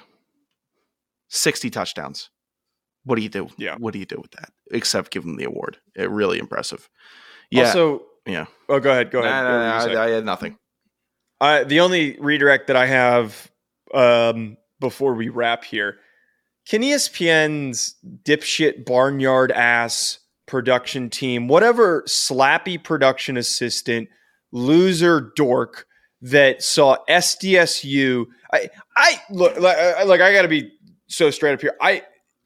sixty 1.28 1.68
touchdowns. 1.68 2.30
What 3.04 3.16
do 3.16 3.22
you 3.22 3.28
do? 3.28 3.48
Yeah. 3.56 3.76
What 3.78 3.92
do 3.92 3.98
you 3.98 4.06
do 4.06 4.18
with 4.20 4.30
that? 4.32 4.50
Except 4.70 5.10
give 5.10 5.24
him 5.24 5.36
the 5.36 5.44
award. 5.44 5.78
It 5.94 6.10
really 6.10 6.38
impressive. 6.38 6.88
Yeah. 7.50 7.66
Also, 7.66 8.02
yeah. 8.26 8.46
Oh, 8.68 8.78
go 8.78 8.90
ahead. 8.90 9.10
Go 9.10 9.20
ahead. 9.20 9.30
Nah, 9.30 9.42
nah, 9.42 9.86
nah, 9.86 10.00
I, 10.00 10.04
I, 10.04 10.10
had 10.10 10.24
nothing. 10.24 10.56
Uh, 11.40 11.64
the 11.64 11.80
only 11.80 12.18
redirect 12.20 12.66
that 12.66 12.76
I 12.76 12.86
have 12.86 13.50
um, 13.94 14.58
before 14.78 15.14
we 15.14 15.30
wrap 15.30 15.64
here 15.64 15.98
can 16.70 16.82
ESPN's 16.82 17.96
dipshit 18.22 18.84
barnyard 18.86 19.50
ass 19.50 20.20
production 20.46 21.10
team, 21.10 21.48
whatever 21.48 22.04
slappy 22.06 22.80
production 22.80 23.36
assistant, 23.36 24.08
loser 24.52 25.32
dork 25.34 25.84
that 26.22 26.62
saw 26.62 26.96
SDSU, 27.08 28.26
I, 28.52 28.70
I 28.96 29.20
look 29.30 29.58
like, 29.58 30.06
like 30.06 30.20
I 30.20 30.32
got 30.32 30.42
to 30.42 30.48
be 30.48 30.70
so 31.08 31.32
straight 31.32 31.54
up 31.54 31.60
here. 31.60 31.74
I, 31.80 32.04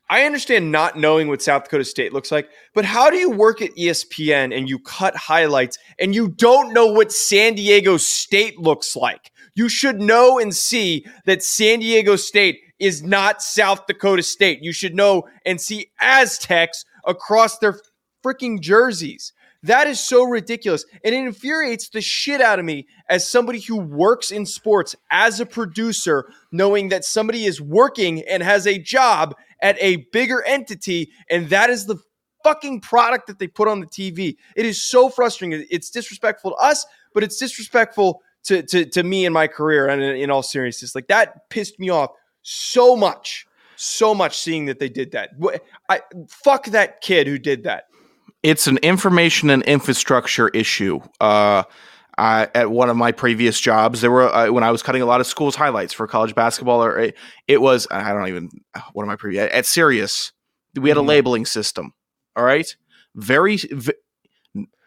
I 0.09 0.23
understand 0.23 0.73
not 0.73 0.99
knowing 0.99 1.29
what 1.29 1.43
South 1.43 1.65
Dakota 1.65 1.85
State 1.85 2.15
looks 2.15 2.33
like, 2.33 2.49
but 2.73 2.87
how 2.87 3.11
do 3.11 3.19
you 3.19 3.31
work 3.31 3.61
at 3.61 3.77
ESPN 3.77 4.57
and 4.57 4.71
you 4.71 4.79
cut 4.79 5.15
highlights 5.15 5.77
and 5.99 6.15
you 6.15 6.29
don't 6.29 6.73
know 6.73 6.87
what 6.87 7.13
San 7.13 7.57
Diego 7.57 7.99
State 7.99 8.59
looks 8.59 8.97
like? 8.97 9.33
You 9.55 9.69
should 9.69 10.01
know 10.01 10.39
and 10.39 10.55
see 10.55 11.07
that 11.27 11.43
San 11.43 11.81
Diego 11.81 12.17
State 12.17 12.61
is 12.79 13.03
not 13.03 13.43
South 13.43 13.87
Dakota 13.87 14.23
State. 14.23 14.63
You 14.63 14.73
should 14.73 14.95
know 14.95 15.25
and 15.47 15.61
see 15.61 15.91
Aztecs 16.01 16.85
across 17.05 17.59
their 17.59 17.79
freaking 18.25 18.61
jerseys. 18.61 19.33
That 19.63 19.87
is 19.87 19.99
so 19.99 20.25
ridiculous. 20.25 20.85
And 21.05 21.15
it 21.15 21.19
infuriates 21.19 21.89
the 21.89 22.03
shit 22.03 22.41
out 22.41 22.59
of 22.59 22.65
me 22.65 22.87
as 23.09 23.29
somebody 23.29 23.61
who 23.61 23.79
works 23.79 24.31
in 24.31 24.45
sports 24.45 24.95
as 25.11 25.41
a 25.41 25.47
producer, 25.47 26.27
knowing 26.53 26.91
that 26.91 27.05
somebody 27.05 27.47
is 27.47 27.61
working 27.61 28.23
and 28.29 28.43
has 28.43 28.67
a 28.67 28.79
job 28.79 29.35
at 29.63 29.79
a 29.81 30.05
bigger 30.13 30.43
entity, 30.43 31.11
and 31.31 31.49
that 31.49 31.71
is 31.71 31.87
the 31.87 31.97
fucking 32.43 32.83
product 32.83 33.27
that 33.27 33.39
they 33.39 33.47
put 33.47 33.67
on 33.67 33.81
the 33.81 33.87
TV. 33.87 34.37
It 34.55 34.67
is 34.67 34.83
so 34.83 35.09
frustrating. 35.09 35.67
It's 35.71 35.89
disrespectful 35.89 36.51
to 36.51 36.57
us, 36.57 36.85
but 37.15 37.25
it's 37.25 37.39
disrespectful 37.39 38.21
to 38.45 38.63
to, 38.63 38.85
to 38.87 39.03
me 39.03 39.25
and 39.25 39.35
my 39.35 39.47
career. 39.47 39.89
And 39.89 40.03
in, 40.03 40.17
in 40.17 40.31
all 40.31 40.43
seriousness, 40.43 40.95
like 40.95 41.09
that 41.09 41.49
pissed 41.51 41.79
me 41.79 41.91
off 41.91 42.11
so 42.43 42.97
much, 42.97 43.47
so 43.77 44.15
much. 44.15 44.39
Seeing 44.39 44.67
that 44.67 44.79
they 44.79 44.89
did 44.89 45.13
that, 45.13 45.31
I 45.89 46.03
fuck 46.29 46.67
that 46.67 47.01
kid 47.01 47.27
who 47.27 47.39
did 47.39 47.65
that. 47.65 47.85
It's 48.43 48.67
an 48.67 48.79
information 48.79 49.51
and 49.51 49.63
infrastructure 49.63 50.49
issue. 50.49 51.01
Uh, 51.21 51.63
I, 52.17 52.49
at 52.55 52.71
one 52.71 52.91
of 52.91 52.97
my 52.97 53.11
previous 53.11 53.59
jobs, 53.61 54.01
there 54.01 54.11
were 54.11 54.33
uh, 54.33 54.51
when 54.53 54.63
I 54.63 54.71
was 54.71 54.83
cutting 54.83 55.03
a 55.03 55.07
lot 55.07 55.21
of 55.21 55.27
schools 55.27 55.57
highlights 55.57 55.93
for 55.93 56.07
college 56.07 56.35
basketball, 56.35 56.85
or 56.85 56.99
it, 56.99 57.17
it 57.49 57.61
was 57.61 57.89
I 57.91 58.13
don't 58.13 58.29
even 58.29 58.51
one 58.93 59.05
of 59.05 59.09
my 59.09 59.17
previous 59.17 59.51
at 59.53 59.67
Sirius. 59.67 60.33
We 60.77 60.91
had 60.91 60.97
a 60.97 61.01
mm-hmm. 61.01 61.09
labeling 61.09 61.47
system. 61.47 61.93
All 62.37 62.45
right, 62.45 62.75
very. 63.15 63.57
V- 63.57 63.93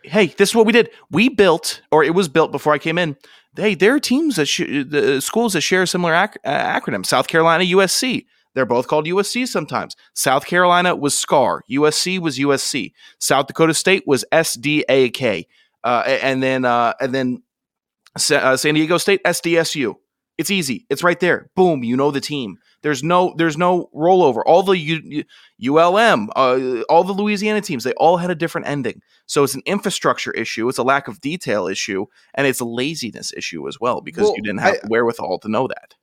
hey, 0.08 0.28
this 0.28 0.50
is 0.50 0.56
what 0.56 0.66
we 0.66 0.74
did. 0.74 0.90
We 1.12 1.30
built, 1.30 1.82
or 1.92 2.04
it 2.04 2.14
was 2.14 2.28
built 2.28 2.52
before 2.52 2.74
I 2.74 2.78
came 2.78 2.98
in. 2.98 3.16
Hey, 3.56 3.76
there 3.76 3.96
are 3.96 4.00
teams 4.00 4.36
that 4.36 4.46
sh- 4.48 4.86
the 4.88 5.20
schools 5.22 5.54
that 5.54 5.62
share 5.62 5.82
a 5.84 5.88
similar 5.88 6.14
ac- 6.14 6.40
uh, 6.46 6.80
acronym. 6.80 7.06
South 7.06 7.28
Carolina, 7.28 7.64
USC. 7.64 8.26
They're 8.54 8.66
both 8.66 8.88
called 8.88 9.06
USC 9.06 9.48
sometimes. 9.48 9.96
South 10.14 10.46
Carolina 10.46 10.96
was 10.96 11.16
SCAR. 11.18 11.62
USC 11.70 12.20
was 12.20 12.40
USC. 12.40 12.92
South 13.20 13.48
Dakota 13.48 13.74
State 13.74 14.04
was 14.08 14.26
SDAK. 14.32 15.46
Uh, 15.84 16.04
and 16.22 16.42
then 16.42 16.66
uh, 16.66 16.94
and 17.00 17.14
then 17.14 17.44
uh, 18.32 18.58
San 18.58 18.74
Diego 18.74 18.98
State 18.98 19.24
SDSU. 19.24 19.96
It's 20.38 20.52
easy. 20.52 20.86
It's 20.90 21.04
right 21.04 21.20
there. 21.20 21.50
Boom. 21.56 21.84
You 21.84 21.96
know 21.98 22.12
the 22.12 22.22
team. 22.22 22.58
There's 22.84 23.04
no 23.04 23.34
there's 23.38 23.58
no 23.58 23.90
rollover. 23.94 24.42
All 24.46 24.64
the 24.64 24.78
U, 24.78 25.24
ULM, 25.60 26.30
uh, 26.36 26.82
all 26.90 27.04
the 27.04 27.14
Louisiana 27.14 27.62
teams, 27.62 27.84
they 27.84 27.94
all 27.94 28.18
had 28.18 28.30
a 28.30 28.36
different 28.36 28.68
ending. 28.68 29.02
So 29.26 29.44
it's 29.44 29.56
an 29.56 29.64
infrastructure 29.66 30.32
issue. 30.32 30.70
It's 30.70 30.78
a 30.78 30.84
lack 30.84 31.08
of 31.08 31.20
detail 31.20 31.68
issue, 31.68 32.06
and 32.34 32.48
it's 32.48 32.60
a 32.60 32.66
laziness 32.66 33.34
issue 33.36 33.68
as 33.68 33.80
well 33.80 34.02
because 34.02 34.26
well, 34.26 34.36
you 34.36 34.44
didn't 34.44 34.60
have 34.60 34.76
I, 34.76 34.80
the 34.84 34.88
wherewithal 34.88 35.40
to 35.40 35.50
know 35.50 35.68
that. 35.68 35.96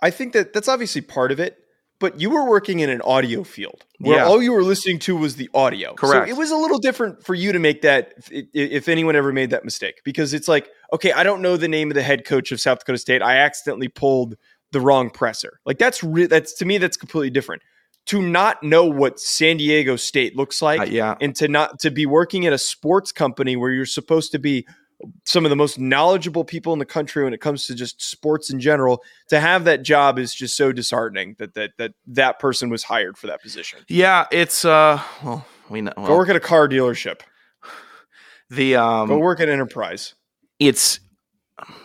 I 0.00 0.10
think 0.10 0.32
that 0.34 0.52
that's 0.52 0.68
obviously 0.68 1.00
part 1.00 1.32
of 1.32 1.40
it 1.40 1.58
but 2.00 2.20
you 2.20 2.30
were 2.30 2.48
working 2.48 2.80
in 2.80 2.90
an 2.90 3.00
audio 3.02 3.42
field 3.42 3.84
where 3.98 4.18
yeah. 4.18 4.26
all 4.26 4.40
you 4.40 4.52
were 4.52 4.62
listening 4.62 4.98
to 5.00 5.16
was 5.16 5.36
the 5.36 5.50
audio. 5.52 5.94
Correct. 5.94 6.28
So 6.28 6.32
it 6.32 6.38
was 6.38 6.50
a 6.50 6.56
little 6.56 6.78
different 6.78 7.24
for 7.24 7.34
you 7.34 7.52
to 7.52 7.58
make 7.58 7.82
that, 7.82 8.14
if 8.30 8.88
anyone 8.88 9.16
ever 9.16 9.32
made 9.32 9.50
that 9.50 9.64
mistake, 9.64 10.00
because 10.04 10.32
it's 10.32 10.46
like, 10.46 10.68
okay, 10.92 11.12
I 11.12 11.24
don't 11.24 11.42
know 11.42 11.56
the 11.56 11.68
name 11.68 11.90
of 11.90 11.96
the 11.96 12.02
head 12.02 12.24
coach 12.24 12.52
of 12.52 12.60
South 12.60 12.80
Dakota 12.80 12.98
State. 12.98 13.22
I 13.22 13.38
accidentally 13.38 13.88
pulled 13.88 14.36
the 14.72 14.80
wrong 14.80 15.10
presser. 15.10 15.60
Like 15.64 15.78
that's 15.78 16.02
re- 16.02 16.26
that's 16.26 16.54
to 16.54 16.64
me 16.64 16.78
that's 16.78 16.96
completely 16.96 17.30
different. 17.30 17.62
To 18.06 18.22
not 18.22 18.62
know 18.62 18.86
what 18.86 19.20
San 19.20 19.58
Diego 19.58 19.96
State 19.96 20.34
looks 20.34 20.62
like, 20.62 20.80
uh, 20.80 20.84
yeah, 20.84 21.16
and 21.20 21.36
to 21.36 21.48
not 21.48 21.78
to 21.80 21.90
be 21.90 22.06
working 22.06 22.46
at 22.46 22.52
a 22.52 22.58
sports 22.58 23.12
company 23.12 23.54
where 23.56 23.70
you're 23.70 23.84
supposed 23.84 24.32
to 24.32 24.38
be 24.38 24.66
some 25.24 25.44
of 25.44 25.50
the 25.50 25.56
most 25.56 25.78
knowledgeable 25.78 26.44
people 26.44 26.72
in 26.72 26.78
the 26.78 26.84
country 26.84 27.22
when 27.22 27.32
it 27.32 27.40
comes 27.40 27.66
to 27.66 27.74
just 27.74 28.02
sports 28.02 28.50
in 28.50 28.58
general 28.58 29.02
to 29.28 29.38
have 29.38 29.64
that 29.64 29.82
job 29.82 30.18
is 30.18 30.34
just 30.34 30.56
so 30.56 30.72
disheartening 30.72 31.36
that 31.38 31.54
that 31.54 31.70
that 31.78 31.92
that 32.06 32.38
person 32.38 32.68
was 32.70 32.82
hired 32.82 33.16
for 33.16 33.26
that 33.28 33.40
position. 33.42 33.78
Yeah 33.88 34.26
it's 34.32 34.64
uh 34.64 35.00
well 35.22 35.46
we 35.68 35.82
know 35.82 35.92
well, 35.96 36.06
go 36.08 36.16
work 36.16 36.28
at 36.30 36.36
a 36.36 36.40
car 36.40 36.68
dealership. 36.68 37.20
The 38.50 38.76
um 38.76 39.08
go 39.08 39.18
work 39.18 39.40
at 39.40 39.48
enterprise. 39.48 40.14
it's 40.58 40.98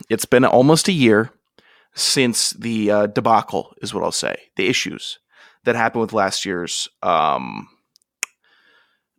it's 0.09 0.25
been 0.25 0.45
almost 0.45 0.87
a 0.87 0.93
year 0.93 1.29
since 1.95 2.51
the 2.51 2.91
uh, 2.91 3.07
debacle 3.07 3.73
is 3.81 3.93
what 3.93 4.03
i'll 4.03 4.11
say 4.11 4.35
the 4.55 4.67
issues 4.67 5.19
that 5.63 5.75
happened 5.75 6.01
with 6.01 6.13
last 6.13 6.45
year's 6.45 6.87
um 7.01 7.67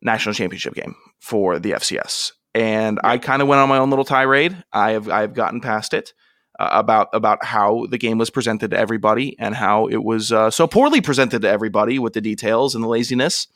national 0.03 0.35
championship 0.35 0.75
game 0.75 0.95
for 1.21 1.59
the 1.59 1.73
fcs 1.73 2.33
and 2.55 3.01
I 3.03 3.19
kind 3.19 3.43
of 3.43 3.49
went 3.49 3.61
on 3.61 3.69
my 3.69 3.79
own 3.79 3.91
little 3.91 4.05
tirade. 4.05 4.57
I 4.73 4.93
have 4.93 5.09
I 5.09 5.23
have 5.23 5.35
gotten 5.35 5.61
past 5.61 5.93
it 5.93 6.15
uh, 6.59 6.69
about 6.71 7.09
about 7.13 7.45
how 7.45 7.87
the 7.91 7.99
game 7.99 8.17
was 8.17 8.31
presented 8.31 8.71
to 8.71 8.79
everybody 8.79 9.37
and 9.39 9.55
how 9.55 9.89
it 9.89 10.03
was 10.05 10.31
uh, 10.33 10.51
so 10.51 10.67
poorly 10.67 11.01
presented 11.01 11.43
to 11.43 11.49
everybody 11.49 11.99
with 11.99 12.13
the 12.13 12.21
details 12.21 12.75
and 12.75 12.85
the 12.85 12.89
laziness 12.89 13.49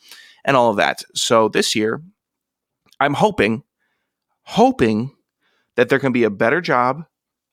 and 0.45 0.57
all 0.57 0.71
of 0.71 0.77
that. 0.77 1.05
So 1.15 1.49
this 1.49 1.77
year, 1.77 2.03
I'm 2.99 3.15
hoping 3.15 3.63
hoping 4.43 5.15
that 5.77 5.89
there 5.89 6.01
can 6.01 6.13
be 6.13 6.25
a 6.25 6.31
better 6.31 6.61
job 6.61 7.05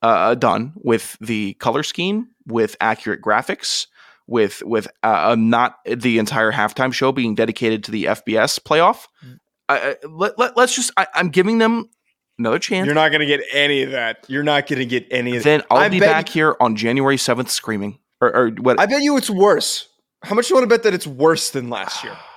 uh, 0.06 0.36
done 0.36 0.74
with 0.76 1.18
the 1.20 1.54
color 1.56 1.84
scheme, 1.84 2.30
with 2.46 2.76
accurate 2.80 3.22
graphics, 3.22 3.88
with 4.28 4.62
with 4.64 4.88
uh, 5.04 5.36
not 5.38 5.78
the 5.86 6.20
entire 6.20 6.52
halftime 6.52 6.94
show 6.94 7.12
being 7.12 7.36
dedicated 7.36 7.84
to 7.86 7.92
the 7.92 8.06
FBS 8.06 8.60
playoff. 8.60 9.08
Mm. 9.26 9.40
I, 9.68 9.96
let, 10.08 10.38
let, 10.38 10.56
us 10.58 10.76
just 10.76 10.92
I, 10.96 11.08
am 11.16 11.30
giving 11.30 11.58
them 11.58 11.90
another 12.38 12.60
chance. 12.60 12.86
You're 12.86 12.94
not 12.94 13.10
going 13.10 13.22
to 13.22 13.26
get 13.26 13.42
any 13.52 13.82
of 13.82 13.92
that. 13.92 14.26
You're 14.28 14.44
not 14.44 14.68
going 14.68 14.80
to 14.80 14.86
get 14.86 15.08
any 15.10 15.38
of 15.38 15.44
that. 15.44 15.50
Then 15.50 15.64
I'll 15.72 15.80
I 15.80 15.90
be 15.90 16.00
back 16.00 16.30
you, 16.30 16.42
here 16.42 16.56
on 16.60 16.76
January 16.76 17.18
7th 17.18 17.50
screaming. 17.50 17.98
Or, 18.22 18.36
or, 18.36 18.50
what? 18.52 18.80
I 18.80 18.86
bet 18.86 19.02
you 19.02 19.18
it's 19.18 19.30
worse. 19.30 19.90
How 20.22 20.36
much 20.36 20.48
do 20.48 20.54
you 20.54 20.56
want 20.58 20.70
to 20.70 20.74
bet 20.76 20.84
that 20.84 20.94
it's 20.94 21.08
worse 21.08 21.50
than 21.50 21.70
last 21.70 22.04
year? 22.04 22.16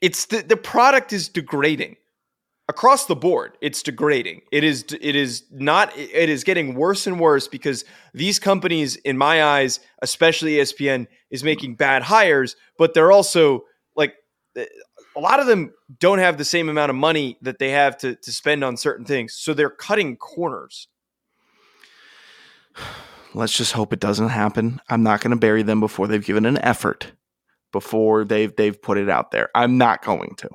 It's 0.00 0.24
the, 0.24 0.40
the 0.40 0.56
product 0.56 1.12
is 1.12 1.28
degrading 1.28 1.96
across 2.70 3.06
the 3.06 3.16
board. 3.16 3.58
It's 3.60 3.82
degrading. 3.82 4.42
It 4.52 4.62
is 4.62 4.84
it 5.00 5.16
is 5.16 5.42
not 5.50 5.92
it 5.98 6.28
is 6.28 6.44
getting 6.44 6.74
worse 6.74 7.06
and 7.06 7.18
worse 7.18 7.48
because 7.48 7.84
these 8.14 8.38
companies 8.38 8.94
in 8.96 9.18
my 9.18 9.42
eyes, 9.42 9.80
especially 10.02 10.54
ESPN 10.54 11.08
is 11.30 11.42
making 11.42 11.74
bad 11.74 12.02
hires, 12.02 12.54
but 12.78 12.94
they're 12.94 13.10
also 13.10 13.64
like 13.96 14.14
a 14.56 15.20
lot 15.20 15.40
of 15.40 15.46
them 15.46 15.72
don't 15.98 16.20
have 16.20 16.38
the 16.38 16.44
same 16.44 16.68
amount 16.68 16.90
of 16.90 16.96
money 16.96 17.36
that 17.42 17.58
they 17.58 17.70
have 17.70 17.98
to, 17.98 18.14
to 18.14 18.32
spend 18.32 18.62
on 18.62 18.76
certain 18.76 19.04
things. 19.04 19.34
So 19.34 19.52
they're 19.52 19.68
cutting 19.68 20.16
corners. 20.16 20.86
Let's 23.34 23.56
just 23.56 23.72
hope 23.72 23.92
it 23.92 24.00
doesn't 24.00 24.28
happen. 24.28 24.80
I'm 24.88 25.02
not 25.02 25.20
going 25.20 25.32
to 25.32 25.36
bury 25.36 25.62
them 25.64 25.80
before 25.80 26.06
they've 26.06 26.24
given 26.24 26.46
an 26.46 26.58
effort, 26.58 27.12
before 27.72 28.24
they've 28.24 28.54
they've 28.54 28.80
put 28.80 28.96
it 28.96 29.08
out 29.08 29.32
there. 29.32 29.50
I'm 29.56 29.76
not 29.76 30.04
going 30.04 30.36
to. 30.38 30.48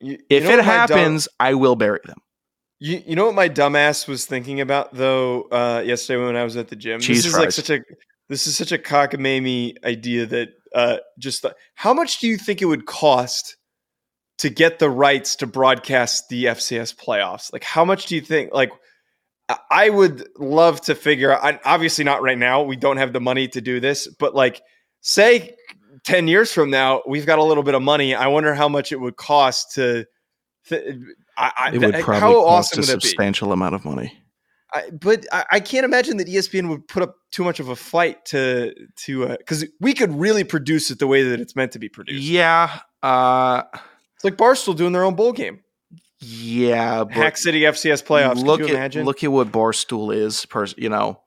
You, 0.00 0.18
if 0.28 0.44
you 0.44 0.48
know 0.48 0.58
it 0.58 0.64
happens, 0.64 1.26
dumb, 1.26 1.34
I 1.40 1.54
will 1.54 1.76
bury 1.76 2.00
them. 2.04 2.18
You, 2.80 3.02
you 3.04 3.16
know 3.16 3.26
what 3.26 3.34
my 3.34 3.48
dumbass 3.48 4.06
was 4.06 4.26
thinking 4.26 4.60
about 4.60 4.94
though 4.94 5.42
uh, 5.50 5.82
yesterday 5.84 6.24
when 6.24 6.36
I 6.36 6.44
was 6.44 6.56
at 6.56 6.68
the 6.68 6.76
gym. 6.76 7.00
Cheese 7.00 7.24
this 7.24 7.32
fries. 7.32 7.58
is 7.58 7.58
like 7.58 7.66
such 7.66 7.70
a 7.70 7.82
this 8.28 8.46
is 8.46 8.56
such 8.56 8.72
a 8.72 8.78
cockamamie 8.78 9.82
idea 9.84 10.26
that 10.26 10.50
uh, 10.74 10.98
just 11.18 11.42
th- 11.42 11.54
how 11.74 11.94
much 11.94 12.20
do 12.20 12.28
you 12.28 12.36
think 12.36 12.62
it 12.62 12.66
would 12.66 12.86
cost 12.86 13.56
to 14.38 14.50
get 14.50 14.78
the 14.78 14.90
rights 14.90 15.36
to 15.36 15.46
broadcast 15.46 16.28
the 16.28 16.44
FCS 16.44 16.94
playoffs? 16.94 17.52
Like, 17.52 17.64
how 17.64 17.84
much 17.84 18.06
do 18.06 18.14
you 18.14 18.20
think? 18.20 18.52
Like, 18.52 18.70
I 19.70 19.88
would 19.88 20.28
love 20.38 20.80
to 20.82 20.94
figure 20.94 21.32
out. 21.32 21.60
Obviously, 21.64 22.04
not 22.04 22.22
right 22.22 22.38
now. 22.38 22.62
We 22.62 22.76
don't 22.76 22.98
have 22.98 23.12
the 23.12 23.20
money 23.20 23.48
to 23.48 23.60
do 23.60 23.80
this, 23.80 24.06
but 24.06 24.34
like, 24.34 24.60
say, 25.00 25.56
ten 26.04 26.28
years 26.28 26.52
from 26.52 26.70
now, 26.70 27.02
we've 27.06 27.26
got 27.26 27.38
a 27.38 27.44
little 27.44 27.62
bit 27.62 27.74
of 27.74 27.82
money. 27.82 28.14
I 28.14 28.26
wonder 28.28 28.54
how 28.54 28.68
much 28.68 28.92
it 28.92 29.00
would 29.00 29.16
cost 29.16 29.74
to. 29.74 30.06
Th- 30.68 30.96
I, 31.36 31.70
it 31.72 31.78
would 31.78 31.94
probably 31.94 32.20
how 32.20 32.34
cost 32.34 32.72
awesome 32.72 32.80
a 32.80 32.86
substantial 32.86 33.52
amount 33.52 33.74
of 33.74 33.84
money. 33.84 34.18
I, 34.74 34.90
but 34.90 35.24
I, 35.32 35.44
I, 35.52 35.60
can't 35.60 35.84
imagine 35.84 36.18
that 36.18 36.28
ESPN 36.28 36.68
would 36.68 36.86
put 36.88 37.02
up 37.02 37.16
too 37.30 37.42
much 37.42 37.58
of 37.58 37.68
a 37.68 37.76
fight 37.76 38.24
to 38.26 38.74
to 39.04 39.28
because 39.38 39.62
uh, 39.64 39.68
we 39.80 39.94
could 39.94 40.12
really 40.12 40.44
produce 40.44 40.90
it 40.90 40.98
the 40.98 41.06
way 41.06 41.22
that 41.22 41.40
it's 41.40 41.56
meant 41.56 41.72
to 41.72 41.78
be 41.78 41.88
produced. 41.88 42.22
Yeah, 42.22 42.80
uh, 43.02 43.62
it's 44.14 44.24
like 44.24 44.36
Barstool 44.36 44.76
doing 44.76 44.92
their 44.92 45.04
own 45.04 45.14
bowl 45.14 45.32
game. 45.32 45.60
Yeah, 46.20 47.04
Hack 47.10 47.36
City 47.36 47.60
FCS 47.60 48.04
playoffs. 48.04 48.42
Look 48.42 48.60
at 48.60 48.70
imagine? 48.70 49.04
look 49.04 49.22
at 49.22 49.32
what 49.32 49.52
Barstool 49.52 50.14
is, 50.14 50.44
per, 50.46 50.66
you 50.76 50.88
know, 50.88 51.20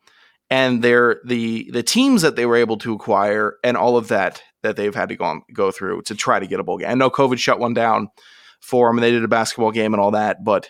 and 0.49 0.83
they're 0.83 1.21
the 1.25 1.71
the 1.71 1.81
teams 1.81 2.21
that 2.21 2.35
they 2.35 2.45
were 2.45 2.57
able 2.57 2.77
to 2.79 2.93
acquire 2.93 3.55
and 3.63 3.75
all 3.75 3.97
of 3.97 4.09
that 4.09 4.43
that 4.63 4.75
they've 4.75 4.93
had 4.95 5.09
to 5.09 5.15
go 5.15 5.25
on, 5.25 5.41
go 5.53 5.71
through 5.71 6.01
to 6.03 6.15
try 6.15 6.39
to 6.39 6.47
get 6.47 6.59
a 6.59 6.63
bowl 6.63 6.77
game. 6.77 6.89
I 6.89 6.93
know 6.93 7.09
COVID 7.09 7.37
shut 7.39 7.59
one 7.59 7.73
down 7.73 8.09
for 8.61 8.87
them, 8.89 8.97
and 8.97 9.03
they 9.03 9.11
did 9.11 9.23
a 9.23 9.27
basketball 9.27 9.71
game 9.71 9.93
and 9.93 10.01
all 10.01 10.11
that, 10.11 10.43
but 10.43 10.69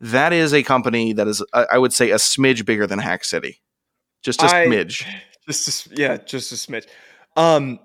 that 0.00 0.32
is 0.32 0.52
a 0.52 0.62
company 0.64 1.12
that 1.12 1.28
is, 1.28 1.44
I 1.52 1.78
would 1.78 1.92
say, 1.92 2.10
a 2.10 2.16
smidge 2.16 2.64
bigger 2.66 2.86
than 2.86 2.98
Hack 2.98 3.24
City, 3.24 3.60
just 4.22 4.42
a 4.42 4.46
I, 4.46 4.66
smidge. 4.66 5.04
Just 5.48 5.88
a, 5.88 5.96
yeah, 5.96 6.16
just 6.18 6.52
a 6.52 6.54
smidge. 6.54 6.86
Um, 7.36 7.80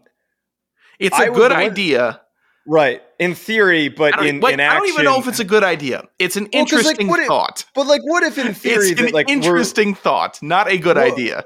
It's 0.99 1.17
a 1.17 1.23
I 1.23 1.29
good 1.29 1.51
idea. 1.51 2.21
right 2.67 3.01
in 3.17 3.33
theory, 3.33 3.89
but 3.89 4.23
in, 4.23 4.41
like, 4.41 4.53
in 4.53 4.59
I 4.59 4.75
don't 4.75 4.87
even 4.89 5.05
know 5.05 5.17
if 5.19 5.27
it's 5.27 5.39
a 5.39 5.43
good 5.43 5.63
idea. 5.63 6.03
It's 6.19 6.35
an 6.35 6.43
Well, 6.53 6.61
like, 6.61 6.71
interesting 6.73 7.07
what 7.07 7.19
if- 7.19 7.25
thought. 7.27 7.65
But 7.73 7.87
like, 7.87 8.01
what 8.03 8.21
if 8.21 8.37
in 8.37 8.53
theory 8.53 8.89
It's 8.89 8.99
that 8.99 9.07
an 9.07 9.11
like 9.11 9.27
interesting 9.27 9.95
thought, 9.95 10.37
not 10.43 10.67
a 10.69 10.77
good 10.77 10.97
Well, 10.97 11.11
idea. 11.11 11.45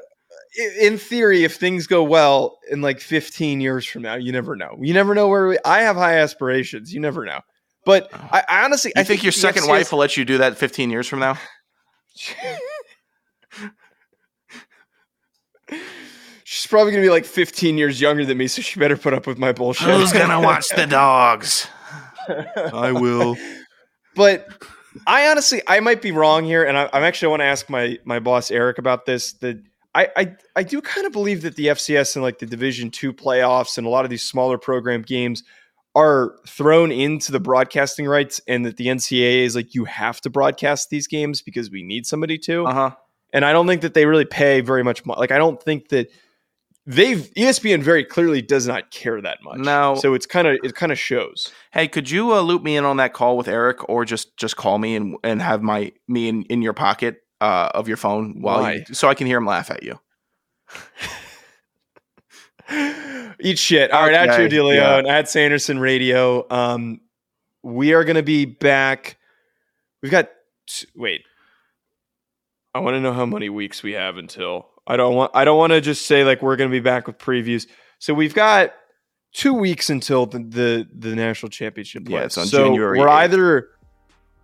I- 0.60 0.86
in 0.86 0.98
theory, 0.98 1.44
if 1.44 1.56
things 1.56 1.88
go 1.88 2.04
well 2.04 2.58
in 2.70 2.82
like 2.82 3.00
15 3.00 3.62
years 3.62 3.86
from 3.86 4.02
now, 4.04 4.16
you 4.16 4.32
never 4.32 4.56
know. 4.56 4.78
You 4.80 4.94
never 4.94 5.14
know 5.16 5.28
where 5.28 5.48
we, 5.48 5.58
I 5.66 5.82
have 5.82 5.96
high 5.96 6.18
aspirations. 6.20 6.94
You 6.94 7.00
never 7.00 7.26
know. 7.26 7.40
But 7.86 8.14
uh, 8.14 8.18
I, 8.32 8.44
I 8.48 8.64
honestly, 8.66 8.92
You 8.96 9.02
I 9.02 9.04
think 9.04 9.24
your 9.24 9.32
second 9.32 9.64
FCS 9.64 9.70
wife 9.70 9.92
will 9.92 10.00
let 10.00 10.16
you 10.18 10.26
do 10.26 10.38
that 10.40 10.58
15 10.58 10.90
years 10.90 11.08
from 11.08 11.20
now? 11.20 11.38
She's 16.44 16.68
probably 16.68 16.92
gonna 16.92 17.04
be 17.04 17.10
like 17.10 17.26
15 17.26 17.78
years 17.78 18.02
younger 18.02 18.26
than 18.26 18.38
me, 18.38 18.48
so 18.48 18.62
she 18.62 18.80
better 18.80 18.98
put 18.98 19.14
up 19.14 19.26
with 19.26 19.38
my 19.38 19.52
bullshit. 19.54 19.88
Who's 19.88 20.12
gonna 20.12 20.42
watch 20.42 20.70
the 20.70 20.86
dogs? 20.90 21.68
I 22.28 22.92
will. 22.92 23.38
but 24.16 24.48
I 25.08 25.30
honestly, 25.30 25.62
I 25.68 25.80
might 25.80 26.02
be 26.02 26.12
wrong 26.12 26.44
here, 26.44 26.64
and 26.66 26.78
I, 26.78 26.90
I'm 26.92 27.04
actually 27.04 27.28
I 27.28 27.30
want 27.30 27.40
to 27.42 27.46
ask 27.46 27.70
my 27.70 27.98
my 28.04 28.20
boss 28.20 28.52
Eric 28.52 28.80
about 28.80 29.06
this. 29.06 29.34
That 29.34 29.64
I, 29.94 30.10
I 30.16 30.36
I 30.56 30.64
do 30.64 30.82
kind 30.82 31.06
of 31.06 31.14
believe 31.14 31.42
that 31.42 31.56
the 31.56 31.68
FCS 31.68 32.16
and 32.16 32.24
like 32.24 32.40
the 32.40 32.46
Division 32.46 32.92
two 32.92 33.14
playoffs 33.14 33.78
and 33.78 33.86
a 33.86 33.90
lot 33.90 34.06
of 34.06 34.10
these 34.10 34.24
smaller 34.24 34.58
program 34.58 35.02
games 35.02 35.44
are 35.94 36.38
thrown 36.48 36.92
into 36.92 37.32
the 37.32 37.40
broadcasting 37.40 38.08
rights, 38.08 38.40
and 38.48 38.66
that 38.66 38.78
the 38.78 38.88
NCAA 38.88 39.44
is 39.44 39.56
like 39.56 39.76
you 39.76 39.86
have 39.86 40.22
to 40.22 40.30
broadcast 40.30 40.90
these 40.90 41.08
games 41.08 41.42
because 41.42 41.70
we 41.70 41.84
need 41.84 42.06
somebody 42.06 42.38
to. 42.38 42.66
Uh 42.66 42.74
huh. 42.74 42.92
And 43.34 43.46
I 43.46 43.52
don't 43.52 43.68
think 43.68 43.82
that 43.82 43.94
they 43.94 44.06
really 44.06 44.26
pay 44.26 44.62
very 44.62 44.84
much. 44.84 45.06
Mo- 45.06 45.16
like 45.18 45.32
I 45.32 45.38
don't 45.38 45.62
think 45.62 45.90
that 45.90 46.10
they've 46.86 47.30
ESPN 47.36 47.84
very 47.84 48.06
clearly 48.06 48.42
does 48.42 48.68
not 48.68 48.92
care 48.92 49.22
that 49.22 49.40
much. 49.44 49.60
No. 49.60 49.96
so 49.96 50.14
it's 50.14 50.26
kind 50.26 50.48
of 50.48 50.58
it 50.64 50.74
kind 50.76 50.92
of 50.92 51.00
shows. 51.00 51.52
Hey, 51.72 51.88
could 51.88 52.10
you 52.10 52.34
uh, 52.34 52.42
loop 52.42 52.64
me 52.64 52.78
in 52.78 52.86
on 52.86 52.98
that 52.98 53.14
call 53.14 53.36
with 53.36 53.48
Eric, 53.48 53.90
or 53.90 54.06
just 54.06 54.38
just 54.38 54.56
call 54.56 54.78
me 54.78 54.96
and 54.96 55.16
and 55.24 55.42
have 55.42 55.62
my 55.62 55.92
me 56.08 56.30
in, 56.30 56.44
in 56.44 56.62
your 56.62 56.74
pocket 56.74 57.18
uh, 57.42 57.72
of 57.74 57.88
your 57.88 57.98
phone 57.98 58.42
while 58.42 58.62
Why? 58.62 58.84
you, 58.88 58.94
so 58.94 59.10
I 59.10 59.16
can 59.16 59.28
hear 59.28 59.38
him 59.38 59.46
laugh 59.46 59.70
at 59.72 59.84
you. 59.84 60.00
Eat 63.40 63.60
shit. 63.60 63.92
All 63.92 64.04
right, 64.04 64.14
at 64.14 64.30
Okay, 64.30 64.48
Joe 64.48 64.64
DeLeon, 64.64 65.10
at 65.10 65.28
Sanderson 65.28 65.80
Radio. 65.80 66.46
Um, 66.50 67.02
we 67.64 67.94
are 67.94 68.04
going 68.06 68.16
to 68.16 68.24
be 68.24 68.46
back. 68.46 69.18
We've 70.02 70.12
got 70.12 70.30
t- 70.68 70.88
wait. 70.96 71.24
I 72.74 72.80
want 72.80 72.94
to 72.96 73.02
know 73.02 73.12
how 73.12 73.26
many 73.26 73.50
weeks 73.50 73.84
we 73.84 73.94
have 73.94 74.16
until. 74.18 74.70
I 74.88 74.96
don't 74.96 75.16
want. 75.16 75.32
I 75.34 75.44
don't 75.44 75.58
want 75.58 75.74
to 75.74 75.82
just 75.82 76.06
say 76.06 76.24
like 76.24 76.42
we're 76.42 76.56
going 76.56 76.70
to 76.70 76.74
be 76.74 76.80
back 76.80 77.08
with 77.08 77.18
previews. 77.18 77.68
So 78.00 78.14
we've 78.14 78.34
got 78.34 78.74
two 79.34 79.54
weeks 79.54 79.90
until 79.90 80.26
the 80.26 80.40
the, 80.40 80.88
the 80.94 81.16
national 81.16 81.50
championship. 81.50 82.08
Yeah, 82.08 82.22
it's 82.22 82.38
on 82.38 82.46
so 82.48 82.66
January 82.66 83.00
We're 83.00 83.08
8th. 83.08 83.12
either 83.12 83.70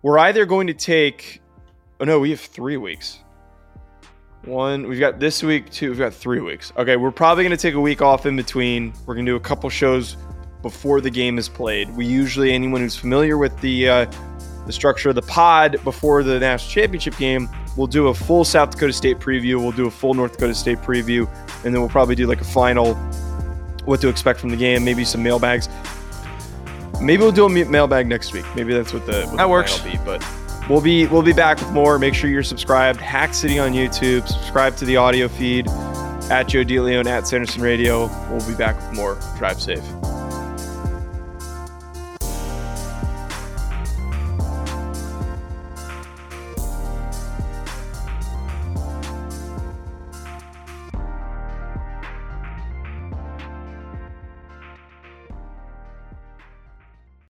we're 0.02 0.18
either 0.18 0.44
going 0.44 0.66
to 0.66 0.74
take. 0.74 1.40
Oh 2.00 2.04
no, 2.04 2.18
we 2.20 2.30
have 2.30 2.40
three 2.40 2.76
weeks. 2.76 3.18
One, 4.44 4.86
we've 4.88 5.00
got 5.00 5.18
this 5.18 5.42
week, 5.42 5.68
two, 5.70 5.90
we've 5.90 5.98
got 5.98 6.14
three 6.14 6.40
weeks. 6.40 6.72
Okay, 6.76 6.96
we're 6.96 7.10
probably 7.10 7.42
going 7.44 7.56
to 7.56 7.60
take 7.60 7.74
a 7.74 7.80
week 7.80 8.00
off 8.00 8.24
in 8.24 8.36
between. 8.36 8.92
We're 9.04 9.14
going 9.14 9.26
to 9.26 9.32
do 9.32 9.36
a 9.36 9.40
couple 9.40 9.68
shows 9.68 10.16
before 10.62 11.00
the 11.00 11.10
game 11.10 11.38
is 11.38 11.48
played. 11.48 11.90
We 11.96 12.06
usually, 12.06 12.52
anyone 12.52 12.80
who's 12.80 12.96
familiar 12.96 13.36
with 13.36 13.58
the 13.60 13.88
uh, 13.88 14.12
the 14.66 14.72
structure 14.72 15.08
of 15.08 15.14
the 15.16 15.22
pod 15.22 15.78
before 15.82 16.22
the 16.22 16.38
national 16.38 16.70
championship 16.70 17.16
game, 17.16 17.48
we'll 17.76 17.86
do 17.88 18.08
a 18.08 18.14
full 18.14 18.44
South 18.44 18.70
Dakota 18.70 18.92
State 18.92 19.18
preview. 19.18 19.60
We'll 19.60 19.72
do 19.72 19.86
a 19.86 19.90
full 19.90 20.14
North 20.14 20.32
Dakota 20.32 20.54
State 20.54 20.78
preview, 20.78 21.26
and 21.64 21.74
then 21.74 21.80
we'll 21.80 21.88
probably 21.90 22.14
do 22.14 22.26
like 22.26 22.40
a 22.40 22.44
final, 22.44 22.94
what 23.86 24.00
to 24.02 24.08
expect 24.08 24.38
from 24.38 24.50
the 24.50 24.56
game, 24.56 24.84
maybe 24.84 25.04
some 25.04 25.22
mailbags. 25.22 25.68
Maybe 27.00 27.22
we'll 27.22 27.32
do 27.32 27.44
a 27.44 27.48
ma- 27.48 27.68
mailbag 27.68 28.06
next 28.06 28.32
week. 28.32 28.44
Maybe 28.54 28.72
that's 28.72 28.92
what 28.92 29.04
the 29.06 29.22
what 29.26 29.36
That 29.36 29.42
the 29.44 29.48
works. 29.48 29.82
will 29.82 29.90
be. 29.92 29.98
But 30.04 30.24
we'll 30.68 30.80
be 30.80 31.06
we'll 31.06 31.22
be 31.22 31.32
back 31.32 31.58
with 31.58 31.70
more. 31.72 31.98
Make 31.98 32.14
sure 32.14 32.30
you're 32.30 32.42
subscribed. 32.42 33.00
Hack 33.00 33.34
City 33.34 33.58
on 33.58 33.72
YouTube. 33.72 34.26
Subscribe 34.28 34.76
to 34.76 34.84
the 34.84 34.96
audio 34.96 35.28
feed 35.28 35.68
at 36.30 36.48
Joe 36.48 36.64
DeLeon 36.64 37.06
at 37.06 37.26
Sanderson 37.26 37.62
Radio. 37.62 38.06
We'll 38.30 38.46
be 38.46 38.54
back 38.54 38.76
with 38.76 38.96
more. 38.96 39.18
Drive 39.38 39.60
safe. 39.60 39.84